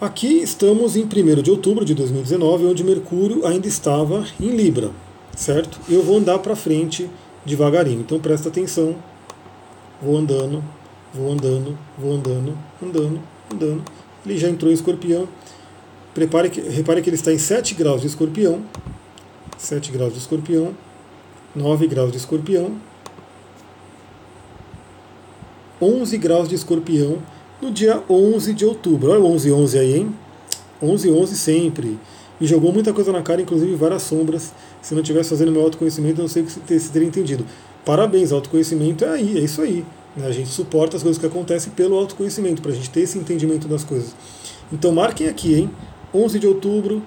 Aqui 0.00 0.42
estamos 0.42 0.94
em 0.94 1.02
1 1.02 1.42
de 1.42 1.50
outubro 1.50 1.84
de 1.84 1.92
2019, 1.94 2.66
onde 2.66 2.84
Mercúrio 2.84 3.44
ainda 3.44 3.66
estava 3.66 4.24
em 4.40 4.50
Libra, 4.50 4.92
certo? 5.36 5.80
Eu 5.88 6.02
vou 6.04 6.18
andar 6.18 6.38
para 6.38 6.54
frente 6.54 7.10
devagarinho, 7.44 8.00
então 8.00 8.20
presta 8.20 8.48
atenção. 8.48 8.94
Vou 10.00 10.16
andando, 10.16 10.62
vou 11.12 11.32
andando, 11.32 11.76
vou 11.98 12.12
andando, 12.12 12.56
andando, 12.80 13.20
andando 13.52 13.82
ele 14.24 14.38
já 14.38 14.48
entrou 14.48 14.70
em 14.70 14.74
escorpião. 14.74 15.28
Prepare 16.14 16.50
que, 16.50 16.60
repare 16.60 17.02
que 17.02 17.08
ele 17.08 17.16
está 17.16 17.32
em 17.32 17.38
7 17.38 17.74
graus 17.74 18.00
de 18.00 18.06
escorpião. 18.06 18.62
7 19.56 19.90
graus 19.90 20.12
de 20.12 20.18
escorpião. 20.18 20.74
9 21.54 21.86
graus 21.86 22.12
de 22.12 22.18
escorpião. 22.18 22.76
11 25.80 26.18
graus 26.18 26.48
de 26.48 26.54
escorpião 26.54 27.18
no 27.60 27.70
dia 27.70 28.02
11 28.08 28.54
de 28.54 28.64
outubro. 28.64 29.10
Olha 29.10 29.20
o 29.20 29.26
11 29.26 29.52
11 29.52 29.78
aí, 29.78 29.96
hein? 29.98 30.14
11 30.82 31.10
11 31.10 31.36
sempre. 31.36 31.98
Me 32.40 32.46
jogou 32.46 32.72
muita 32.72 32.92
coisa 32.92 33.10
na 33.12 33.20
cara, 33.20 33.42
inclusive 33.42 33.74
várias 33.74 34.02
sombras. 34.02 34.52
Se 34.80 34.94
não 34.94 35.02
estivesse 35.02 35.30
fazendo 35.30 35.50
meu 35.50 35.62
autoconhecimento, 35.62 36.20
eu 36.20 36.22
não 36.22 36.28
sei 36.28 36.46
se 36.46 36.90
teria 36.90 37.08
entendido. 37.08 37.44
Parabéns, 37.84 38.30
autoconhecimento 38.30 39.04
é 39.04 39.08
aí, 39.08 39.38
é 39.38 39.40
isso 39.40 39.60
aí. 39.60 39.84
Né? 40.16 40.26
A 40.26 40.30
gente 40.30 40.48
suporta 40.48 40.96
as 40.96 41.02
coisas 41.02 41.20
que 41.20 41.26
acontecem 41.26 41.72
pelo 41.72 41.96
autoconhecimento, 41.96 42.62
para 42.62 42.70
a 42.70 42.74
gente 42.74 42.90
ter 42.90 43.00
esse 43.00 43.18
entendimento 43.18 43.66
das 43.66 43.82
coisas. 43.82 44.14
Então 44.72 44.92
marquem 44.92 45.26
aqui, 45.26 45.54
hein? 45.54 45.70
11 46.14 46.38
de 46.38 46.46
outubro, 46.46 47.02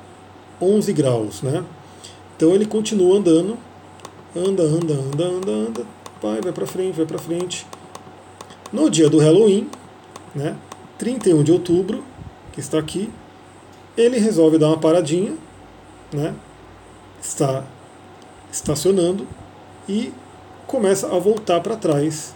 11 0.62 0.94
graus, 0.94 1.42
né? 1.42 1.64
Então 2.36 2.54
ele 2.54 2.66
continua 2.66 3.18
andando, 3.18 3.58
anda, 4.36 4.64
anda, 4.64 4.94
anda, 4.94 5.24
anda, 5.26 5.52
anda, 5.52 5.82
vai, 6.22 6.42
vai 6.42 6.52
para 6.52 6.66
frente, 6.66 6.96
vai 6.96 7.06
para 7.06 7.20
frente. 7.20 7.66
No 8.72 8.90
dia 8.90 9.10
do 9.10 9.20
Halloween, 9.20 9.68
né? 10.36 10.56
31 10.98 11.44
de 11.44 11.52
outubro, 11.52 12.04
que 12.52 12.60
está 12.60 12.78
aqui, 12.78 13.10
ele 13.98 14.18
resolve 14.20 14.58
dar 14.58 14.68
uma 14.68 14.78
paradinha, 14.78 15.34
né? 16.12 16.34
Está 17.22 17.66
estacionando 18.52 19.28
e 19.88 20.14
começa 20.68 21.08
a 21.08 21.20
voltar 21.20 21.60
para 21.62 21.76
trás 21.76 22.34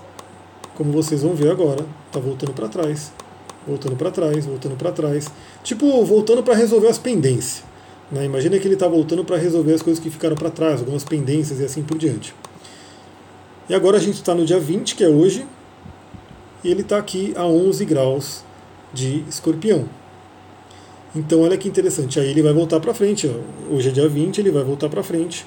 como 0.76 0.92
vocês 0.92 1.22
vão 1.22 1.34
ver 1.34 1.50
agora, 1.50 1.86
está 2.08 2.20
voltando 2.20 2.54
para 2.54 2.68
trás, 2.68 3.12
voltando 3.66 3.96
para 3.96 4.12
trás, 4.12 4.46
voltando 4.46 4.76
para 4.76 4.92
trás, 4.92 5.28
tipo 5.64 6.04
voltando 6.04 6.44
para 6.44 6.54
resolver 6.54 6.88
as 6.88 6.98
pendências. 6.98 7.64
Né? 8.12 8.26
Imagina 8.26 8.60
que 8.60 8.68
ele 8.68 8.76
está 8.76 8.88
voltando 8.88 9.24
para 9.24 9.38
resolver 9.38 9.74
as 9.74 9.82
coisas 9.82 10.04
que 10.04 10.10
ficaram 10.10 10.36
para 10.36 10.52
trás, 10.52 10.82
algumas 10.82 11.04
pendências 11.04 11.60
e 11.60 11.64
assim 11.64 11.82
por 11.82 11.98
diante. 11.98 12.36
E 13.68 13.74
agora 13.74 13.98
a 13.98 14.00
gente 14.00 14.16
está 14.16 14.36
no 14.36 14.46
dia 14.46 14.60
20, 14.60 14.96
que 14.96 15.04
é 15.04 15.08
hoje, 15.08 15.48
e 16.66 16.72
ele 16.72 16.82
está 16.82 16.98
aqui 16.98 17.32
a 17.38 17.46
11 17.46 17.86
graus 17.86 18.44
de 18.92 19.24
escorpião. 19.30 19.86
Então 21.16 21.42
olha 21.42 21.58
que 21.58 21.68
interessante, 21.68 22.20
aí 22.20 22.28
ele 22.28 22.42
vai 22.42 22.52
voltar 22.52 22.80
para 22.80 22.94
frente. 22.94 23.30
Hoje 23.70 23.90
é 23.90 23.92
dia 23.92 24.10
20, 24.10 24.40
ele 24.40 24.50
vai 24.50 24.64
voltar 24.64 24.90
para 24.90 25.04
frente, 25.04 25.46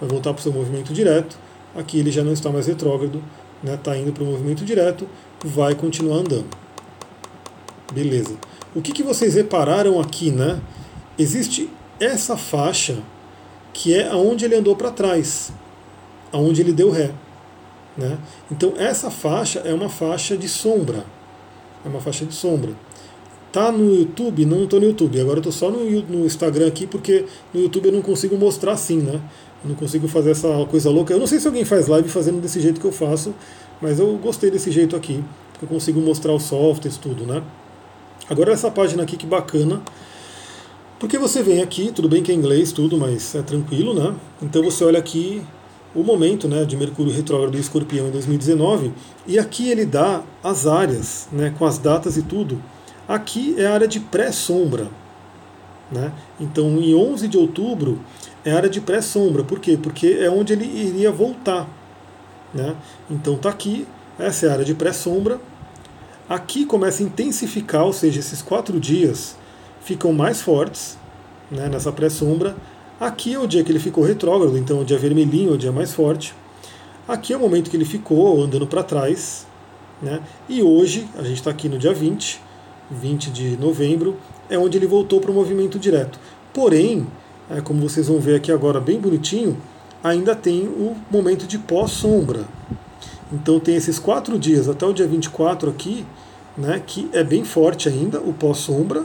vai 0.00 0.08
voltar 0.08 0.32
para 0.32 0.40
o 0.40 0.42
seu 0.42 0.52
movimento 0.52 0.92
direto. 0.92 1.36
Aqui 1.76 1.98
ele 1.98 2.10
já 2.10 2.24
não 2.24 2.32
está 2.32 2.50
mais 2.50 2.66
retrógrado, 2.66 3.22
está 3.62 3.72
né, 3.72 3.78
tá 3.82 3.96
indo 3.96 4.12
para 4.12 4.22
o 4.22 4.26
movimento 4.26 4.64
direto, 4.64 5.06
vai 5.44 5.74
continuar 5.74 6.16
andando. 6.16 6.46
Beleza. 7.92 8.34
O 8.74 8.80
que, 8.80 8.92
que 8.92 9.02
vocês 9.02 9.34
repararam 9.34 10.00
aqui, 10.00 10.30
né? 10.30 10.60
Existe 11.18 11.68
essa 12.00 12.36
faixa 12.36 12.98
que 13.72 13.94
é 13.94 14.08
aonde 14.08 14.46
ele 14.46 14.54
andou 14.54 14.74
para 14.74 14.90
trás, 14.90 15.52
aonde 16.32 16.62
ele 16.62 16.72
deu 16.72 16.90
ré. 16.90 17.12
Né? 17.96 18.18
Então 18.50 18.74
essa 18.76 19.10
faixa 19.10 19.60
é 19.60 19.72
uma 19.72 19.88
faixa 19.88 20.36
de 20.36 20.48
sombra. 20.48 21.04
É 21.84 21.88
uma 21.88 22.00
faixa 22.00 22.24
de 22.24 22.34
sombra. 22.34 22.72
Tá 23.52 23.70
no 23.70 23.94
YouTube? 23.94 24.44
Não 24.44 24.64
estou 24.64 24.80
no 24.80 24.86
YouTube. 24.86 25.20
Agora 25.20 25.38
estou 25.38 25.52
só 25.52 25.70
no, 25.70 25.84
no 26.02 26.26
Instagram 26.26 26.66
aqui 26.66 26.86
porque 26.86 27.24
no 27.52 27.60
YouTube 27.60 27.86
eu 27.86 27.92
não 27.92 28.02
consigo 28.02 28.36
mostrar 28.36 28.72
assim, 28.72 28.98
né? 28.98 29.20
Eu 29.62 29.70
não 29.70 29.76
consigo 29.76 30.08
fazer 30.08 30.32
essa 30.32 30.48
coisa 30.66 30.90
louca. 30.90 31.14
Eu 31.14 31.18
não 31.18 31.26
sei 31.26 31.38
se 31.38 31.46
alguém 31.46 31.64
faz 31.64 31.86
live 31.86 32.08
fazendo 32.08 32.40
desse 32.40 32.60
jeito 32.60 32.80
que 32.80 32.86
eu 32.86 32.92
faço, 32.92 33.32
mas 33.80 33.98
eu 33.98 34.16
gostei 34.16 34.50
desse 34.50 34.70
jeito 34.70 34.94
aqui, 34.94 35.22
eu 35.60 35.68
consigo 35.68 36.00
mostrar 36.00 36.32
os 36.34 36.44
softwares, 36.44 36.96
tudo, 36.96 37.26
né? 37.26 37.42
Agora 38.28 38.52
essa 38.52 38.70
página 38.70 39.02
aqui 39.02 39.16
que 39.16 39.26
bacana, 39.26 39.82
porque 40.98 41.18
você 41.18 41.42
vem 41.42 41.62
aqui, 41.62 41.92
tudo 41.92 42.08
bem 42.08 42.22
que 42.22 42.32
é 42.32 42.34
inglês, 42.34 42.72
tudo, 42.72 42.96
mas 42.96 43.34
é 43.34 43.42
tranquilo, 43.42 43.94
né? 43.94 44.14
Então 44.42 44.62
você 44.62 44.84
olha 44.84 44.98
aqui 44.98 45.42
o 45.94 46.02
momento 46.02 46.48
né, 46.48 46.64
de 46.64 46.76
Mercúrio 46.76 47.12
retrógrado 47.12 47.56
e 47.56 47.60
Escorpião 47.60 48.08
em 48.08 48.10
2019, 48.10 48.92
e 49.26 49.38
aqui 49.38 49.70
ele 49.70 49.86
dá 49.86 50.22
as 50.42 50.66
áreas, 50.66 51.28
né, 51.30 51.54
com 51.56 51.64
as 51.64 51.78
datas 51.78 52.16
e 52.16 52.22
tudo. 52.22 52.60
Aqui 53.06 53.54
é 53.58 53.66
a 53.66 53.74
área 53.74 53.86
de 53.86 54.00
pré-sombra. 54.00 54.88
Né? 55.92 56.12
Então, 56.40 56.78
em 56.78 56.94
11 56.94 57.28
de 57.28 57.36
outubro, 57.36 58.00
é 58.44 58.52
área 58.52 58.68
de 58.68 58.80
pré-sombra. 58.80 59.44
Por 59.44 59.60
quê? 59.60 59.78
Porque 59.80 60.18
é 60.20 60.30
onde 60.30 60.52
ele 60.52 60.64
iria 60.64 61.10
voltar. 61.12 61.68
Né? 62.52 62.74
Então 63.10 63.34
está 63.34 63.48
aqui, 63.50 63.86
essa 64.18 64.46
é 64.46 64.48
a 64.48 64.52
área 64.52 64.64
de 64.64 64.74
pré-sombra. 64.74 65.40
Aqui 66.28 66.64
começa 66.64 67.02
a 67.02 67.06
intensificar, 67.06 67.84
ou 67.84 67.92
seja, 67.92 68.20
esses 68.20 68.40
quatro 68.40 68.80
dias 68.80 69.36
ficam 69.82 70.12
mais 70.12 70.40
fortes 70.40 70.96
né, 71.50 71.68
nessa 71.68 71.92
pré-sombra. 71.92 72.56
Aqui 73.00 73.34
é 73.34 73.38
o 73.38 73.46
dia 73.46 73.64
que 73.64 73.72
ele 73.72 73.80
ficou 73.80 74.04
retrógrado, 74.04 74.56
então 74.56 74.80
o 74.80 74.84
dia 74.84 74.96
vermelhinho 74.96 75.50
é 75.50 75.54
o 75.54 75.58
dia 75.58 75.72
mais 75.72 75.92
forte. 75.92 76.32
Aqui 77.08 77.32
é 77.32 77.36
o 77.36 77.40
momento 77.40 77.68
que 77.68 77.76
ele 77.76 77.84
ficou 77.84 78.42
andando 78.42 78.66
para 78.68 78.84
trás. 78.84 79.46
Né? 80.00 80.20
E 80.48 80.62
hoje, 80.62 81.08
a 81.18 81.22
gente 81.22 81.38
está 81.38 81.50
aqui 81.50 81.68
no 81.68 81.76
dia 81.76 81.92
20, 81.92 82.40
20 82.90 83.30
de 83.30 83.56
novembro, 83.56 84.16
é 84.48 84.56
onde 84.56 84.78
ele 84.78 84.86
voltou 84.86 85.20
para 85.20 85.30
o 85.30 85.34
movimento 85.34 85.76
direto. 85.76 86.20
Porém, 86.52 87.06
é, 87.50 87.60
como 87.60 87.80
vocês 87.80 88.06
vão 88.06 88.20
ver 88.20 88.36
aqui 88.36 88.52
agora 88.52 88.80
bem 88.80 89.00
bonitinho, 89.00 89.56
ainda 90.02 90.36
tem 90.36 90.68
o 90.68 90.96
momento 91.10 91.46
de 91.46 91.58
pós-sombra. 91.58 92.44
Então 93.32 93.58
tem 93.58 93.74
esses 93.74 93.98
quatro 93.98 94.38
dias, 94.38 94.68
até 94.68 94.86
o 94.86 94.92
dia 94.92 95.06
24 95.06 95.68
aqui, 95.68 96.06
né, 96.56 96.80
que 96.86 97.08
é 97.12 97.24
bem 97.24 97.42
forte 97.42 97.88
ainda, 97.88 98.20
o 98.20 98.32
pós-sombra, 98.32 99.04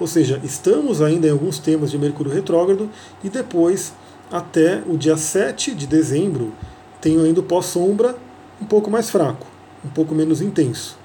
ou 0.00 0.06
seja, 0.06 0.40
estamos 0.42 1.02
ainda 1.02 1.28
em 1.28 1.30
alguns 1.30 1.58
temas 1.58 1.90
de 1.90 1.98
Mercúrio 1.98 2.32
retrógrado, 2.32 2.88
e 3.22 3.28
depois, 3.28 3.92
até 4.32 4.82
o 4.88 4.96
dia 4.96 5.16
7 5.16 5.74
de 5.74 5.86
dezembro, 5.86 6.54
tem 7.00 7.20
ainda 7.20 7.40
o 7.40 7.42
pós-sombra 7.42 8.16
um 8.60 8.64
pouco 8.64 8.90
mais 8.90 9.10
fraco, 9.10 9.46
um 9.84 9.90
pouco 9.90 10.14
menos 10.14 10.40
intenso. 10.40 10.98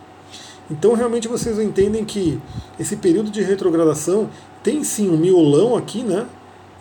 Então, 0.72 0.94
realmente, 0.94 1.28
vocês 1.28 1.60
entendem 1.60 2.06
que 2.06 2.40
esse 2.80 2.96
período 2.96 3.30
de 3.30 3.44
retrogradação 3.44 4.30
tem 4.64 4.84
sim 4.84 5.10
um 5.10 5.18
miolão 5.18 5.76
aqui, 5.76 6.02
né? 6.02 6.26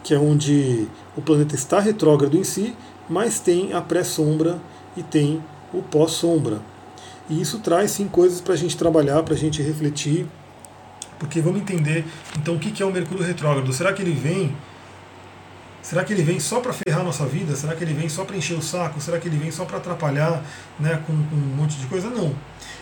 Que 0.03 0.15
é 0.15 0.19
onde 0.19 0.89
o 1.17 1.21
planeta 1.21 1.55
está 1.55 1.81
retrógrado 1.81 2.37
em 2.37 2.45
si, 2.45 2.75
mas 3.09 3.41
tem 3.41 3.73
a 3.73 3.83
pré-sombra 3.83 4.59
e 4.97 5.03
tem 5.03 5.43
o 5.73 5.83
pós-sombra. 5.83 6.63
E 7.29 7.41
isso 7.41 7.59
traz 7.59 7.91
sim 7.91 8.07
coisas 8.07 8.41
para 8.41 8.55
a 8.55 8.57
gente 8.57 8.77
trabalhar, 8.77 9.23
para 9.23 9.35
a 9.35 9.37
gente 9.37 9.61
refletir, 9.61 10.27
porque 11.19 11.41
vamos 11.41 11.61
entender 11.61 12.05
então 12.39 12.55
o 12.55 12.59
que 12.59 12.83
é 12.83 12.87
o 12.87 12.93
Mercúrio 12.93 13.25
retrógrado. 13.25 13.73
Será 13.73 13.93
que 13.93 14.03
ele 14.03 14.13
vem? 14.13 14.55
Será 15.83 16.03
que 16.03 16.13
ele 16.13 16.23
vem 16.23 16.41
só 16.41 16.61
para 16.61 16.73
ferrar 16.73 17.01
a 17.01 17.05
nossa 17.05 17.27
vida? 17.27 17.55
Será 17.55 17.75
que 17.75 17.85
ele 17.85 17.93
vem 17.93 18.09
só 18.09 18.25
para 18.25 18.37
encher 18.37 18.57
o 18.57 18.63
saco? 18.63 19.01
Será 19.01 19.19
que 19.19 19.29
ele 19.29 19.37
vem 19.37 19.51
só 19.51 19.67
para 19.67 19.77
atrapalhar 19.77 20.43
né, 20.81 20.99
com, 21.07 21.13
com, 21.13 21.37
um 21.37 21.57
monte 21.57 21.77
de 21.77 21.87
coisa? 21.87 22.09
Não. 22.09 22.35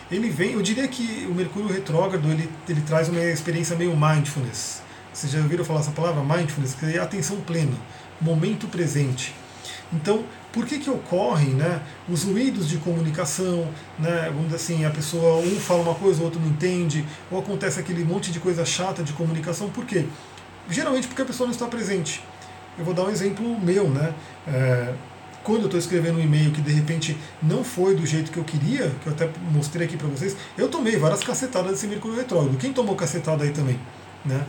Ele 0.09 0.29
vem, 0.29 0.53
eu 0.53 0.61
diria 0.61 0.87
que 0.87 1.27
o 1.29 1.33
Mercúrio 1.33 1.67
retrógrado 1.67 2.25
ele, 2.29 2.49
ele 2.69 2.81
traz 2.81 3.09
uma 3.09 3.19
experiência 3.19 3.75
meio 3.75 3.95
mindfulness. 3.95 4.81
Vocês 5.13 5.31
já 5.31 5.39
ouviram 5.39 5.65
falar 5.65 5.81
essa 5.81 5.91
palavra? 5.91 6.23
Mindfulness, 6.23 6.75
que 6.75 6.85
é 6.85 6.99
atenção 6.99 7.41
plena, 7.41 7.75
momento 8.21 8.67
presente. 8.67 9.35
Então, 9.93 10.23
por 10.51 10.65
que, 10.65 10.79
que 10.79 10.89
ocorrem 10.89 11.49
né, 11.49 11.81
os 12.09 12.23
ruídos 12.23 12.67
de 12.67 12.77
comunicação, 12.77 13.67
né, 13.99 14.25
vamos 14.27 14.45
dizer 14.45 14.55
assim, 14.55 14.85
a 14.85 14.89
pessoa, 14.89 15.37
um 15.37 15.59
fala 15.59 15.81
uma 15.81 15.95
coisa, 15.95 16.21
o 16.21 16.25
outro 16.25 16.39
não 16.39 16.47
entende, 16.47 17.05
ou 17.31 17.39
acontece 17.39 17.79
aquele 17.79 18.03
monte 18.03 18.31
de 18.31 18.39
coisa 18.39 18.65
chata 18.65 19.03
de 19.03 19.13
comunicação, 19.13 19.69
por 19.69 19.85
quê? 19.85 20.05
Geralmente 20.69 21.07
porque 21.07 21.21
a 21.21 21.25
pessoa 21.25 21.47
não 21.47 21.53
está 21.53 21.67
presente. 21.67 22.23
Eu 22.77 22.85
vou 22.85 22.93
dar 22.93 23.03
um 23.03 23.09
exemplo 23.09 23.59
meu, 23.59 23.89
né? 23.89 24.13
É, 24.47 24.93
quando 25.43 25.61
eu 25.61 25.65
estou 25.65 25.79
escrevendo 25.79 26.17
um 26.17 26.21
e-mail 26.21 26.51
que 26.51 26.61
de 26.61 26.71
repente 26.71 27.17
não 27.41 27.63
foi 27.63 27.95
do 27.95 28.05
jeito 28.05 28.31
que 28.31 28.37
eu 28.37 28.43
queria, 28.43 28.91
que 29.01 29.07
eu 29.07 29.13
até 29.13 29.29
mostrei 29.51 29.85
aqui 29.85 29.97
para 29.97 30.07
vocês, 30.07 30.35
eu 30.57 30.69
tomei 30.69 30.95
várias 30.95 31.21
cacetadas 31.21 31.71
desse 31.71 31.85
Mercúrio 31.85 32.17
Retrógrado. 32.17 32.57
Quem 32.57 32.71
tomou 32.71 32.95
cacetada 32.95 33.43
aí 33.43 33.51
também? 33.51 33.77
Né? 34.25 34.41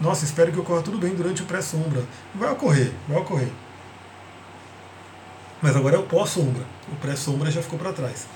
Nossa, 0.00 0.24
espero 0.24 0.50
que 0.50 0.58
ocorra 0.58 0.82
tudo 0.82 0.98
bem 0.98 1.14
durante 1.14 1.42
o 1.42 1.44
pré-sombra. 1.44 2.02
Vai 2.34 2.50
ocorrer, 2.50 2.90
vai 3.08 3.18
ocorrer. 3.18 3.48
Mas 5.62 5.76
agora 5.76 5.96
é 5.96 5.98
o 5.98 6.02
pós-sombra. 6.02 6.64
O 6.90 6.96
pré-sombra 6.96 7.50
já 7.50 7.62
ficou 7.62 7.78
para 7.78 7.92
trás. 7.92 8.26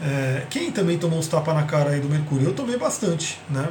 É, 0.00 0.42
quem 0.50 0.70
também 0.70 0.98
tomou 0.98 1.18
uns 1.18 1.26
tapas 1.26 1.54
na 1.54 1.62
cara 1.62 1.90
aí 1.90 2.00
do 2.00 2.08
Mercúrio? 2.08 2.48
Eu 2.48 2.52
tomei 2.52 2.76
bastante. 2.76 3.40
Né? 3.48 3.66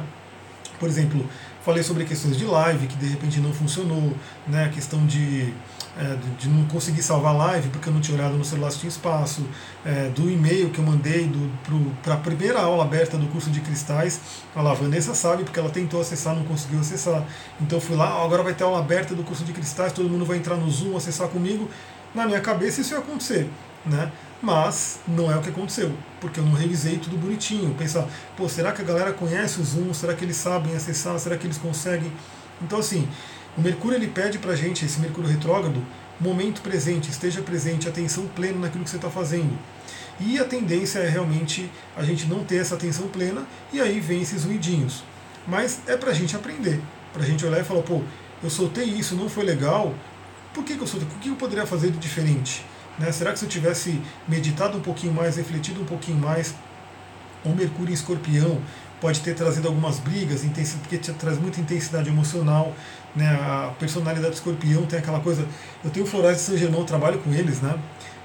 Por 0.80 0.88
exemplo, 0.88 1.24
falei 1.64 1.82
sobre 1.82 2.04
questões 2.04 2.36
de 2.36 2.44
live 2.44 2.88
que 2.88 2.96
de 2.96 3.06
repente 3.06 3.40
não 3.40 3.52
funcionou, 3.52 4.12
né? 4.46 4.64
a 4.64 4.68
questão 4.68 5.06
de, 5.06 5.54
é, 5.96 6.16
de 6.36 6.48
não 6.48 6.64
conseguir 6.66 7.02
salvar 7.02 7.34
live 7.36 7.68
porque 7.68 7.88
eu 7.88 7.92
não 7.92 8.00
tinha 8.00 8.18
olhado 8.18 8.36
no 8.36 8.44
celular 8.44 8.72
se 8.72 8.80
tinha 8.80 8.88
espaço, 8.88 9.46
é, 9.84 10.08
do 10.08 10.28
e-mail 10.28 10.70
que 10.70 10.80
eu 10.80 10.84
mandei 10.84 11.30
para 12.02 12.14
a 12.14 12.18
primeira 12.18 12.60
aula 12.60 12.84
aberta 12.84 13.16
do 13.16 13.28
curso 13.28 13.50
de 13.50 13.60
cristais. 13.60 14.20
A 14.54 14.62
Vanessa 14.74 15.14
sabe 15.14 15.44
porque 15.44 15.60
ela 15.60 15.70
tentou 15.70 16.00
acessar, 16.00 16.34
não 16.34 16.44
conseguiu 16.44 16.80
acessar. 16.80 17.24
Então 17.60 17.80
fui 17.80 17.96
lá, 17.96 18.22
agora 18.22 18.42
vai 18.42 18.52
ter 18.52 18.64
aula 18.64 18.80
aberta 18.80 19.14
do 19.14 19.22
curso 19.22 19.44
de 19.44 19.52
cristais, 19.52 19.92
todo 19.92 20.08
mundo 20.10 20.24
vai 20.24 20.38
entrar 20.38 20.56
no 20.56 20.68
Zoom, 20.68 20.96
acessar 20.96 21.28
comigo 21.28 21.70
na 22.14 22.26
minha 22.26 22.40
cabeça 22.40 22.80
isso 22.80 22.94
ia 22.94 23.00
acontecer, 23.00 23.48
né? 23.84 24.10
Mas 24.42 25.00
não 25.08 25.30
é 25.30 25.36
o 25.36 25.40
que 25.40 25.48
aconteceu, 25.48 25.92
porque 26.20 26.40
eu 26.40 26.44
não 26.44 26.52
revisei 26.52 26.98
tudo 26.98 27.16
bonitinho. 27.16 27.74
Pensar, 27.74 28.06
pô, 28.36 28.48
será 28.48 28.72
que 28.72 28.82
a 28.82 28.84
galera 28.84 29.12
conhece 29.12 29.60
o 29.60 29.64
Zoom? 29.64 29.94
Será 29.94 30.14
que 30.14 30.24
eles 30.24 30.36
sabem 30.36 30.76
acessar? 30.76 31.18
Será 31.18 31.36
que 31.36 31.46
eles 31.46 31.58
conseguem? 31.58 32.12
Então, 32.62 32.78
assim, 32.78 33.08
o 33.56 33.60
Mercúrio 33.60 33.96
ele 33.96 34.08
pede 34.08 34.38
pra 34.38 34.54
gente, 34.54 34.84
esse 34.84 35.00
Mercúrio 35.00 35.30
retrógrado, 35.30 35.82
momento 36.20 36.60
presente, 36.60 37.10
esteja 37.10 37.42
presente, 37.42 37.88
atenção 37.88 38.26
plena 38.28 38.58
naquilo 38.58 38.84
que 38.84 38.90
você 38.90 38.96
está 38.96 39.10
fazendo. 39.10 39.58
E 40.18 40.38
a 40.38 40.44
tendência 40.44 40.98
é 40.98 41.08
realmente 41.08 41.70
a 41.96 42.02
gente 42.02 42.26
não 42.26 42.44
ter 42.44 42.56
essa 42.56 42.74
atenção 42.74 43.08
plena 43.08 43.46
e 43.72 43.80
aí 43.80 44.00
vem 44.00 44.22
esses 44.22 44.44
ruidinhos. 44.44 45.02
Mas 45.46 45.80
é 45.86 45.96
pra 45.96 46.12
gente 46.12 46.34
aprender, 46.34 46.80
pra 47.12 47.22
gente 47.22 47.44
olhar 47.44 47.60
e 47.60 47.64
falar, 47.64 47.82
pô, 47.82 48.02
eu 48.42 48.50
soltei 48.50 48.84
isso, 48.84 49.14
não 49.14 49.28
foi 49.28 49.44
legal, 49.44 49.94
por 50.56 50.64
que, 50.64 50.74
que 50.74 50.82
eu 50.82 50.86
sou? 50.86 50.98
O 50.98 51.04
que 51.20 51.28
eu 51.28 51.36
poderia 51.36 51.66
fazer 51.66 51.90
de 51.90 51.98
diferente? 51.98 52.64
Né? 52.98 53.12
Será 53.12 53.30
que 53.30 53.38
se 53.38 53.44
eu 53.44 53.48
tivesse 53.48 54.00
meditado 54.26 54.78
um 54.78 54.80
pouquinho 54.80 55.12
mais, 55.12 55.36
refletido 55.36 55.82
um 55.82 55.84
pouquinho 55.84 56.16
mais, 56.16 56.54
o 57.44 57.50
Mercúrio 57.50 57.90
em 57.90 57.94
Escorpião 57.94 58.62
pode 58.98 59.20
ter 59.20 59.34
trazido 59.34 59.68
algumas 59.68 59.98
brigas, 59.98 60.42
porque 60.80 60.96
traz 60.96 61.38
muita 61.38 61.60
intensidade 61.60 62.08
emocional. 62.08 62.72
Né? 63.14 63.28
A 63.28 63.74
personalidade 63.78 64.30
do 64.30 64.32
escorpião 64.32 64.86
tem 64.86 64.98
aquela 64.98 65.20
coisa. 65.20 65.46
Eu 65.84 65.90
tenho 65.90 66.06
florais 66.06 66.38
de 66.38 66.44
São 66.44 66.56
Germão, 66.56 66.84
trabalho 66.84 67.18
com 67.18 67.30
eles, 67.34 67.60
né? 67.60 67.78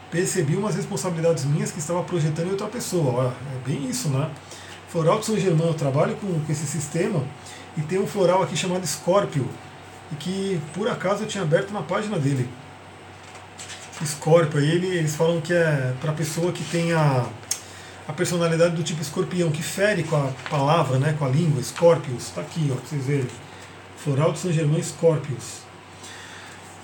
Percebi 0.09 0.55
umas 0.55 0.75
responsabilidades 0.75 1.43
minhas 1.43 1.71
que 1.71 1.79
estava 1.79 2.01
projetando 2.03 2.47
em 2.47 2.51
outra 2.51 2.67
pessoa. 2.67 3.33
É 3.53 3.69
bem 3.69 3.89
isso, 3.89 4.07
né? 4.07 4.31
Floral 4.87 5.19
de 5.19 5.25
São 5.25 5.37
Germão, 5.37 5.67
eu 5.67 5.73
trabalho 5.73 6.15
com, 6.15 6.27
com 6.39 6.51
esse 6.51 6.65
sistema 6.65 7.23
e 7.77 7.81
tem 7.81 7.99
um 7.99 8.07
floral 8.07 8.41
aqui 8.41 8.55
chamado 8.55 8.85
Escórpio 8.85 9.47
e 10.11 10.15
que 10.15 10.61
por 10.73 10.87
acaso 10.87 11.23
eu 11.23 11.27
tinha 11.27 11.43
aberto 11.43 11.71
na 11.71 11.81
página 11.81 12.17
dele. 12.19 12.47
Scorpio, 14.05 14.59
ele, 14.59 14.87
eles 14.87 15.15
falam 15.15 15.39
que 15.41 15.53
é 15.53 15.93
para 16.01 16.11
pessoa 16.11 16.51
que 16.51 16.63
tem 16.65 16.91
a, 16.91 17.25
a 18.07 18.13
personalidade 18.13 18.75
do 18.75 18.83
tipo 18.83 19.01
escorpião, 19.01 19.51
que 19.51 19.61
fere 19.61 20.03
com 20.03 20.15
a 20.15 20.31
palavra, 20.49 20.97
né, 20.97 21.15
com 21.17 21.25
a 21.25 21.29
língua, 21.29 21.61
Scorpius, 21.61 22.23
está 22.23 22.41
aqui, 22.41 22.69
ó, 22.71 22.75
pra 22.75 22.85
vocês 22.85 23.05
verem. 23.05 23.27
Floral 23.97 24.31
de 24.31 24.39
São 24.39 24.51
Germain 24.51 24.81
Scorpius. 24.81 25.61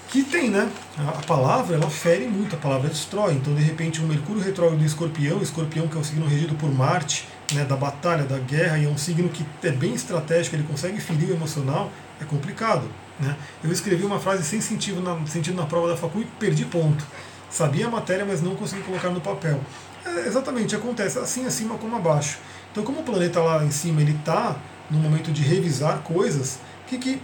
Que 0.10 0.24
tem, 0.24 0.50
né? 0.50 0.70
A, 0.98 1.24
palavra, 1.26 1.76
ela 1.76 1.90
fere 1.90 2.28
muito, 2.28 2.56
a 2.56 2.60
palavra 2.60 2.88
destrói. 2.88 3.34
Então, 3.34 3.54
de 3.54 3.62
repente, 3.62 4.02
um 4.02 4.08
Mercúrio 4.08 4.42
retrógrado 4.42 4.80
do 4.80 4.86
escorpião, 4.86 5.42
escorpião 5.42 5.88
que 5.88 5.98
é 5.98 6.00
um 6.00 6.04
signo 6.04 6.26
regido 6.26 6.56
por 6.56 6.72
Marte, 6.72 7.28
né, 7.54 7.66
da 7.66 7.76
batalha, 7.76 8.24
da 8.24 8.38
guerra, 8.38 8.78
e 8.78 8.86
é 8.86 8.88
um 8.88 8.98
signo 8.98 9.28
que 9.28 9.44
é 9.64 9.72
bem 9.72 9.94
estratégico, 9.94 10.56
ele 10.56 10.64
consegue 10.64 11.02
ferir 11.02 11.30
o 11.30 11.34
emocional, 11.34 11.92
é 12.22 12.26
complicado. 12.26 12.88
Né? 13.20 13.36
Eu 13.64 13.72
escrevi 13.72 14.06
uma 14.06 14.20
frase 14.20 14.44
sem 14.44 14.62
sentido 14.62 15.02
na, 15.02 15.26
sentido 15.26 15.56
na 15.56 15.66
prova 15.66 15.88
da 15.88 15.98
facul 15.98 16.22
e 16.22 16.26
perdi 16.26 16.66
ponto. 16.66 17.06
Sabia 17.50 17.88
a 17.88 17.90
matéria, 17.90 18.26
mas 18.26 18.42
não 18.42 18.56
consegui 18.56 18.84
colocar 18.84 19.10
no 19.10 19.22
papel. 19.22 19.60
É, 20.06 20.28
exatamente, 20.28 20.76
acontece 20.76 21.18
assim 21.18 21.46
acima 21.46 21.78
como 21.78 21.96
abaixo. 21.96 22.40
Então, 22.72 22.84
como 22.84 23.00
o 23.00 23.04
planeta 23.04 23.42
lá 23.42 23.64
em 23.64 23.72
cima 23.72 24.02
ele 24.02 24.14
está 24.14 24.56
no 24.90 25.00
momento 25.00 25.32
de 25.32 25.42
revisar 25.42 26.00
coisas, 26.00 26.60
o 26.86 26.90
que, 26.90 26.98
que 26.98 27.22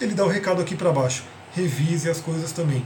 ele 0.00 0.14
dá 0.14 0.24
o 0.24 0.28
recado 0.28 0.60
aqui 0.60 0.74
para 0.74 0.92
baixo? 0.92 1.24
Revise 1.54 2.08
as 2.08 2.20
coisas 2.20 2.52
também. 2.52 2.84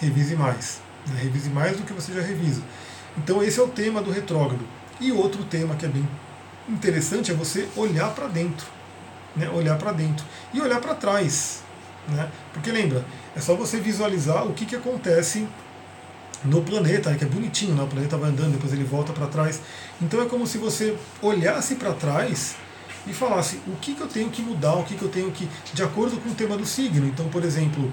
Revise 0.00 0.34
mais. 0.34 0.80
Né? 1.06 1.20
Revise 1.22 1.50
mais 1.50 1.76
do 1.76 1.82
que 1.82 1.92
você 1.92 2.12
já 2.12 2.22
revisa. 2.22 2.62
Então, 3.18 3.42
esse 3.42 3.60
é 3.60 3.62
o 3.62 3.68
tema 3.68 4.00
do 4.00 4.10
retrógrado. 4.10 4.64
E 5.00 5.12
outro 5.12 5.44
tema 5.44 5.74
que 5.74 5.84
é 5.84 5.88
bem 5.88 6.08
interessante 6.68 7.30
é 7.30 7.34
você 7.34 7.68
olhar 7.76 8.10
para 8.14 8.26
dentro. 8.26 8.66
Né? 9.36 9.48
Olhar 9.50 9.76
para 9.78 9.92
dentro. 9.92 10.24
E 10.52 10.60
olhar 10.60 10.80
para 10.80 10.94
trás. 10.94 11.62
Né? 12.08 12.28
Porque 12.52 12.70
lembra, 12.70 13.04
é 13.36 13.40
só 13.40 13.54
você 13.54 13.78
visualizar 13.78 14.46
o 14.46 14.52
que, 14.52 14.66
que 14.66 14.76
acontece 14.76 15.46
no 16.44 16.62
planeta, 16.62 17.14
que 17.14 17.24
é 17.24 17.26
bonitinho, 17.26 17.74
né? 17.74 17.82
o 17.82 17.86
planeta 17.86 18.16
vai 18.16 18.30
andando, 18.30 18.52
depois 18.52 18.72
ele 18.72 18.84
volta 18.84 19.12
para 19.12 19.26
trás. 19.26 19.60
Então 20.00 20.22
é 20.22 20.26
como 20.26 20.46
se 20.46 20.58
você 20.58 20.96
olhasse 21.20 21.74
para 21.74 21.92
trás 21.92 22.56
e 23.06 23.12
falasse 23.12 23.60
o 23.66 23.76
que, 23.76 23.94
que 23.94 24.00
eu 24.00 24.08
tenho 24.08 24.30
que 24.30 24.42
mudar, 24.42 24.74
o 24.74 24.84
que, 24.84 24.94
que 24.94 25.02
eu 25.02 25.08
tenho 25.08 25.30
que. 25.30 25.48
de 25.72 25.82
acordo 25.82 26.16
com 26.18 26.30
o 26.30 26.34
tema 26.34 26.56
do 26.56 26.66
signo. 26.66 27.06
Então, 27.06 27.28
por 27.28 27.44
exemplo, 27.44 27.92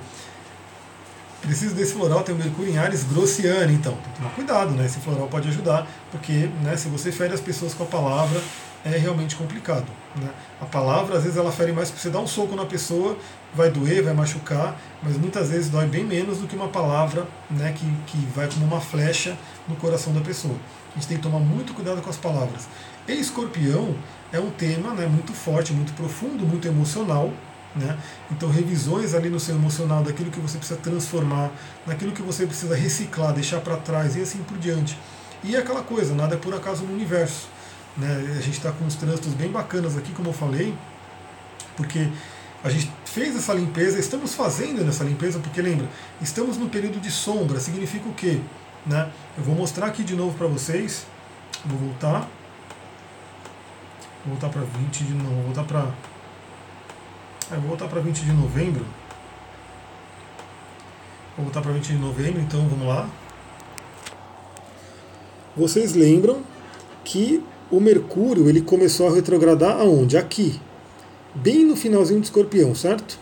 preciso 1.42 1.76
desse 1.76 1.94
floral, 1.94 2.24
tem 2.24 2.36
o 2.36 2.38
Mercúrio 2.38 2.74
em 2.74 2.78
Ares 2.78 3.04
Grossiane, 3.04 3.74
então 3.74 3.94
tem 3.94 4.12
que 4.12 4.18
tomar 4.18 4.30
cuidado, 4.32 4.72
né? 4.72 4.86
Esse 4.86 5.00
floral 5.00 5.28
pode 5.28 5.48
ajudar, 5.48 5.88
porque 6.12 6.50
né, 6.64 6.76
se 6.76 6.90
você 6.90 7.12
fere 7.12 7.34
as 7.34 7.42
pessoas 7.42 7.74
com 7.74 7.84
a 7.84 7.88
palavra, 7.88 8.42
é 8.86 8.98
realmente 8.98 9.36
complicado. 9.36 9.86
Né? 10.16 10.30
A 10.62 10.66
palavra, 10.66 11.18
às 11.18 11.24
vezes, 11.24 11.38
ela 11.38 11.52
fere 11.52 11.72
mais, 11.72 11.90
porque 11.90 12.02
você 12.02 12.10
dá 12.10 12.20
um 12.20 12.28
soco 12.28 12.56
na 12.56 12.66
pessoa, 12.66 13.18
vai 13.54 13.70
doer, 13.70 14.04
vai 14.04 14.14
machucar, 14.14 14.80
mas 15.02 15.18
muitas 15.18 15.50
vezes 15.50 15.70
dói 15.70 15.86
bem 15.86 16.04
menos 16.04 16.40
do 16.40 16.48
que 16.48 16.56
uma 16.56 16.70
palavra 16.70 17.28
né, 17.50 17.74
que, 17.74 17.86
que 18.08 18.18
vai 18.36 18.48
como 18.48 18.66
uma 18.66 18.82
flecha 18.82 19.38
no 19.68 19.76
coração 19.76 20.14
da 20.14 20.22
pessoa. 20.22 20.56
A 20.92 21.00
gente 21.00 21.08
tem 21.08 21.18
que 21.18 21.24
tomar 21.24 21.40
muito 21.40 21.74
cuidado 21.74 22.02
com 22.02 22.10
as 22.10 22.18
palavras. 22.18 22.68
E 23.08 23.14
escorpião 23.14 23.96
é 24.32 24.40
um 24.40 24.50
tema 24.50 24.94
né, 24.94 25.06
muito 25.08 25.34
forte, 25.34 25.74
muito 25.74 25.94
profundo, 25.94 26.46
muito 26.46 26.68
emocional. 26.68 27.32
Né? 27.76 27.98
Então, 28.32 28.50
revisões 28.50 29.14
ali 29.14 29.30
no 29.30 29.40
seu 29.40 29.56
emocional, 29.56 30.04
daquilo 30.04 30.32
que 30.32 30.40
você 30.40 30.58
precisa 30.58 30.80
transformar, 30.80 31.52
daquilo 31.86 32.12
que 32.12 32.22
você 32.22 32.46
precisa 32.46 32.76
reciclar, 32.76 33.34
deixar 33.34 33.62
para 33.62 33.78
trás 33.78 34.16
e 34.16 34.22
assim 34.22 34.40
por 34.40 34.58
diante. 34.58 34.98
E 35.44 35.56
é 35.56 35.60
aquela 35.60 35.84
coisa, 35.84 36.16
nada 36.16 36.36
é 36.36 36.38
por 36.38 36.54
acaso 36.54 36.84
no 36.84 36.94
universo. 36.94 37.48
Né? 37.98 38.36
A 38.38 38.42
gente 38.42 38.58
está 38.58 38.72
com 38.72 38.86
uns 38.86 38.96
trânsitos 38.96 39.34
bem 39.34 39.50
bacanas 39.50 39.98
aqui, 39.98 40.12
como 40.12 40.30
eu 40.30 40.34
falei, 40.34 40.74
porque 41.76 42.10
a 42.64 42.70
gente 42.70 42.92
fez 43.06 43.36
essa 43.36 43.54
limpeza, 43.54 44.00
estamos 44.00 44.36
fazendo 44.36 44.88
essa 44.88 45.04
limpeza, 45.04 45.40
porque 45.40 45.62
lembra, 45.62 45.88
estamos 46.22 46.58
no 46.58 46.70
período 46.70 47.00
de 47.00 47.12
sombra, 47.12 47.60
significa 47.60 48.08
o 48.08 48.14
quê? 48.14 48.40
Né? 48.86 49.10
Eu 49.38 49.44
vou 49.44 49.56
mostrar 49.56 49.88
aqui 49.88 50.04
de 50.04 50.16
novo 50.16 50.38
para 50.38 50.48
vocês, 50.48 51.06
vou 51.66 51.78
voltar. 51.78 52.28
Vou 54.26 54.36
voltar 54.36 54.50
para 54.50 54.62
20 54.62 55.04
de 55.04 55.14
novo, 55.14 55.36
vou 55.36 55.44
voltar 55.46 55.64
para. 55.64 55.92
É, 57.52 57.56
vou 57.56 57.70
voltar 57.70 57.88
para 57.88 58.02
20 58.02 58.22
de 58.22 58.32
novembro. 58.34 58.86
Vou 61.36 61.46
voltar 61.46 61.62
para 61.62 61.72
20 61.72 61.88
de 61.88 61.98
novembro, 61.98 62.42
então 62.42 62.68
vamos 62.68 62.88
lá. 62.88 63.10
Vocês 65.56 65.94
lembram 65.94 66.44
que 67.04 67.44
o 67.72 67.80
Mercúrio 67.80 68.50
ele 68.50 68.62
começou 68.62 69.08
a 69.08 69.14
retrogradar 69.14 69.80
aonde? 69.80 70.18
Aqui. 70.18 70.60
Bem 71.36 71.66
no 71.66 71.76
finalzinho 71.76 72.20
do 72.20 72.24
escorpião, 72.24 72.74
certo? 72.74 73.20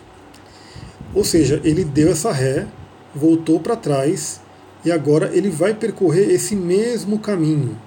Ou 1.13 1.23
seja, 1.23 1.61
ele 1.63 1.83
deu 1.83 2.11
essa 2.11 2.31
ré, 2.31 2.67
voltou 3.13 3.59
para 3.59 3.75
trás 3.75 4.41
e 4.83 4.91
agora 4.91 5.31
ele 5.33 5.49
vai 5.49 5.73
percorrer 5.73 6.29
esse 6.29 6.55
mesmo 6.55 7.19
caminho. 7.19 7.79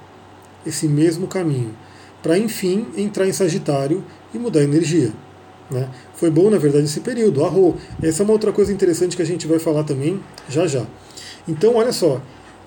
Esse 0.66 0.88
mesmo 0.88 1.26
caminho 1.26 1.74
para 2.22 2.38
enfim 2.38 2.86
entrar 2.96 3.26
em 3.26 3.32
Sagitário 3.32 4.04
e 4.34 4.38
mudar 4.38 4.60
a 4.60 4.64
energia. 4.64 5.12
Né? 5.70 5.88
Foi 6.14 6.30
bom, 6.30 6.50
na 6.50 6.58
verdade, 6.58 6.84
esse 6.84 7.00
período. 7.00 7.44
Arro. 7.44 7.76
Essa 8.02 8.22
é 8.22 8.24
uma 8.24 8.32
outra 8.32 8.52
coisa 8.52 8.72
interessante 8.72 9.16
que 9.16 9.22
a 9.22 9.26
gente 9.26 9.46
vai 9.46 9.58
falar 9.58 9.84
também 9.84 10.20
já 10.48 10.66
já. 10.66 10.86
Então, 11.46 11.76
olha 11.76 11.92
só, 11.92 12.20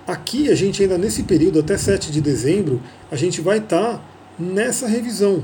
aqui 0.07 0.51
a 0.51 0.55
gente 0.55 0.81
ainda 0.81 0.97
nesse 0.97 1.23
período, 1.23 1.59
até 1.59 1.77
7 1.77 2.11
de 2.11 2.21
dezembro, 2.21 2.81
a 3.11 3.15
gente 3.15 3.41
vai 3.41 3.57
estar 3.57 3.97
tá 3.97 4.01
nessa 4.37 4.87
revisão. 4.87 5.43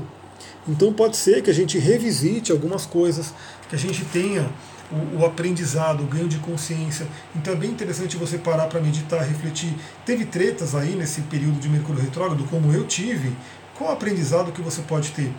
Então 0.68 0.92
pode 0.92 1.16
ser 1.16 1.42
que 1.42 1.50
a 1.50 1.54
gente 1.54 1.78
revisite 1.78 2.52
algumas 2.52 2.84
coisas, 2.84 3.32
que 3.68 3.74
a 3.74 3.78
gente 3.78 4.04
tenha 4.06 4.48
o, 4.90 5.20
o, 5.20 5.26
aprendizado, 5.26 6.02
o 6.02 6.06
ganho 6.06 6.28
de 6.28 6.38
consciência. 6.38 7.06
Então 7.34 7.54
é 7.54 7.56
bem 7.56 7.70
interessante 7.70 8.16
você 8.16 8.38
parar 8.38 8.66
para 8.66 8.80
meditar, 8.80 9.22
refletir. 9.22 9.74
Teve 10.04 10.24
tretas 10.24 10.74
aí 10.74 10.94
nesse 10.94 11.22
período 11.22 11.58
de 11.58 11.68
Mercúrio 11.68 12.02
retrógrado, 12.02 12.44
como 12.44 12.72
eu 12.72 12.86
tive, 12.86 13.32
qual 13.76 13.92
aprendizado 13.92 14.52
que 14.52 14.60
você 14.60 14.82
pode 14.82 15.10
ter? 15.12 15.32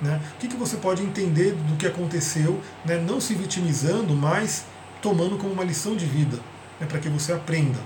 Né? 0.00 0.20
O 0.34 0.38
que, 0.38 0.48
que 0.48 0.56
você 0.56 0.76
pode 0.76 1.02
entender 1.02 1.52
do 1.52 1.76
que 1.76 1.86
aconteceu, 1.86 2.60
né? 2.84 2.98
não 2.98 3.20
se 3.20 3.34
vitimizando, 3.34 4.14
mas 4.14 4.64
tomando 5.02 5.36
como 5.36 5.52
uma 5.52 5.64
lição 5.64 5.96
de 5.96 6.06
vida, 6.06 6.38
né? 6.80 6.86
para 6.86 6.98
que 6.98 7.08
você 7.08 7.32
aprenda. 7.32 7.78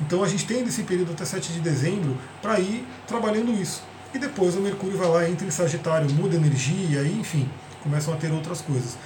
Então 0.00 0.22
a 0.22 0.28
gente 0.28 0.46
tem 0.46 0.62
esse 0.64 0.82
período 0.82 1.12
até 1.12 1.24
7 1.24 1.52
de 1.52 1.60
dezembro 1.60 2.16
para 2.40 2.58
ir 2.58 2.86
trabalhando 3.06 3.52
isso. 3.52 3.82
E 4.14 4.18
depois 4.18 4.56
o 4.56 4.60
Mercúrio 4.60 4.98
vai 4.98 5.08
lá, 5.08 5.28
entra 5.28 5.46
em 5.46 5.50
Sagitário, 5.50 6.10
muda 6.10 6.34
energia, 6.34 7.02
e 7.02 7.18
enfim, 7.20 7.48
começam 7.82 8.12
a 8.12 8.16
ter 8.16 8.32
outras 8.32 8.60
coisas. 8.60 8.96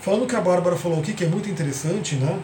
Falando 0.00 0.26
que 0.26 0.34
a 0.34 0.40
Bárbara 0.40 0.76
falou 0.76 1.00
aqui, 1.00 1.12
que 1.12 1.24
é 1.24 1.28
muito 1.28 1.48
interessante, 1.48 2.16
né? 2.16 2.38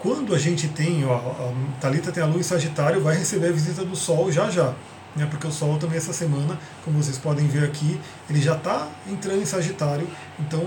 Quando 0.00 0.32
a 0.32 0.38
gente 0.38 0.68
tem, 0.68 1.04
ó, 1.04 1.16
a 1.16 1.80
Thalita 1.80 2.12
tem 2.12 2.22
a 2.22 2.26
lua 2.26 2.38
em 2.38 2.42
Sagitário, 2.44 3.02
vai 3.02 3.16
receber 3.16 3.48
a 3.48 3.52
visita 3.52 3.84
do 3.84 3.96
Sol 3.96 4.30
já 4.30 4.48
já. 4.48 4.74
Né, 5.16 5.26
porque 5.28 5.46
o 5.46 5.50
Sol 5.50 5.76
também 5.78 5.96
essa 5.96 6.12
semana, 6.12 6.56
como 6.84 7.02
vocês 7.02 7.18
podem 7.18 7.48
ver 7.48 7.64
aqui, 7.64 8.00
ele 8.30 8.40
já 8.40 8.54
está 8.54 8.86
entrando 9.10 9.42
em 9.42 9.46
Sagitário, 9.46 10.06
então 10.38 10.64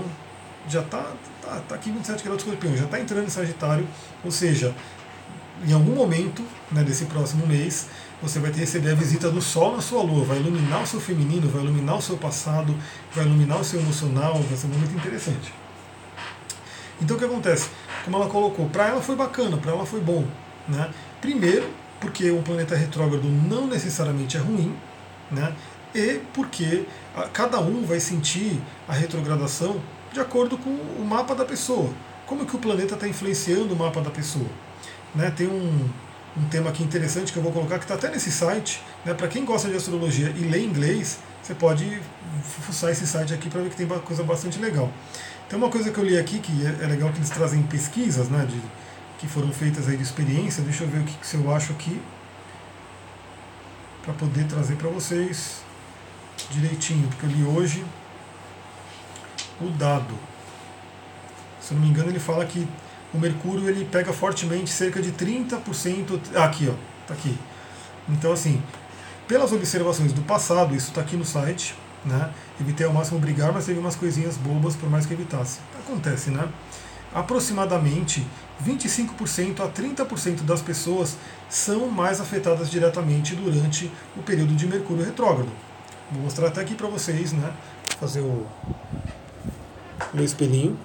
já 0.68 0.80
está 0.80 1.12
tá, 1.42 1.60
tá 1.68 1.74
aqui 1.74 1.90
27 1.90 2.22
graus 2.22 2.38
de 2.38 2.44
escorpião, 2.44 2.76
já 2.76 2.84
está 2.84 2.98
entrando 3.00 3.26
em 3.26 3.30
Sagitário, 3.30 3.86
ou 4.24 4.30
seja, 4.30 4.74
em 5.66 5.72
algum 5.72 5.94
momento 5.94 6.42
né, 6.70 6.82
desse 6.82 7.04
próximo 7.06 7.46
mês, 7.46 7.88
você 8.22 8.38
vai 8.38 8.52
receber 8.52 8.92
a 8.92 8.94
visita 8.94 9.30
do 9.30 9.42
Sol 9.42 9.74
na 9.74 9.82
sua 9.82 10.02
Lua, 10.02 10.24
vai 10.24 10.38
iluminar 10.38 10.82
o 10.82 10.86
seu 10.86 11.00
feminino, 11.00 11.48
vai 11.48 11.62
iluminar 11.62 11.96
o 11.98 12.02
seu 12.02 12.16
passado, 12.16 12.74
vai 13.12 13.24
iluminar 13.24 13.60
o 13.60 13.64
seu 13.64 13.80
emocional, 13.80 14.40
vai 14.40 14.56
ser 14.56 14.68
muito 14.68 14.94
interessante. 14.94 15.52
Então 17.00 17.16
o 17.16 17.18
que 17.18 17.24
acontece? 17.24 17.68
Como 18.04 18.16
ela 18.16 18.28
colocou, 18.28 18.68
para 18.68 18.88
ela 18.88 19.02
foi 19.02 19.16
bacana, 19.16 19.56
para 19.56 19.72
ela 19.72 19.84
foi 19.84 20.00
bom. 20.00 20.24
Né? 20.68 20.88
Primeiro, 21.20 21.68
porque 22.00 22.30
um 22.30 22.42
planeta 22.42 22.76
retrógrado 22.76 23.28
não 23.28 23.66
necessariamente 23.66 24.36
é 24.36 24.40
ruim, 24.40 24.74
né? 25.30 25.52
e 25.94 26.20
porque 26.32 26.86
cada 27.32 27.60
um 27.60 27.84
vai 27.84 28.00
sentir 28.00 28.60
a 28.88 28.92
retrogradação 28.92 29.80
de 30.12 30.20
acordo 30.20 30.58
com 30.58 30.70
o 30.70 31.04
mapa 31.04 31.34
da 31.34 31.44
pessoa. 31.44 31.90
Como 32.26 32.46
que 32.46 32.54
o 32.54 32.58
planeta 32.58 32.94
está 32.94 33.08
influenciando 33.08 33.74
o 33.74 33.76
mapa 33.76 34.00
da 34.00 34.10
pessoa? 34.10 34.46
Né? 35.14 35.30
Tem 35.30 35.46
um, 35.46 35.88
um 36.36 36.44
tema 36.50 36.70
aqui 36.70 36.82
interessante 36.82 37.32
que 37.32 37.38
eu 37.38 37.42
vou 37.42 37.52
colocar, 37.52 37.78
que 37.78 37.84
está 37.84 37.94
até 37.94 38.10
nesse 38.10 38.30
site. 38.30 38.82
Né? 39.04 39.14
Para 39.14 39.28
quem 39.28 39.44
gosta 39.44 39.68
de 39.68 39.76
astrologia 39.76 40.30
e 40.36 40.40
lê 40.40 40.62
inglês, 40.62 41.18
você 41.42 41.54
pode 41.54 42.00
fuçar 42.42 42.90
esse 42.90 43.06
site 43.06 43.34
aqui 43.34 43.48
para 43.48 43.62
ver 43.62 43.70
que 43.70 43.76
tem 43.76 43.86
coisa 43.86 44.22
bastante 44.22 44.58
legal. 44.58 44.90
Tem 45.48 45.58
uma 45.58 45.68
coisa 45.68 45.90
que 45.90 45.98
eu 45.98 46.04
li 46.04 46.18
aqui 46.18 46.38
que 46.38 46.52
é, 46.64 46.84
é 46.84 46.86
legal 46.86 47.10
que 47.10 47.18
eles 47.18 47.30
trazem 47.30 47.62
pesquisas, 47.64 48.28
né, 48.28 48.46
de, 48.48 48.60
que 49.18 49.26
foram 49.26 49.52
feitas 49.52 49.88
aí 49.88 49.96
de 49.96 50.02
experiência. 50.02 50.62
Deixa 50.62 50.84
eu 50.84 50.88
ver 50.88 51.00
o 51.00 51.04
que, 51.04 51.14
que 51.14 51.34
eu 51.34 51.54
acho 51.54 51.72
aqui 51.72 52.00
para 54.02 54.14
poder 54.14 54.44
trazer 54.46 54.76
para 54.76 54.88
vocês 54.88 55.62
direitinho, 56.50 57.08
porque 57.08 57.26
eu 57.26 57.30
li 57.30 57.44
hoje 57.44 57.84
o 59.66 59.70
dado. 59.70 60.14
Se 61.60 61.72
eu 61.72 61.78
não 61.78 61.84
me 61.84 61.90
engano, 61.90 62.10
ele 62.10 62.18
fala 62.18 62.44
que 62.44 62.66
o 63.14 63.18
mercúrio 63.18 63.68
ele 63.68 63.84
pega 63.84 64.12
fortemente 64.12 64.70
cerca 64.70 65.00
de 65.00 65.12
30%. 65.12 66.18
Ah, 66.34 66.44
aqui, 66.44 66.68
ó, 66.68 66.74
tá 67.06 67.14
aqui. 67.14 67.36
Então, 68.08 68.32
assim, 68.32 68.60
pelas 69.28 69.52
observações 69.52 70.12
do 70.12 70.22
passado, 70.22 70.74
isso 70.74 70.88
está 70.88 71.00
aqui 71.00 71.16
no 71.16 71.24
site, 71.24 71.74
né? 72.04 72.30
Evitei 72.60 72.86
ao 72.86 72.92
máximo 72.92 73.20
brigar, 73.20 73.52
mas 73.52 73.66
teve 73.66 73.78
umas 73.78 73.96
coisinhas 73.96 74.36
bobas 74.36 74.74
por 74.74 74.90
mais 74.90 75.06
que 75.06 75.14
evitasse. 75.14 75.60
Acontece, 75.78 76.30
né? 76.30 76.48
Aproximadamente 77.14 78.26
25% 78.64 79.60
a 79.60 79.68
30% 79.68 80.42
das 80.42 80.62
pessoas 80.62 81.16
são 81.48 81.88
mais 81.88 82.20
afetadas 82.20 82.70
diretamente 82.70 83.34
durante 83.34 83.90
o 84.16 84.22
período 84.22 84.54
de 84.54 84.66
Mercúrio 84.66 85.04
retrógrado. 85.04 85.50
Vou 86.10 86.22
mostrar 86.22 86.48
até 86.48 86.60
aqui 86.60 86.74
para 86.74 86.88
vocês, 86.88 87.32
né? 87.32 87.52
Fazer 88.00 88.20
o 88.20 88.46
meu 90.12 90.24
espelhinho. 90.24 90.76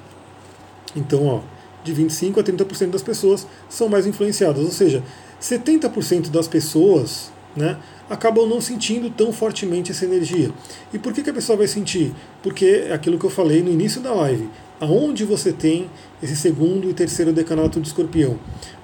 Então, 0.96 1.26
ó, 1.26 1.42
de 1.84 1.94
25 1.94 2.40
a 2.40 2.44
30% 2.44 2.90
das 2.90 3.02
pessoas 3.02 3.48
são 3.70 3.88
mais 3.88 4.06
influenciadas, 4.06 4.64
ou 4.64 4.72
seja, 4.72 5.04
70% 5.42 6.30
das 6.30 6.48
pessoas, 6.48 7.32
né, 7.56 7.78
acabam 8.10 8.48
não 8.48 8.62
sentindo 8.62 9.10
tão 9.10 9.32
fortemente 9.32 9.92
essa 9.92 10.06
energia. 10.06 10.52
E 10.94 11.00
por 11.00 11.14
que, 11.14 11.24
que 11.24 11.30
a 11.30 11.34
pessoa 11.34 11.58
vai 11.58 11.68
sentir? 11.68 12.14
Porque 12.42 12.86
é 12.90 12.94
aquilo 12.94 13.18
que 13.18 13.26
eu 13.26 13.30
falei 13.30 13.62
no 13.62 13.72
início 13.72 14.02
da 14.02 14.14
live. 14.14 14.50
Aonde 14.80 15.24
você 15.24 15.52
tem 15.52 15.90
esse 16.22 16.36
segundo 16.36 16.90
e 16.90 16.94
terceiro 16.94 17.34
decanato 17.34 17.80
de 17.80 17.88
escorpião? 17.88 18.38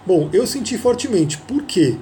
Bom, 0.06 0.30
eu 0.34 0.46
senti 0.48 0.78
fortemente. 0.78 1.38
Por 1.38 1.64
quê? 1.64 1.96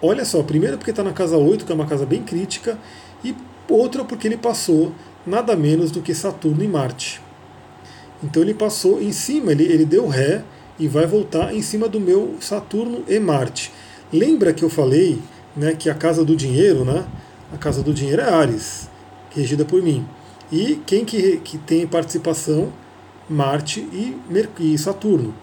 Olha 0.00 0.24
só, 0.24 0.42
primeiro 0.42 0.76
porque 0.76 0.90
está 0.90 1.02
na 1.02 1.12
casa 1.12 1.36
8, 1.36 1.64
que 1.64 1.72
é 1.72 1.74
uma 1.74 1.86
casa 1.86 2.06
bem 2.06 2.22
crítica, 2.22 2.78
e 3.24 3.34
outra 3.68 4.04
porque 4.04 4.28
ele 4.28 4.36
passou 4.36 4.92
nada 5.26 5.56
menos 5.56 5.90
do 5.90 6.00
que 6.00 6.14
Saturno 6.14 6.62
e 6.62 6.68
Marte. 6.68 7.20
Então 8.22 8.42
ele 8.42 8.54
passou 8.54 9.00
em 9.00 9.12
cima, 9.12 9.52
ele, 9.52 9.64
ele 9.64 9.84
deu 9.84 10.08
ré 10.08 10.42
e 10.78 10.88
vai 10.88 11.06
voltar 11.06 11.54
em 11.54 11.62
cima 11.62 11.88
do 11.88 12.00
meu 12.00 12.36
Saturno 12.40 13.04
e 13.08 13.18
Marte. 13.18 13.72
Lembra 14.12 14.52
que 14.52 14.64
eu 14.64 14.70
falei 14.70 15.20
né, 15.56 15.74
que 15.74 15.90
a 15.90 15.94
casa 15.94 16.24
do 16.24 16.36
dinheiro, 16.36 16.84
né, 16.84 17.04
a 17.52 17.56
casa 17.56 17.82
do 17.82 17.92
dinheiro 17.92 18.22
é 18.22 18.32
Ares, 18.32 18.88
regida 19.30 19.64
por 19.64 19.82
mim. 19.82 20.06
E 20.50 20.80
quem 20.86 21.04
que, 21.04 21.38
que 21.38 21.58
tem 21.58 21.86
participação? 21.86 22.72
Marte 23.28 23.80
e, 23.80 24.16
e 24.60 24.78
Saturno. 24.78 25.34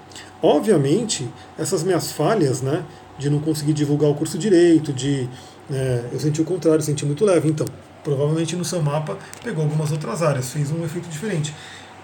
Obviamente, 0.41 1.29
essas 1.57 1.83
minhas 1.83 2.11
falhas, 2.11 2.61
né, 2.61 2.83
de 3.17 3.29
não 3.29 3.39
conseguir 3.39 3.73
divulgar 3.73 4.09
o 4.09 4.15
curso 4.15 4.37
direito, 4.37 4.91
de 4.91 5.29
é, 5.71 6.05
eu 6.11 6.19
senti 6.19 6.41
o 6.41 6.45
contrário, 6.45 6.81
senti 6.81 7.05
muito 7.05 7.23
leve. 7.23 7.47
Então, 7.47 7.67
provavelmente 8.03 8.55
no 8.55 8.63
seu 8.63 8.81
mapa 8.81 9.17
pegou 9.43 9.63
algumas 9.63 9.91
outras 9.91 10.21
áreas, 10.21 10.51
fez 10.51 10.71
um 10.71 10.83
efeito 10.83 11.07
diferente. 11.09 11.53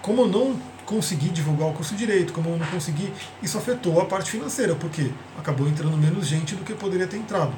Como 0.02 0.22
eu 0.22 0.28
não 0.28 0.56
consegui 0.84 1.28
divulgar 1.28 1.68
o 1.68 1.72
curso 1.72 1.94
direito, 1.94 2.32
como 2.32 2.50
eu 2.50 2.58
não 2.58 2.66
consegui, 2.66 3.12
isso 3.40 3.56
afetou 3.56 4.00
a 4.00 4.04
parte 4.04 4.30
financeira, 4.30 4.74
porque 4.74 5.10
acabou 5.38 5.68
entrando 5.68 5.96
menos 5.96 6.26
gente 6.26 6.56
do 6.56 6.64
que 6.64 6.74
poderia 6.74 7.06
ter 7.06 7.16
entrado. 7.16 7.52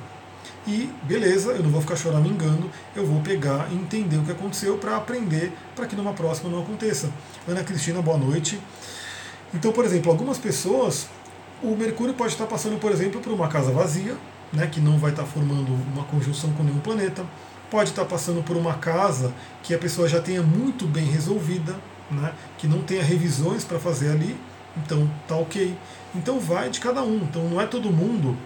E 0.66 0.90
beleza, 1.02 1.52
eu 1.52 1.62
não 1.62 1.70
vou 1.70 1.80
ficar 1.80 1.96
chorando 1.96 2.28
engano, 2.28 2.70
eu 2.94 3.06
vou 3.06 3.20
pegar 3.22 3.68
e 3.70 3.74
entender 3.74 4.16
o 4.16 4.22
que 4.22 4.32
aconteceu 4.32 4.76
para 4.76 4.96
aprender 4.96 5.52
para 5.74 5.86
que 5.86 5.96
numa 5.96 6.12
próxima 6.12 6.50
não 6.50 6.60
aconteça. 6.60 7.10
Ana 7.48 7.64
Cristina, 7.64 8.00
boa 8.00 8.18
noite. 8.18 8.60
Então, 9.52 9.72
por 9.72 9.84
exemplo, 9.84 10.10
algumas 10.10 10.38
pessoas, 10.38 11.08
o 11.62 11.74
Mercúrio 11.74 12.14
pode 12.14 12.32
estar 12.32 12.46
passando, 12.46 12.78
por 12.78 12.92
exemplo, 12.92 13.20
por 13.20 13.32
uma 13.32 13.48
casa 13.48 13.72
vazia, 13.72 14.16
né, 14.52 14.66
que 14.66 14.80
não 14.80 14.98
vai 14.98 15.10
estar 15.10 15.24
formando 15.24 15.72
uma 15.92 16.04
conjunção 16.04 16.52
com 16.52 16.62
nenhum 16.62 16.80
planeta. 16.80 17.24
Pode 17.70 17.90
estar 17.90 18.04
passando 18.04 18.42
por 18.42 18.56
uma 18.56 18.74
casa 18.74 19.32
que 19.62 19.74
a 19.74 19.78
pessoa 19.78 20.08
já 20.08 20.20
tenha 20.20 20.42
muito 20.42 20.86
bem 20.86 21.04
resolvida, 21.04 21.74
né, 22.10 22.32
que 22.58 22.66
não 22.66 22.82
tenha 22.82 23.02
revisões 23.02 23.64
para 23.64 23.78
fazer 23.78 24.10
ali, 24.10 24.36
então 24.76 25.10
tá 25.26 25.36
ok. 25.36 25.76
Então 26.14 26.38
vai 26.38 26.70
de 26.70 26.80
cada 26.80 27.02
um. 27.02 27.16
Então 27.16 27.48
não 27.48 27.60
é 27.60 27.66
todo 27.66 27.90
mundo 27.90 28.36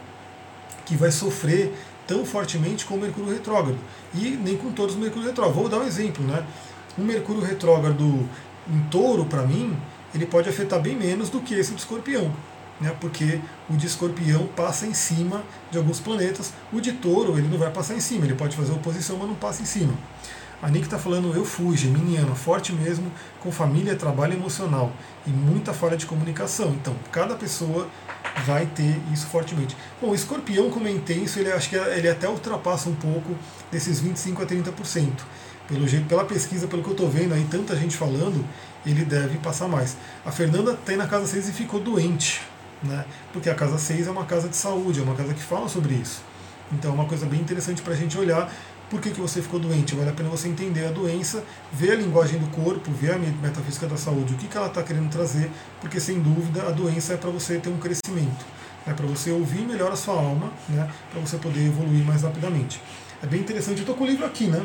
que 0.85 0.97
vai 0.97 1.11
sofrer 1.11 1.75
tão 2.07 2.25
fortemente 2.25 2.87
com 2.87 2.95
o 2.95 3.01
Mercúrio 3.01 3.33
retrógrado. 3.33 3.79
E 4.15 4.31
nem 4.31 4.57
com 4.57 4.73
todos 4.73 4.95
os 4.95 5.01
Mercúrio 5.01 5.29
retrógrado. 5.29 5.55
Vou 5.55 5.69
dar 5.69 5.79
um 5.79 5.85
exemplo, 5.87 6.25
né? 6.25 6.45
Um 6.99 7.05
Mercúrio 7.05 7.43
retrógrado 7.43 8.29
em 8.71 8.81
touro, 8.91 9.25
para 9.25 9.43
mim, 9.43 9.77
ele 10.15 10.27
pode 10.27 10.49
afetar 10.49 10.81
bem 10.81 10.97
menos 10.97 11.31
do 11.31 11.41
que 11.41 11.55
esse 11.55 11.73
de 11.73 11.81
escorpião. 11.81 12.33
né, 12.81 12.95
porque 13.01 13.41
o 13.69 13.77
de 13.77 13.87
escorpião 13.87 14.47
passa 14.47 14.87
em 14.87 14.95
cima 14.95 15.43
de 15.71 15.79
alguns 15.79 16.01
planetas, 16.01 16.53
o 16.73 16.81
de 16.81 16.93
touro 16.93 17.37
ele 17.37 17.49
não 17.49 17.59
vai 17.59 17.71
passar 17.71 17.95
em 17.95 18.01
cima, 18.01 18.25
ele 18.25 18.35
pode 18.35 18.57
fazer 18.57 18.73
oposição, 18.73 19.17
mas 19.17 19.29
não 19.29 19.35
passa 19.35 19.63
em 19.63 19.65
cima. 19.65 19.93
A 20.61 20.69
Nick 20.69 20.87
está 20.87 20.99
falando, 20.99 21.33
eu 21.35 21.45
fui, 21.45 21.77
geminiano, 21.77 22.35
forte 22.35 22.73
mesmo, 22.73 23.13
com 23.41 23.53
família, 23.53 23.95
trabalho 23.95 24.35
emocional 24.35 24.93
e 25.25 25.31
muita 25.31 25.73
falha 25.73 25.97
de 25.97 26.05
comunicação. 26.05 26.71
Então, 26.71 26.97
cada 27.13 27.37
pessoa 27.37 27.87
vai 28.45 28.67
ter 28.67 28.99
isso 29.13 29.29
fortemente. 29.29 29.77
Bom, 30.03 30.11
o 30.11 30.15
escorpião, 30.17 30.69
como 30.69 30.89
é 30.89 30.91
intenso, 30.91 31.39
ele 31.39 31.53
acho 31.53 31.69
que 31.69 31.77
ele 31.77 32.09
até 32.09 32.29
ultrapassa 32.29 32.89
um 32.89 32.95
pouco 32.95 33.37
desses 33.71 34.01
25 34.01 34.43
a 34.43 34.47
30%. 34.47 35.13
Pelo 35.69 35.87
jeito, 35.87 36.07
pela 36.07 36.25
pesquisa, 36.25 36.67
pelo 36.67 36.83
que 36.83 36.89
eu 36.89 36.93
estou 36.93 37.09
vendo 37.09 37.35
aí, 37.35 37.47
tanta 37.49 37.77
gente 37.77 37.97
falando, 37.97 38.45
ele 38.85 39.05
deve 39.05 39.39
passar 39.39 39.69
mais. 39.69 39.97
A 40.25 40.33
Fernanda 40.33 40.75
tem 40.75 40.97
na 40.97 41.07
casa 41.07 41.27
6 41.27 41.51
e 41.51 41.53
ficou 41.53 41.79
doente, 41.79 42.43
né? 42.83 43.05
Porque 43.33 43.49
a 43.49 43.55
casa 43.55 43.79
6 43.79 44.09
é 44.09 44.11
uma 44.11 44.25
casa 44.25 44.49
de 44.49 44.57
saúde, 44.57 44.99
é 44.99 45.03
uma 45.03 45.15
casa 45.15 45.35
que 45.35 45.43
fala 45.43 45.69
sobre 45.69 45.95
isso. 45.95 46.23
Então 46.73 46.91
é 46.91 46.95
uma 46.95 47.05
coisa 47.05 47.27
bem 47.27 47.41
interessante 47.41 47.81
para 47.83 47.93
a 47.93 47.97
gente 47.97 48.19
olhar 48.19 48.51
por 48.91 49.01
que, 49.01 49.11
que 49.11 49.21
você 49.21 49.43
ficou 49.43 49.61
doente? 49.61 49.95
Vale 49.95 50.11
a 50.11 50.13
pena 50.13 50.29
você 50.29 50.49
entender 50.49 50.87
a 50.87 50.91
doença, 50.91 51.45
ver 51.73 51.93
a 51.93 51.95
linguagem 51.95 52.39
do 52.39 52.47
corpo, 52.49 52.91
ver 52.91 53.13
a 53.13 53.19
metafísica 53.19 53.87
da 53.87 53.97
saúde, 53.97 54.35
o 54.35 54.37
que, 54.37 54.47
que 54.47 54.57
ela 54.57 54.69
está 54.69 54.83
querendo 54.83 55.11
trazer, 55.11 55.51
porque 55.81 56.01
sem 56.01 56.21
dúvida 56.21 56.63
a 56.63 56.71
doença 56.71 57.13
é 57.13 57.17
para 57.17 57.31
você 57.31 57.59
ter 57.59 57.69
um 57.69 57.77
crescimento, 57.77 58.47
é 58.87 58.93
para 58.93 59.07
você 59.07 59.31
ouvir 59.31 59.61
melhor 59.67 59.93
a 59.93 59.97
sua 59.97 60.15
alma, 60.15 60.51
né, 60.69 60.89
para 61.11 61.21
você 61.21 61.37
poder 61.37 61.67
evoluir 61.67 62.05
mais 62.05 62.23
rapidamente. 62.23 62.81
É 63.23 63.27
bem 63.27 63.41
interessante, 63.41 63.79
eu 63.79 63.83
estou 63.83 63.95
com 63.95 64.05
o 64.05 64.07
livro 64.07 64.25
aqui, 64.25 64.47
né? 64.47 64.65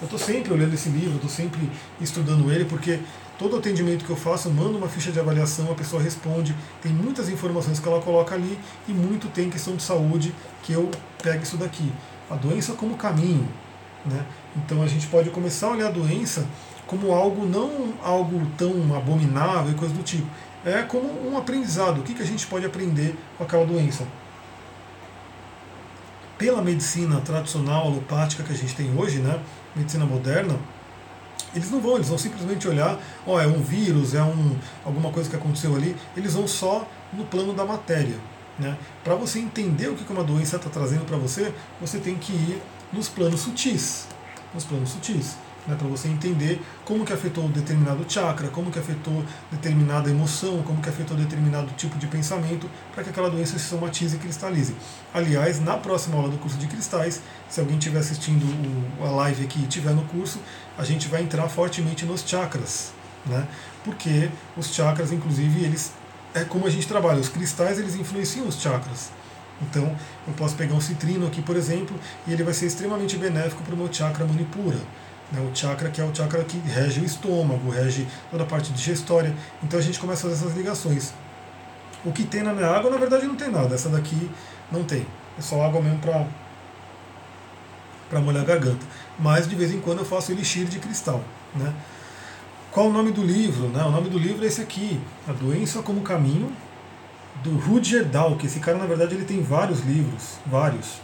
Eu 0.00 0.04
estou 0.06 0.18
sempre 0.18 0.52
olhando 0.52 0.74
esse 0.74 0.88
livro, 0.88 1.16
estou 1.16 1.30
sempre 1.30 1.70
estudando 2.00 2.50
ele, 2.50 2.64
porque 2.64 3.00
todo 3.38 3.56
atendimento 3.56 4.04
que 4.04 4.10
eu 4.10 4.16
faço, 4.16 4.48
eu 4.48 4.52
mando 4.52 4.76
uma 4.76 4.88
ficha 4.88 5.10
de 5.10 5.18
avaliação, 5.18 5.70
a 5.70 5.74
pessoa 5.74 6.02
responde, 6.02 6.54
tem 6.82 6.92
muitas 6.92 7.28
informações 7.28 7.78
que 7.78 7.88
ela 7.88 8.00
coloca 8.00 8.34
ali 8.34 8.58
e 8.88 8.92
muito 8.92 9.28
tem 9.28 9.50
questão 9.50 9.76
de 9.76 9.82
saúde 9.82 10.34
que 10.62 10.72
eu 10.72 10.90
pego 11.22 11.42
isso 11.42 11.56
daqui 11.56 11.92
a 12.30 12.34
doença 12.34 12.72
como 12.74 12.96
caminho. 12.96 13.48
Né? 14.04 14.24
Então 14.56 14.82
a 14.82 14.86
gente 14.86 15.06
pode 15.06 15.30
começar 15.30 15.68
a 15.68 15.70
olhar 15.70 15.88
a 15.88 15.90
doença 15.90 16.46
como 16.86 17.12
algo 17.12 17.46
não 17.46 17.94
algo 18.02 18.46
tão 18.58 18.94
abominável 18.94 19.72
e 19.72 19.74
coisa 19.74 19.94
do 19.94 20.02
tipo. 20.02 20.26
É 20.64 20.82
como 20.82 21.28
um 21.28 21.36
aprendizado. 21.36 22.00
O 22.00 22.02
que, 22.02 22.14
que 22.14 22.22
a 22.22 22.26
gente 22.26 22.46
pode 22.46 22.64
aprender 22.64 23.16
com 23.36 23.44
aquela 23.44 23.66
doença? 23.66 24.06
Pela 26.38 26.62
medicina 26.62 27.20
tradicional, 27.20 27.86
alopática 27.86 28.42
que 28.42 28.52
a 28.52 28.56
gente 28.56 28.74
tem 28.74 28.94
hoje, 28.98 29.18
né? 29.18 29.40
medicina 29.74 30.04
moderna, 30.04 30.58
eles 31.54 31.70
não 31.70 31.80
vão, 31.80 31.94
eles 31.96 32.08
vão 32.08 32.18
simplesmente 32.18 32.66
olhar, 32.66 32.98
ó, 33.26 33.34
oh, 33.34 33.40
é 33.40 33.46
um 33.46 33.62
vírus, 33.62 34.14
é 34.14 34.22
um, 34.22 34.56
alguma 34.84 35.10
coisa 35.10 35.30
que 35.30 35.36
aconteceu 35.36 35.74
ali, 35.74 35.94
eles 36.16 36.34
vão 36.34 36.48
só 36.48 36.88
no 37.12 37.24
plano 37.24 37.52
da 37.52 37.64
matéria. 37.64 38.16
Né? 38.58 38.76
Para 39.02 39.14
você 39.14 39.38
entender 39.38 39.88
o 39.88 39.94
que 39.94 40.12
uma 40.12 40.24
doença 40.24 40.56
está 40.56 40.70
trazendo 40.70 41.04
para 41.04 41.16
você, 41.16 41.52
você 41.80 41.98
tem 41.98 42.14
que 42.16 42.32
ir 42.32 42.62
nos 42.92 43.08
planos 43.08 43.40
sutis. 43.40 44.06
Nos 44.54 44.64
planos 44.64 44.90
sutis. 44.90 45.36
Né, 45.66 45.74
para 45.78 45.88
você 45.88 46.08
entender 46.08 46.60
como 46.84 47.06
que 47.06 47.12
afetou 47.12 47.48
determinado 47.48 48.04
chakra, 48.06 48.48
como 48.48 48.70
que 48.70 48.78
afetou 48.78 49.24
determinada 49.50 50.10
emoção, 50.10 50.62
como 50.62 50.82
que 50.82 50.90
afetou 50.90 51.16
determinado 51.16 51.72
tipo 51.72 51.96
de 51.96 52.06
pensamento, 52.06 52.68
para 52.94 53.02
que 53.02 53.08
aquela 53.08 53.30
doença 53.30 53.58
se 53.58 53.64
somatize 53.64 54.16
e 54.16 54.18
cristalize. 54.18 54.76
Aliás, 55.14 55.60
na 55.60 55.78
próxima 55.78 56.16
aula 56.16 56.28
do 56.28 56.36
curso 56.36 56.58
de 56.58 56.66
cristais, 56.66 57.22
se 57.48 57.60
alguém 57.60 57.78
estiver 57.78 58.00
assistindo 58.00 58.44
a 59.00 59.10
live 59.10 59.44
aqui 59.44 59.60
e 59.60 59.62
estiver 59.62 59.94
no 59.94 60.02
curso, 60.04 60.38
a 60.76 60.84
gente 60.84 61.08
vai 61.08 61.22
entrar 61.22 61.48
fortemente 61.48 62.04
nos 62.04 62.20
chakras, 62.28 62.92
né? 63.24 63.48
porque 63.82 64.28
os 64.58 64.66
chakras, 64.74 65.12
inclusive, 65.12 65.64
eles 65.64 65.92
é 66.34 66.44
como 66.44 66.66
a 66.66 66.70
gente 66.70 66.86
trabalha. 66.86 67.20
Os 67.20 67.28
cristais 67.28 67.78
eles 67.78 67.94
influenciam 67.94 68.46
os 68.46 68.60
chakras. 68.60 69.10
Então, 69.62 69.96
eu 70.26 70.34
posso 70.34 70.56
pegar 70.56 70.74
um 70.74 70.80
citrino 70.80 71.26
aqui, 71.26 71.40
por 71.40 71.56
exemplo, 71.56 71.98
e 72.26 72.32
ele 72.32 72.42
vai 72.42 72.52
ser 72.52 72.66
extremamente 72.66 73.16
benéfico 73.16 73.62
para 73.62 73.74
o 73.74 73.76
meu 73.76 73.92
chakra 73.92 74.26
manipura. 74.26 74.78
Né? 75.32 75.40
O 75.40 75.54
chakra 75.54 75.90
que 75.90 76.00
é 76.00 76.04
o 76.04 76.14
chakra 76.14 76.42
que 76.44 76.58
rege 76.58 77.00
o 77.00 77.04
estômago, 77.04 77.70
rege 77.70 78.06
toda 78.30 78.42
a 78.42 78.46
parte 78.46 78.72
digestória. 78.72 79.34
Então 79.62 79.78
a 79.78 79.82
gente 79.82 79.98
começa 79.98 80.26
a 80.26 80.30
fazer 80.30 80.44
essas 80.44 80.56
ligações. 80.56 81.12
O 82.04 82.12
que 82.12 82.24
tem 82.24 82.42
na 82.42 82.52
minha 82.52 82.68
água, 82.68 82.90
na 82.90 82.96
verdade, 82.96 83.26
não 83.26 83.36
tem 83.36 83.50
nada. 83.50 83.74
Essa 83.74 83.88
daqui 83.88 84.30
não 84.70 84.84
tem. 84.84 85.06
É 85.38 85.42
só 85.42 85.64
água 85.64 85.80
mesmo 85.80 85.98
para 85.98 86.26
para 88.10 88.20
molhar 88.20 88.42
a 88.42 88.46
garganta. 88.46 88.84
Mas 89.18 89.48
de 89.48 89.56
vez 89.56 89.72
em 89.72 89.80
quando 89.80 90.00
eu 90.00 90.04
faço 90.04 90.30
elixir 90.30 90.66
de 90.66 90.78
cristal. 90.78 91.24
Né? 91.54 91.72
Qual 92.74 92.88
o 92.88 92.92
nome 92.92 93.12
do 93.12 93.22
livro? 93.22 93.66
O 93.66 93.90
nome 93.92 94.10
do 94.10 94.18
livro 94.18 94.42
é 94.42 94.48
esse 94.48 94.60
aqui, 94.60 95.00
A 95.28 95.32
Doença 95.32 95.80
como 95.80 96.00
Caminho, 96.00 96.50
do 97.40 97.56
Rudger 97.56 98.04
Dalk. 98.04 98.44
Esse 98.44 98.58
cara, 98.58 98.76
na 98.76 98.84
verdade, 98.84 99.14
ele 99.14 99.24
tem 99.24 99.40
vários 99.40 99.78
livros, 99.84 100.38
vários. 100.44 100.96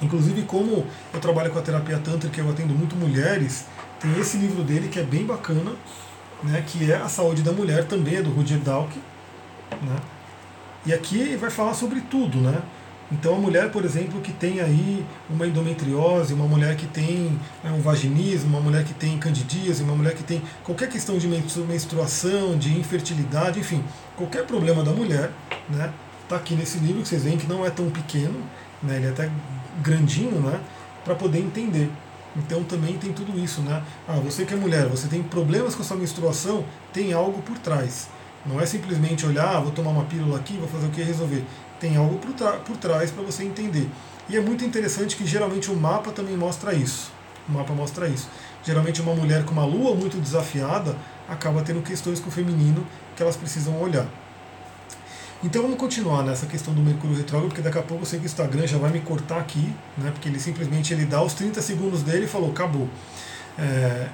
Inclusive, 0.00 0.42
como 0.42 0.86
eu 1.12 1.18
trabalho 1.18 1.50
com 1.50 1.58
a 1.58 1.62
terapia 1.62 1.98
tântrica, 1.98 2.40
eu 2.40 2.48
atendo 2.48 2.72
muito 2.74 2.94
mulheres, 2.94 3.66
tem 3.98 4.16
esse 4.20 4.36
livro 4.36 4.62
dele 4.62 4.86
que 4.86 5.00
é 5.00 5.02
bem 5.02 5.26
bacana, 5.26 5.72
né, 6.44 6.62
que 6.64 6.88
é 6.88 6.94
A 6.94 7.08
Saúde 7.08 7.42
da 7.42 7.50
Mulher, 7.50 7.88
também 7.88 8.14
é 8.14 8.22
do 8.22 8.30
Rudger 8.30 8.60
Dalk. 8.60 8.96
Né? 9.72 9.96
E 10.86 10.94
aqui 10.94 11.34
vai 11.34 11.50
falar 11.50 11.74
sobre 11.74 12.02
tudo, 12.02 12.38
né? 12.38 12.62
Então, 13.12 13.34
a 13.36 13.38
mulher, 13.38 13.70
por 13.70 13.84
exemplo, 13.84 14.20
que 14.20 14.32
tem 14.32 14.60
aí 14.60 15.04
uma 15.28 15.46
endometriose, 15.46 16.32
uma 16.32 16.46
mulher 16.46 16.74
que 16.76 16.86
tem 16.86 17.38
né, 17.62 17.70
um 17.70 17.80
vaginismo, 17.80 18.48
uma 18.48 18.60
mulher 18.60 18.84
que 18.84 18.94
tem 18.94 19.18
candidíase, 19.18 19.82
uma 19.82 19.94
mulher 19.94 20.14
que 20.14 20.22
tem 20.22 20.42
qualquer 20.62 20.88
questão 20.88 21.18
de 21.18 21.28
menstruação, 21.28 22.56
de 22.56 22.78
infertilidade, 22.78 23.60
enfim, 23.60 23.84
qualquer 24.16 24.46
problema 24.46 24.82
da 24.82 24.90
mulher, 24.90 25.30
né, 25.68 25.92
tá 26.28 26.36
aqui 26.36 26.54
nesse 26.54 26.78
livro 26.78 27.02
que 27.02 27.08
vocês 27.08 27.22
veem 27.24 27.36
que 27.36 27.46
não 27.46 27.64
é 27.64 27.70
tão 27.70 27.90
pequeno, 27.90 28.42
né, 28.82 28.96
ele 28.96 29.06
é 29.06 29.10
até 29.10 29.30
grandinho, 29.82 30.40
né, 30.40 30.58
para 31.04 31.14
poder 31.14 31.40
entender. 31.40 31.90
Então 32.36 32.64
também 32.64 32.98
tem 32.98 33.12
tudo 33.12 33.38
isso, 33.38 33.60
né? 33.60 33.80
Ah, 34.08 34.16
você 34.16 34.44
que 34.44 34.52
é 34.52 34.56
mulher, 34.56 34.88
você 34.88 35.06
tem 35.06 35.22
problemas 35.22 35.76
com 35.76 35.82
a 35.82 35.84
sua 35.84 35.96
menstruação, 35.96 36.64
tem 36.92 37.12
algo 37.12 37.40
por 37.42 37.56
trás. 37.58 38.08
Não 38.46 38.60
é 38.60 38.66
simplesmente 38.66 39.24
olhar, 39.26 39.56
ah, 39.56 39.60
vou 39.60 39.70
tomar 39.70 39.90
uma 39.90 40.04
pílula 40.04 40.38
aqui, 40.38 40.56
vou 40.58 40.68
fazer 40.68 40.86
o 40.86 40.90
que 40.90 41.02
resolver 41.02 41.44
tem 41.84 41.96
algo 41.96 42.18
por, 42.18 42.32
por 42.60 42.76
trás 42.78 43.10
para 43.10 43.22
você 43.22 43.44
entender. 43.44 43.88
E 44.28 44.36
é 44.36 44.40
muito 44.40 44.64
interessante 44.64 45.16
que 45.16 45.26
geralmente 45.26 45.70
o 45.70 45.76
mapa 45.76 46.10
também 46.10 46.34
mostra 46.34 46.72
isso. 46.72 47.12
O 47.46 47.52
mapa 47.52 47.74
mostra 47.74 48.08
isso. 48.08 48.28
Geralmente 48.64 49.02
uma 49.02 49.14
mulher 49.14 49.44
com 49.44 49.52
uma 49.52 49.66
lua 49.66 49.94
muito 49.94 50.16
desafiada 50.16 50.96
acaba 51.28 51.62
tendo 51.62 51.82
questões 51.82 52.20
com 52.20 52.28
o 52.28 52.32
feminino 52.32 52.86
que 53.14 53.22
elas 53.22 53.36
precisam 53.36 53.78
olhar. 53.78 54.06
Então 55.42 55.60
vamos 55.60 55.76
continuar 55.76 56.22
nessa 56.22 56.46
questão 56.46 56.72
do 56.72 56.80
Mercúrio 56.80 57.14
retrógrado, 57.14 57.50
porque 57.50 57.60
daqui 57.60 57.78
a 57.78 57.82
pouco 57.82 58.04
eu 58.04 58.06
sei 58.06 58.18
que 58.18 58.24
o 58.24 58.28
Instagram 58.28 58.66
já 58.66 58.78
vai 58.78 58.90
me 58.90 59.00
cortar 59.00 59.38
aqui, 59.38 59.70
né? 59.98 60.10
Porque 60.10 60.26
ele 60.26 60.40
simplesmente 60.40 60.94
ele 60.94 61.04
dá 61.04 61.22
os 61.22 61.34
30 61.34 61.60
segundos 61.60 62.02
dele 62.02 62.24
e 62.24 62.28
falou, 62.28 62.50
acabou. 62.50 62.88
É, 63.58 64.08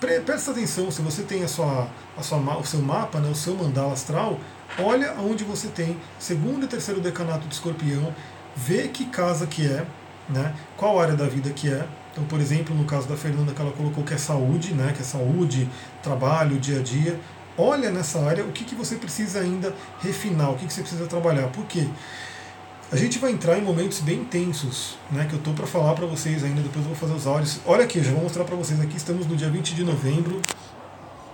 presta 0.00 0.50
atenção, 0.50 0.90
se 0.90 1.02
você 1.02 1.22
tem 1.22 1.44
a 1.44 1.48
sua, 1.48 1.88
a 2.16 2.22
sua, 2.22 2.38
o 2.58 2.64
seu 2.64 2.80
mapa, 2.80 3.20
né, 3.20 3.28
o 3.30 3.34
seu 3.34 3.54
mandala 3.54 3.92
astral, 3.92 4.38
olha 4.78 5.14
onde 5.20 5.44
você 5.44 5.68
tem 5.68 5.96
segundo 6.18 6.64
e 6.64 6.68
terceiro 6.68 7.00
decanato 7.00 7.46
de 7.46 7.54
escorpião, 7.54 8.14
vê 8.56 8.88
que 8.88 9.04
casa 9.06 9.46
que 9.46 9.66
é, 9.66 9.84
né, 10.28 10.54
qual 10.76 10.98
área 10.98 11.14
da 11.14 11.26
vida 11.26 11.50
que 11.50 11.68
é. 11.68 11.86
Então, 12.12 12.24
por 12.24 12.40
exemplo, 12.40 12.74
no 12.74 12.84
caso 12.84 13.06
da 13.06 13.16
Fernanda, 13.16 13.52
que 13.52 13.60
ela 13.60 13.72
colocou 13.72 14.02
que 14.02 14.14
é 14.14 14.18
saúde, 14.18 14.72
né, 14.72 14.92
que 14.94 15.02
é 15.02 15.04
saúde, 15.04 15.68
trabalho, 16.02 16.58
dia 16.58 16.80
a 16.80 16.82
dia. 16.82 17.20
Olha 17.58 17.90
nessa 17.90 18.20
área 18.20 18.44
o 18.44 18.52
que, 18.52 18.64
que 18.64 18.74
você 18.74 18.96
precisa 18.96 19.40
ainda 19.40 19.74
refinar, 20.00 20.50
o 20.50 20.56
que, 20.56 20.66
que 20.66 20.72
você 20.72 20.80
precisa 20.80 21.06
trabalhar. 21.06 21.48
Por 21.48 21.66
quê? 21.66 21.86
A 22.92 22.96
gente 22.96 23.20
vai 23.20 23.30
entrar 23.30 23.56
em 23.56 23.62
momentos 23.62 24.00
bem 24.00 24.18
intensos, 24.18 24.96
né, 25.12 25.24
que 25.24 25.32
eu 25.32 25.38
estou 25.38 25.54
para 25.54 25.64
falar 25.64 25.94
para 25.94 26.06
vocês 26.06 26.42
ainda, 26.42 26.60
depois 26.60 26.84
eu 26.84 26.90
vou 26.90 26.96
fazer 26.96 27.14
os 27.14 27.24
áudios. 27.24 27.60
Olha 27.64 27.84
aqui, 27.84 27.98
eu 27.98 28.04
já 28.04 28.10
vou 28.10 28.22
mostrar 28.22 28.42
para 28.42 28.56
vocês 28.56 28.80
aqui, 28.80 28.96
estamos 28.96 29.28
no 29.28 29.36
dia 29.36 29.48
20 29.48 29.76
de 29.76 29.84
novembro. 29.84 30.40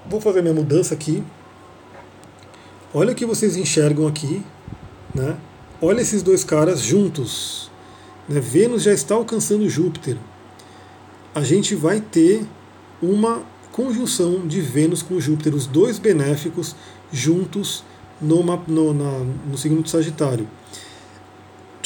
Vou 0.05 0.21
fazer 0.21 0.43
minha 0.43 0.53
mudança 0.53 0.93
aqui. 0.93 1.25
Olha 2.93 3.13
o 3.13 3.15
que 3.15 3.25
vocês 3.25 3.57
enxergam 3.57 4.07
aqui, 4.07 4.45
né? 5.15 5.39
Olha 5.81 6.03
esses 6.03 6.23
dois 6.23 6.45
caras 6.45 6.83
juntos. 6.83 7.71
Né? 8.29 8.39
Vênus 8.39 8.83
já 8.83 8.93
está 8.93 9.15
alcançando 9.15 9.67
Júpiter. 9.67 10.19
A 11.35 11.43
gente 11.43 11.75
vai 11.75 12.03
ter 12.03 12.47
uma 13.01 13.43
conjunção 13.73 14.47
de 14.47 14.61
Vênus 14.61 15.03
com 15.03 15.19
Júpiter, 15.19 15.55
os 15.55 15.67
dois 15.67 15.99
benéficos 15.99 16.77
juntos 17.11 17.83
no, 18.21 18.43
no, 18.43 18.93
na, 18.93 19.19
no 19.49 19.57
signo 19.57 19.83
de 19.83 19.89
Sagitário. 19.89 20.47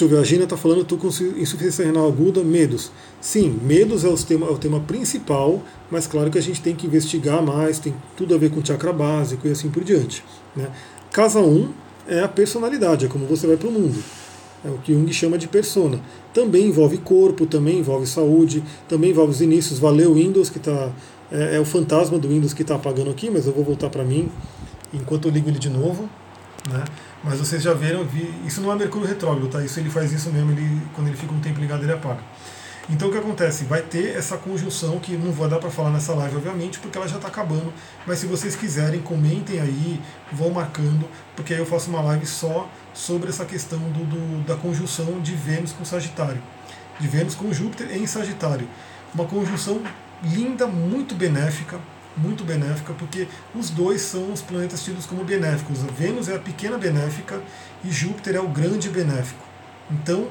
Deixa 0.00 0.14
eu 0.14 0.16
ver, 0.16 0.22
a 0.22 0.26
Gina 0.26 0.44
está 0.44 0.56
falando, 0.56 0.80
estou 0.80 0.96
com 0.96 1.08
insuficiência 1.08 1.84
renal 1.84 2.08
aguda, 2.08 2.42
medos. 2.42 2.90
Sim, 3.20 3.60
medos 3.62 4.02
é 4.02 4.08
o, 4.08 4.16
tema, 4.16 4.46
é 4.46 4.50
o 4.50 4.56
tema 4.56 4.80
principal, 4.80 5.60
mas 5.90 6.06
claro 6.06 6.30
que 6.30 6.38
a 6.38 6.40
gente 6.40 6.62
tem 6.62 6.74
que 6.74 6.86
investigar 6.86 7.42
mais, 7.42 7.78
tem 7.78 7.94
tudo 8.16 8.34
a 8.34 8.38
ver 8.38 8.50
com 8.50 8.64
chakra 8.64 8.94
básico 8.94 9.46
e 9.46 9.50
assim 9.50 9.68
por 9.68 9.84
diante. 9.84 10.24
Né? 10.56 10.70
Casa 11.12 11.40
1 11.40 11.44
um 11.44 11.68
é 12.08 12.22
a 12.22 12.28
personalidade, 12.28 13.04
é 13.04 13.08
como 13.10 13.26
você 13.26 13.46
vai 13.46 13.58
para 13.58 13.68
o 13.68 13.72
mundo. 13.72 14.02
É 14.64 14.70
o 14.70 14.78
que 14.78 14.94
Jung 14.94 15.12
chama 15.12 15.36
de 15.36 15.46
persona. 15.46 16.00
Também 16.32 16.68
envolve 16.68 16.96
corpo, 16.96 17.44
também 17.44 17.80
envolve 17.80 18.06
saúde, 18.06 18.64
também 18.88 19.10
envolve 19.10 19.32
os 19.32 19.42
inícios. 19.42 19.78
Valeu, 19.78 20.14
Windows, 20.14 20.48
que 20.48 20.56
está. 20.56 20.92
É, 21.30 21.56
é, 21.56 21.60
o 21.60 21.64
fantasma 21.66 22.18
do 22.18 22.26
Windows 22.26 22.54
que 22.54 22.62
está 22.62 22.76
apagando 22.76 23.10
aqui, 23.10 23.28
mas 23.28 23.46
eu 23.46 23.52
vou 23.52 23.64
voltar 23.64 23.90
para 23.90 24.02
mim 24.02 24.30
enquanto 24.94 25.28
eu 25.28 25.30
ligo 25.30 25.50
ele 25.50 25.58
de 25.58 25.68
novo. 25.68 26.08
Né? 26.70 26.84
Mas 27.22 27.38
vocês 27.38 27.62
já 27.62 27.74
viram, 27.74 28.06
isso 28.46 28.60
não 28.62 28.72
é 28.72 28.76
Mercúrio 28.76 29.06
retrógrado, 29.06 29.48
tá? 29.48 29.62
Isso 29.62 29.78
ele 29.78 29.90
faz 29.90 30.10
isso 30.12 30.30
mesmo, 30.30 30.52
ele, 30.52 30.80
quando 30.94 31.08
ele 31.08 31.16
fica 31.16 31.32
um 31.32 31.40
tempo 31.40 31.60
ligado 31.60 31.82
ele 31.82 31.92
apaga. 31.92 32.20
Então 32.88 33.08
o 33.08 33.12
que 33.12 33.18
acontece? 33.18 33.64
Vai 33.64 33.82
ter 33.82 34.16
essa 34.16 34.36
conjunção 34.36 34.98
que 34.98 35.16
não 35.16 35.30
vai 35.30 35.48
dar 35.48 35.58
para 35.58 35.70
falar 35.70 35.90
nessa 35.90 36.12
live, 36.14 36.36
obviamente, 36.36 36.80
porque 36.80 36.98
ela 36.98 37.06
já 37.06 37.16
está 37.16 37.28
acabando. 37.28 37.72
Mas 38.06 38.18
se 38.18 38.26
vocês 38.26 38.56
quiserem, 38.56 39.00
comentem 39.00 39.60
aí, 39.60 40.00
vão 40.32 40.50
marcando, 40.50 41.06
porque 41.36 41.54
aí 41.54 41.60
eu 41.60 41.66
faço 41.66 41.88
uma 41.90 42.00
live 42.00 42.26
só 42.26 42.68
sobre 42.92 43.28
essa 43.28 43.44
questão 43.44 43.78
do, 43.78 44.04
do 44.04 44.44
da 44.44 44.56
conjunção 44.56 45.20
de 45.20 45.34
Vênus 45.34 45.72
com 45.72 45.84
Sagitário. 45.84 46.42
De 46.98 47.06
Vênus 47.06 47.34
com 47.34 47.52
Júpiter 47.52 47.94
em 47.94 48.06
Sagitário. 48.06 48.66
Uma 49.14 49.24
conjunção 49.24 49.80
linda, 50.22 50.66
muito 50.66 51.14
benéfica, 51.14 51.78
muito 52.16 52.44
benéfica, 52.44 52.92
porque 52.94 53.28
os 53.54 53.70
dois 53.70 54.02
são 54.02 54.32
os 54.32 54.42
planetas 54.42 54.82
tidos 54.82 55.06
como 55.06 55.24
benéficos. 55.24 55.78
Vênus 55.96 56.28
é 56.28 56.36
a 56.36 56.38
pequena 56.38 56.76
benéfica 56.76 57.40
e 57.84 57.90
Júpiter 57.90 58.36
é 58.36 58.40
o 58.40 58.48
grande 58.48 58.88
benéfico. 58.88 59.44
Então, 59.90 60.28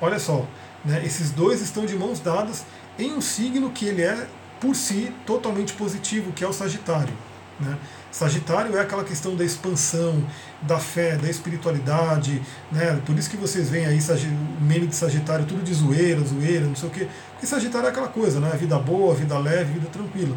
olha 0.00 0.18
só, 0.18 0.46
né, 0.84 1.02
esses 1.04 1.30
dois 1.30 1.60
estão 1.60 1.86
de 1.86 1.96
mãos 1.96 2.20
dadas 2.20 2.64
em 2.98 3.12
um 3.12 3.20
signo 3.20 3.70
que 3.70 3.86
ele 3.86 4.02
é, 4.02 4.26
por 4.60 4.74
si, 4.74 5.12
totalmente 5.26 5.72
positivo, 5.74 6.32
que 6.32 6.44
é 6.44 6.48
o 6.48 6.52
Sagitário. 6.52 7.14
Né? 7.58 7.76
Sagitário 8.10 8.76
é 8.76 8.80
aquela 8.80 9.04
questão 9.04 9.34
da 9.34 9.44
expansão, 9.44 10.24
da 10.62 10.78
fé, 10.78 11.16
da 11.16 11.28
espiritualidade, 11.28 12.40
né? 12.70 13.00
Por 13.04 13.18
isso 13.18 13.28
que 13.28 13.36
vocês 13.36 13.68
veem 13.68 13.86
aí 13.86 13.98
o 13.98 14.62
meme 14.62 14.86
de 14.86 14.94
Sagitário, 14.94 15.44
tudo 15.44 15.62
de 15.62 15.74
zoeira, 15.74 16.20
zoeira, 16.20 16.64
não 16.64 16.76
sei 16.76 16.88
o 16.88 16.92
quê. 16.92 17.08
Porque 17.32 17.46
Sagitário 17.46 17.86
é 17.86 17.90
aquela 17.90 18.08
coisa, 18.08 18.38
né? 18.38 18.50
Vida 18.56 18.78
boa, 18.78 19.14
vida 19.14 19.36
leve, 19.36 19.74
vida 19.74 19.88
tranquila. 19.92 20.36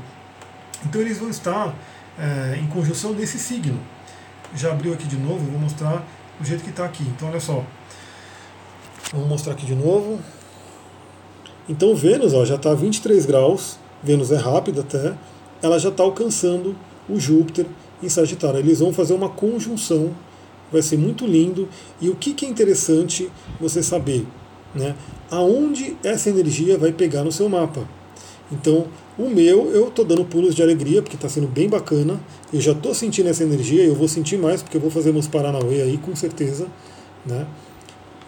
Então 0.86 1.02
eles 1.02 1.18
vão 1.18 1.30
estar 1.30 1.76
é, 2.20 2.60
em 2.62 2.68
conjunção 2.68 3.14
nesse 3.14 3.40
signo. 3.40 3.80
Já 4.56 4.72
abriu 4.72 4.94
aqui 4.94 5.06
de 5.06 5.18
novo, 5.18 5.40
vou 5.52 5.60
mostrar 5.60 6.06
o 6.40 6.46
jeito 6.46 6.64
que 6.64 6.70
está 6.70 6.86
aqui. 6.86 7.04
Então 7.04 7.30
olha 7.30 7.40
só. 7.40 7.64
Vamos 9.12 9.28
mostrar 9.28 9.54
aqui 9.54 9.66
de 9.66 9.76
novo. 9.76 10.20
Então 11.70 11.96
Vênus 11.96 12.34
ó, 12.34 12.46
já 12.46 12.56
está 12.56 12.72
a 12.72 12.76
23 12.76 13.26
graus, 13.26 13.78
Vênus 14.02 14.32
é 14.32 14.38
rápida 14.38 14.82
até, 14.82 15.14
ela 15.62 15.78
já 15.78 15.90
está 15.90 16.04
alcançando 16.04 16.76
o 17.10 17.20
Júpiter 17.20 17.66
em 18.02 18.08
Sagitário. 18.08 18.60
Eles 18.60 18.80
vão 18.80 18.94
fazer 18.94 19.14
uma 19.14 19.30
conjunção, 19.30 20.12
vai 20.72 20.82
ser 20.82 20.98
muito 20.98 21.26
lindo. 21.26 21.68
E 22.00 22.10
o 22.10 22.16
que, 22.16 22.34
que 22.34 22.46
é 22.46 22.50
interessante 22.50 23.30
você 23.60 23.84
saber? 23.84 24.26
Né? 24.74 24.96
Aonde 25.30 25.98
essa 26.04 26.30
energia 26.30 26.78
vai 26.78 26.92
pegar 26.92 27.24
no 27.24 27.32
seu 27.32 27.50
mapa. 27.50 27.88
Então, 28.52 28.88
o 29.18 29.30
meu, 29.30 29.72
eu 29.72 29.88
estou 29.88 30.06
dando 30.06 30.24
pulos 30.24 30.54
de 30.54 30.62
alegria, 30.62 31.02
porque 31.02 31.16
está 31.16 31.28
sendo 31.28 31.48
bem 31.48 31.68
bacana. 31.68 32.20
Eu 32.54 32.62
já 32.62 32.72
estou 32.72 32.94
sentindo 32.94 33.28
essa 33.28 33.44
energia, 33.44 33.84
eu 33.84 33.96
vou 33.96 34.08
sentir 34.08 34.38
mais, 34.38 34.62
porque 34.62 34.78
eu 34.78 34.82
vou 34.82 34.92
fazer 34.92 35.12
meus 35.12 35.28
Paranauê 35.28 35.82
aí, 35.82 35.98
com 35.98 36.16
certeza. 36.16 36.68
Né? 37.26 37.48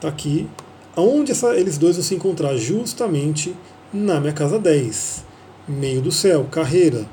Tá 0.01 0.07
aqui. 0.07 0.47
Aonde 0.95 1.31
essa, 1.31 1.55
eles 1.55 1.77
dois 1.77 1.95
vão 1.95 2.03
se 2.03 2.15
encontrar? 2.15 2.57
Justamente 2.57 3.55
na 3.93 4.19
minha 4.19 4.33
casa 4.33 4.57
10. 4.57 5.23
Meio 5.67 6.01
do 6.01 6.11
céu, 6.11 6.47
carreira, 6.49 7.05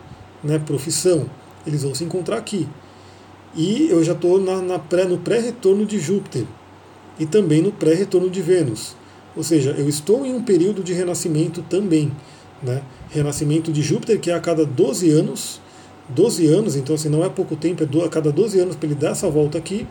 né, 0.43 0.59
profissão. 0.59 1.27
Eles 1.67 1.83
vão 1.83 1.95
se 1.95 2.03
encontrar 2.03 2.39
aqui. 2.39 2.67
E 3.55 3.89
eu 3.91 4.03
já 4.03 4.13
estou 4.13 4.41
na, 4.41 4.63
na 4.63 4.79
pré, 4.79 5.05
no 5.05 5.19
pré-retorno 5.19 5.85
de 5.85 5.99
Júpiter. 5.99 6.47
E 7.19 7.27
também 7.27 7.61
no 7.61 7.73
pré-retorno 7.73 8.31
de 8.31 8.41
Vênus. 8.41 8.97
Ou 9.37 9.43
seja, 9.43 9.73
eu 9.73 9.87
estou 9.87 10.25
em 10.25 10.35
um 10.35 10.43
período 10.43 10.83
de 10.83 10.95
renascimento 10.95 11.63
também. 11.69 12.11
Né? 12.63 12.83
Renascimento 13.11 13.73
de 13.73 13.83
Júpiter, 13.83 14.19
que 14.21 14.31
é 14.31 14.35
a 14.35 14.41
cada 14.41 14.65
12 14.65 15.11
anos. 15.11 15.61
12 16.09 16.47
anos, 16.47 16.77
então 16.77 16.95
assim, 16.95 17.09
não 17.09 17.25
é 17.25 17.29
pouco 17.29 17.57
tempo, 17.57 17.83
é 17.83 18.05
a 18.05 18.09
cada 18.09 18.31
12 18.31 18.61
anos 18.61 18.77
para 18.77 18.87
ele 18.87 18.95
dar 18.95 19.11
essa 19.11 19.29
volta 19.29 19.59
aqui. 19.59 19.87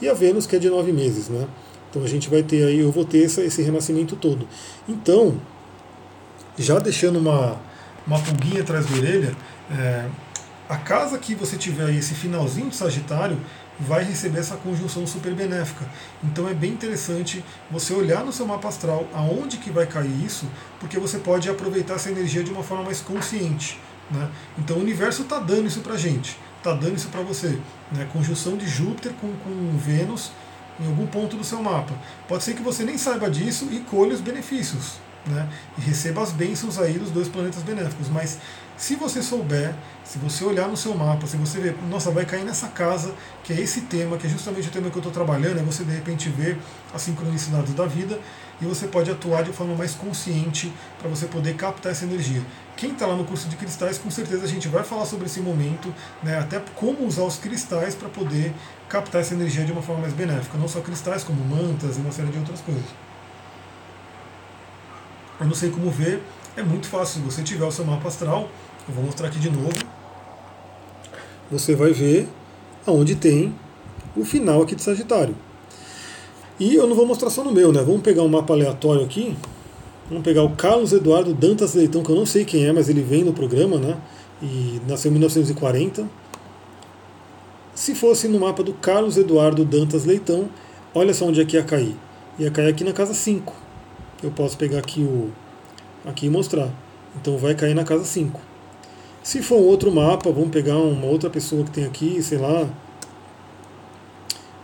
E 0.00 0.08
a 0.08 0.12
Vênus, 0.12 0.46
que 0.46 0.54
é 0.54 0.58
de 0.58 0.68
9 0.68 0.92
meses. 0.92 1.28
Né? 1.28 1.46
Então 1.88 2.02
a 2.02 2.08
gente 2.08 2.28
vai 2.28 2.42
ter 2.42 2.64
aí, 2.64 2.80
eu 2.80 2.92
vou 2.92 3.04
ter 3.04 3.18
esse, 3.18 3.40
esse 3.40 3.62
renascimento 3.62 4.16
todo. 4.16 4.46
Então, 4.86 5.40
já 6.58 6.78
deixando 6.78 7.18
uma, 7.18 7.58
uma 8.06 8.18
pulguinha 8.18 8.60
atrás 8.60 8.86
da 8.86 8.96
orelha, 8.96 9.34
é, 9.70 10.06
a 10.68 10.76
casa 10.76 11.16
que 11.18 11.34
você 11.34 11.56
tiver 11.56 11.86
aí, 11.86 11.98
esse 11.98 12.14
finalzinho 12.14 12.68
de 12.68 12.76
Sagitário, 12.76 13.38
vai 13.78 14.04
receber 14.04 14.38
essa 14.38 14.56
conjunção 14.56 15.06
super 15.06 15.34
benéfica. 15.34 15.84
Então 16.24 16.48
é 16.48 16.54
bem 16.54 16.72
interessante 16.72 17.44
você 17.70 17.92
olhar 17.92 18.24
no 18.24 18.32
seu 18.32 18.46
mapa 18.46 18.68
astral 18.68 19.06
aonde 19.12 19.58
que 19.58 19.70
vai 19.70 19.86
cair 19.86 20.24
isso, 20.24 20.46
porque 20.80 20.98
você 20.98 21.18
pode 21.18 21.48
aproveitar 21.48 21.94
essa 21.94 22.10
energia 22.10 22.42
de 22.42 22.50
uma 22.50 22.62
forma 22.62 22.84
mais 22.84 23.00
consciente. 23.00 23.78
Né? 24.10 24.28
Então 24.58 24.76
o 24.76 24.80
universo 24.80 25.22
está 25.22 25.38
dando 25.38 25.66
isso 25.66 25.80
para 25.80 25.96
gente, 25.96 26.38
está 26.58 26.72
dando 26.72 26.96
isso 26.96 27.08
para 27.08 27.22
você. 27.22 27.58
Né? 27.92 28.08
Conjunção 28.12 28.56
de 28.56 28.66
Júpiter 28.66 29.12
com, 29.20 29.32
com 29.32 29.78
Vênus 29.78 30.30
em 30.80 30.86
algum 30.86 31.06
ponto 31.06 31.36
do 31.36 31.44
seu 31.44 31.62
mapa. 31.62 31.94
Pode 32.28 32.44
ser 32.44 32.54
que 32.54 32.62
você 32.62 32.84
nem 32.84 32.98
saiba 32.98 33.30
disso 33.30 33.68
e 33.70 33.80
colhe 33.80 34.12
os 34.12 34.20
benefícios. 34.20 34.94
Né? 35.26 35.48
E 35.76 35.80
receba 35.80 36.22
as 36.22 36.30
bênçãos 36.30 36.78
aí 36.78 36.98
dos 36.98 37.10
dois 37.10 37.28
planetas 37.28 37.62
benéficos. 37.62 38.08
Mas 38.08 38.38
se 38.76 38.94
você 38.94 39.22
souber, 39.22 39.74
se 40.04 40.18
você 40.18 40.44
olhar 40.44 40.68
no 40.68 40.76
seu 40.76 40.94
mapa, 40.94 41.26
se 41.26 41.36
você 41.36 41.58
ver, 41.58 41.76
nossa, 41.88 42.10
vai 42.10 42.26
cair 42.26 42.44
nessa 42.44 42.68
casa, 42.68 43.14
que 43.42 43.52
é 43.52 43.60
esse 43.60 43.82
tema, 43.82 44.18
que 44.18 44.26
é 44.26 44.30
justamente 44.30 44.68
o 44.68 44.70
tema 44.70 44.90
que 44.90 44.96
eu 44.96 45.00
estou 45.00 45.12
trabalhando, 45.12 45.58
é 45.58 45.62
você 45.62 45.82
de 45.82 45.92
repente 45.92 46.28
ver 46.28 46.58
as 46.94 47.02
sincronicidades 47.02 47.72
da 47.74 47.86
vida 47.86 48.20
e 48.60 48.64
você 48.66 48.86
pode 48.86 49.10
atuar 49.10 49.42
de 49.42 49.52
forma 49.52 49.74
mais 49.74 49.94
consciente 49.94 50.72
para 50.98 51.08
você 51.08 51.26
poder 51.26 51.54
captar 51.56 51.92
essa 51.92 52.04
energia. 52.04 52.42
Quem 52.76 52.92
está 52.92 53.06
lá 53.06 53.16
no 53.16 53.24
curso 53.24 53.48
de 53.48 53.56
cristais, 53.56 53.98
com 53.98 54.10
certeza 54.10 54.44
a 54.44 54.48
gente 54.48 54.68
vai 54.68 54.84
falar 54.84 55.06
sobre 55.06 55.26
esse 55.26 55.40
momento, 55.40 55.92
né, 56.22 56.38
até 56.38 56.60
como 56.74 57.06
usar 57.06 57.22
os 57.22 57.38
cristais 57.38 57.94
para 57.94 58.08
poder 58.08 58.52
captar 58.88 59.22
essa 59.22 59.34
energia 59.34 59.64
de 59.64 59.72
uma 59.72 59.82
forma 59.82 60.02
mais 60.02 60.12
benéfica. 60.12 60.58
Não 60.58 60.68
só 60.68 60.80
cristais, 60.80 61.24
como 61.24 61.42
mantas 61.44 61.96
e 61.96 62.00
uma 62.00 62.12
série 62.12 62.28
de 62.28 62.38
outras 62.38 62.60
coisas. 62.60 62.84
Eu 65.38 65.46
não 65.46 65.54
sei 65.54 65.70
como 65.70 65.90
ver, 65.90 66.22
é 66.56 66.62
muito 66.62 66.88
fácil. 66.88 67.20
Se 67.20 67.26
você 67.26 67.42
tiver 67.42 67.64
o 67.64 67.70
seu 67.70 67.84
mapa 67.84 68.08
astral, 68.08 68.48
eu 68.88 68.94
vou 68.94 69.04
mostrar 69.04 69.28
aqui 69.28 69.38
de 69.38 69.50
novo. 69.50 69.72
Você 71.50 71.74
vai 71.74 71.92
ver 71.92 72.28
aonde 72.86 73.16
tem 73.16 73.54
o 74.16 74.24
final 74.24 74.62
aqui 74.62 74.74
de 74.74 74.82
Sagitário. 74.82 75.34
E 76.58 76.74
eu 76.74 76.86
não 76.86 76.96
vou 76.96 77.06
mostrar 77.06 77.28
só 77.30 77.44
no 77.44 77.52
meu, 77.52 77.72
né? 77.72 77.82
Vamos 77.82 78.02
pegar 78.02 78.22
um 78.22 78.28
mapa 78.28 78.54
aleatório 78.54 79.04
aqui. 79.04 79.36
Vamos 80.08 80.24
pegar 80.24 80.42
o 80.42 80.50
Carlos 80.56 80.92
Eduardo 80.92 81.34
Dantas 81.34 81.74
Leitão, 81.74 82.02
que 82.02 82.10
eu 82.10 82.16
não 82.16 82.24
sei 82.24 82.44
quem 82.44 82.64
é, 82.64 82.72
mas 82.72 82.88
ele 82.88 83.02
vem 83.02 83.24
no 83.24 83.32
programa, 83.32 83.76
né? 83.76 83.96
E 84.40 84.80
nasceu 84.86 85.10
em 85.10 85.12
1940. 85.12 86.08
Se 87.74 87.94
fosse 87.94 88.28
no 88.28 88.40
mapa 88.40 88.62
do 88.62 88.72
Carlos 88.72 89.16
Eduardo 89.16 89.64
Dantas 89.64 90.04
Leitão, 90.04 90.48
olha 90.94 91.12
só 91.12 91.26
onde 91.26 91.40
é 91.40 91.44
que 91.44 91.56
ia 91.56 91.64
cair. 91.64 91.96
Ia 92.38 92.50
cair 92.50 92.68
aqui 92.68 92.84
na 92.84 92.92
casa 92.92 93.12
5. 93.12 93.52
Eu 94.22 94.30
posso 94.30 94.56
pegar 94.56 94.78
aqui 94.78 95.00
o 95.00 95.30
aqui 96.08 96.26
e 96.26 96.30
mostrar. 96.30 96.70
Então 97.16 97.36
vai 97.36 97.54
cair 97.54 97.74
na 97.74 97.84
casa 97.84 98.04
5. 98.04 98.40
Se 99.26 99.42
for 99.42 99.58
um 99.58 99.64
outro 99.64 99.90
mapa, 99.90 100.30
vamos 100.30 100.50
pegar 100.50 100.78
uma 100.78 101.04
outra 101.06 101.28
pessoa 101.28 101.64
que 101.64 101.72
tem 101.72 101.84
aqui, 101.84 102.22
sei 102.22 102.38
lá. 102.38 102.64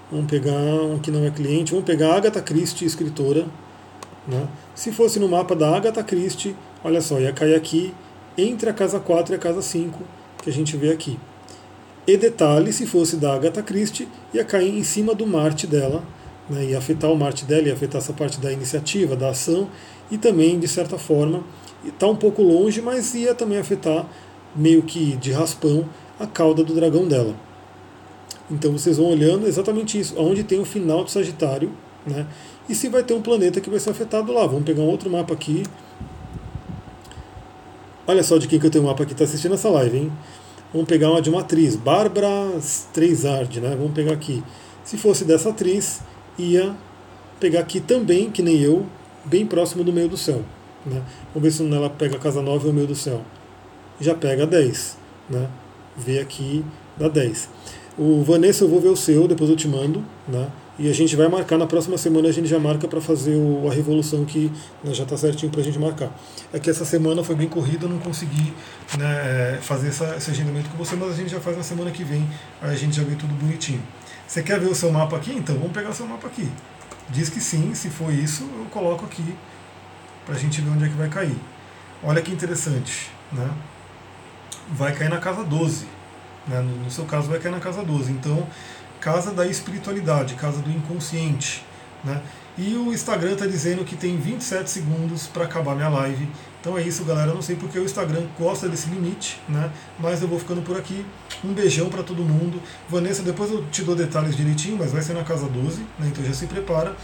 Vamos 0.09 0.31
pegar 0.31 0.53
um 0.53 1.01
que 1.01 1.11
não 1.11 1.25
é 1.25 1.33
cliente, 1.33 1.73
vamos 1.73 1.85
pegar 1.85 2.13
a 2.13 2.17
Agatha 2.17 2.41
Christie, 2.41 2.85
escritora. 2.85 3.47
Né? 4.25 4.47
Se 4.73 4.93
fosse 4.93 5.19
no 5.19 5.29
mapa 5.29 5.57
da 5.57 5.77
Agatha 5.77 6.05
Christie, 6.05 6.55
olha 6.85 7.01
só, 7.01 7.19
ia 7.19 7.33
cair 7.33 7.57
aqui 7.57 7.93
entre 8.39 8.71
a 8.71 8.73
casa 8.73 9.01
4 9.01 9.35
e 9.35 9.37
a 9.37 9.39
casa 9.41 9.61
5, 9.61 9.99
que 10.41 10.49
a 10.49 10.53
gente 10.53 10.77
vê 10.77 10.93
aqui. 10.93 11.19
E 12.07 12.17
detalhe, 12.17 12.73
se 12.73 12.87
fosse 12.87 13.17
da 13.17 13.35
Agatha 13.35 13.65
Christie, 13.65 14.07
ia 14.33 14.45
cair 14.45 14.79
em 14.79 14.85
cima 14.85 15.13
do 15.13 15.27
Marte 15.27 15.67
dela, 15.67 16.05
né, 16.49 16.67
ia 16.67 16.79
afetar 16.79 17.11
o 17.11 17.17
Marte 17.17 17.45
dela, 17.45 17.63
ia 17.67 17.75
afetar 17.75 18.01
essa 18.01 18.13
parte 18.13 18.39
da 18.39 18.53
iniciativa, 18.53 19.17
da 19.17 19.31
ação, 19.31 19.69
e 20.09 20.17
também, 20.17 20.61
de 20.61 20.69
certa 20.69 20.97
forma, 20.97 21.43
está 21.85 22.07
um 22.07 22.15
pouco 22.15 22.43
longe, 22.43 22.81
mas 22.81 23.13
ia 23.13 23.35
também 23.35 23.59
afetar 23.59 24.07
meio 24.55 24.82
que 24.82 25.16
de 25.16 25.32
raspão 25.32 25.88
a 26.18 26.26
cauda 26.26 26.62
do 26.62 26.74
dragão 26.74 27.07
dela. 27.07 27.34
Então 28.50 28.72
vocês 28.72 28.98
vão 28.98 29.07
olhando 29.07 29.46
exatamente 29.46 29.98
isso, 29.98 30.14
onde 30.18 30.44
tem 30.44 30.61
o 30.61 30.64
final 30.64 31.05
do 31.05 31.11
Sagitário, 31.11 31.72
né? 32.07 32.26
E 32.68 32.74
se 32.74 32.88
vai 32.88 33.03
ter 33.03 33.14
um 33.14 33.22
planeta 33.22 33.61
que 33.61 33.70
vai 33.70 33.80
ser 33.80 33.90
afetado 33.90 34.32
lá. 34.32 34.46
Vamos 34.46 34.64
pegar 34.64 34.82
um 34.82 34.88
outro 34.88 35.11
mapa 35.11 35.34
aqui. 35.34 35.64
Olha 38.07 38.22
só 38.22 38.38
de 38.38 38.46
quem 38.46 38.59
que 38.59 38.66
eu 38.66 38.70
tenho 38.70 38.84
um 38.84 38.88
mapa 38.88 39.03
aqui, 39.03 39.12
está 39.12 39.24
assistindo 39.24 39.55
essa 39.55 39.68
live, 39.68 39.96
hein? 39.96 40.12
Vamos 40.72 40.88
pegar 40.88 41.11
uma 41.11 41.20
de 41.20 41.30
uma 41.30 41.40
atriz, 41.40 41.76
Bárbara 41.76 42.57
Streisand, 42.59 43.61
né? 43.61 43.74
Vamos 43.76 43.92
pegar 43.92 44.12
aqui. 44.12 44.42
Se 44.84 44.96
fosse 44.96 45.24
dessa 45.24 45.50
atriz, 45.50 46.00
ia 46.38 46.74
pegar 47.38 47.61
aqui 47.61 47.80
também, 47.80 48.30
que 48.30 48.42
nem 48.42 48.61
eu, 48.61 48.86
bem 49.24 49.46
próximo 49.46 49.84
do 49.84 49.92
meio 49.92 50.09
do 50.09 50.16
céu. 50.16 50.42
Né? 50.84 51.03
Vamos 51.32 51.42
ver 51.42 51.50
se 51.53 51.74
ela 51.74 51.90
pega 51.90 52.16
a 52.16 52.18
casa 52.18 52.42
9 52.42 52.66
ou 52.66 52.72
o 52.72 52.74
meio 52.74 52.86
do 52.86 52.94
céu 52.94 53.22
já 54.05 54.14
pega 54.14 54.46
10. 54.46 54.96
Né? 55.30 55.48
Vê 55.96 56.20
aqui, 56.20 56.64
dá 56.96 57.09
10. 57.09 57.48
O 57.98 58.22
Vanessa, 58.22 58.64
eu 58.64 58.68
vou 58.68 58.80
ver 58.80 58.88
o 58.88 58.96
seu, 58.96 59.28
depois 59.28 59.50
eu 59.50 59.57
te 59.57 59.68
mando. 59.68 60.05
Né? 60.26 60.48
E 60.78 60.88
a 60.88 60.92
gente 60.94 61.14
vai 61.14 61.28
marcar 61.28 61.59
na 61.59 61.66
próxima 61.66 61.98
semana, 61.98 62.28
a 62.28 62.32
gente 62.32 62.48
já 62.48 62.59
marca 62.59 62.88
para 62.88 63.00
fazer 63.00 63.36
o, 63.36 63.68
a 63.70 63.74
revolução 63.74 64.24
que 64.24 64.50
né, 64.82 64.94
já 64.94 65.05
está 65.05 65.16
certinho 65.16 65.53
para 65.53 65.61
a 65.61 65.64
gente 65.64 65.78
marcar. 65.78 66.11
É 66.53 66.59
que 66.59 66.70
essa 66.70 66.84
semana 66.84 67.22
foi 67.22 67.34
bem 67.34 67.48
corrida, 67.48 67.86
não 67.86 67.98
consegui 67.98 68.55
né, 68.98 69.59
fazer 69.61 69.88
essa, 69.88 70.16
esse 70.16 70.30
agendamento 70.30 70.70
com 70.70 70.78
você, 70.78 70.96
mas 70.96 71.11
a 71.11 71.14
gente 71.14 71.30
já 71.30 71.40
faz 71.40 71.57
na 71.59 71.62
semana 71.62 71.90
que 71.90 72.03
vem, 72.03 72.26
a 72.61 72.74
gente 72.74 72.96
já 72.96 73.03
vê 73.03 73.14
tudo 73.14 73.34
bonitinho. 73.34 73.82
Você 74.26 74.42
quer 74.42 74.59
ver 74.59 74.68
o 74.68 74.74
seu 74.74 74.90
mapa 74.90 75.16
aqui? 75.16 75.32
Então 75.32 75.55
vamos 75.57 75.72
pegar 75.72 75.90
o 75.90 75.94
seu 75.94 76.07
mapa 76.07 76.26
aqui. 76.26 76.48
Diz 77.11 77.28
que 77.28 77.40
sim, 77.40 77.74
se 77.74 77.90
for 77.90 78.11
isso, 78.11 78.48
eu 78.59 78.64
coloco 78.70 79.05
aqui 79.05 79.36
para 80.24 80.36
a 80.36 80.38
gente 80.38 80.61
ver 80.62 80.70
onde 80.70 80.84
é 80.84 80.88
que 80.88 80.94
vai 80.94 81.09
cair. 81.11 81.36
Olha 82.03 82.22
que 82.22 82.32
interessante, 82.32 83.11
né? 83.30 83.50
Vai 84.71 84.95
cair 84.95 85.11
na 85.11 85.19
casa 85.19 85.45
12. 85.45 85.87
Né? 86.47 86.61
No, 86.61 86.85
no 86.85 86.91
seu 86.91 87.05
caso, 87.05 87.29
vai 87.29 87.39
cair 87.39 87.53
na 87.53 87.61
casa 87.61 87.83
12. 87.83 88.13
Então, 88.13 88.47
casa 89.01 89.33
da 89.33 89.47
espiritualidade, 89.47 90.35
casa 90.35 90.61
do 90.61 90.71
inconsciente. 90.71 91.65
Né? 92.05 92.21
E 92.57 92.75
o 92.75 92.93
Instagram 92.93 93.33
está 93.33 93.47
dizendo 93.47 93.85
que 93.85 93.97
tem 93.97 94.19
27 94.19 94.69
segundos 94.69 95.27
para 95.27 95.45
acabar 95.45 95.75
minha 95.75 95.89
live. 95.89 96.29
Então 96.61 96.77
é 96.77 96.83
isso, 96.83 97.03
galera. 97.05 97.31
Eu 97.31 97.35
não 97.35 97.43
sei 97.43 97.57
porque 97.57 97.79
o 97.79 97.85
Instagram 97.85 98.27
gosta 98.39 98.69
desse 98.69 98.91
limite, 98.91 99.41
né? 99.49 99.71
Mas 99.99 100.21
eu 100.21 100.29
vou 100.29 100.39
ficando 100.39 100.61
por 100.63 100.77
aqui. 100.77 101.05
Um 101.43 101.53
beijão 101.53 101.89
para 101.89 102.03
todo 102.03 102.23
mundo. 102.23 102.63
Vanessa, 102.89 103.23
depois 103.23 103.51
eu 103.51 103.65
te 103.71 103.83
dou 103.83 103.97
detalhes 103.97 104.37
direitinho, 104.37 104.77
mas 104.79 104.93
vai 104.93 105.01
ser 105.03 105.15
na 105.15 105.25
casa 105.25 105.49
12, 105.49 105.81
né? 105.99 106.07
Então 106.07 106.23
já 106.25 106.33
se 106.35 106.47
prepara. 106.47 106.95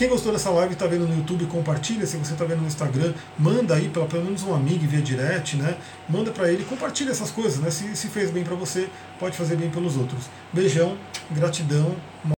Quem 0.00 0.08
gostou 0.08 0.32
dessa 0.32 0.48
live 0.48 0.72
está 0.72 0.86
vendo 0.86 1.06
no 1.06 1.14
YouTube, 1.14 1.44
compartilha. 1.44 2.06
Se 2.06 2.16
você 2.16 2.32
está 2.32 2.46
vendo 2.46 2.62
no 2.62 2.66
Instagram, 2.66 3.12
manda 3.38 3.74
aí 3.74 3.90
para 3.90 4.06
pelo 4.06 4.24
menos 4.24 4.42
um 4.42 4.54
amigo 4.54 4.86
via 4.86 5.02
direct, 5.02 5.58
né? 5.58 5.76
Manda 6.08 6.30
para 6.30 6.50
ele, 6.50 6.64
compartilha 6.64 7.10
essas 7.10 7.30
coisas, 7.30 7.58
né? 7.58 7.70
Se, 7.70 7.94
se 7.94 8.08
fez 8.08 8.30
bem 8.30 8.42
para 8.42 8.54
você, 8.54 8.88
pode 9.18 9.36
fazer 9.36 9.56
bem 9.56 9.68
pelos 9.68 9.98
outros. 9.98 10.24
Beijão, 10.54 10.96
gratidão. 11.30 11.94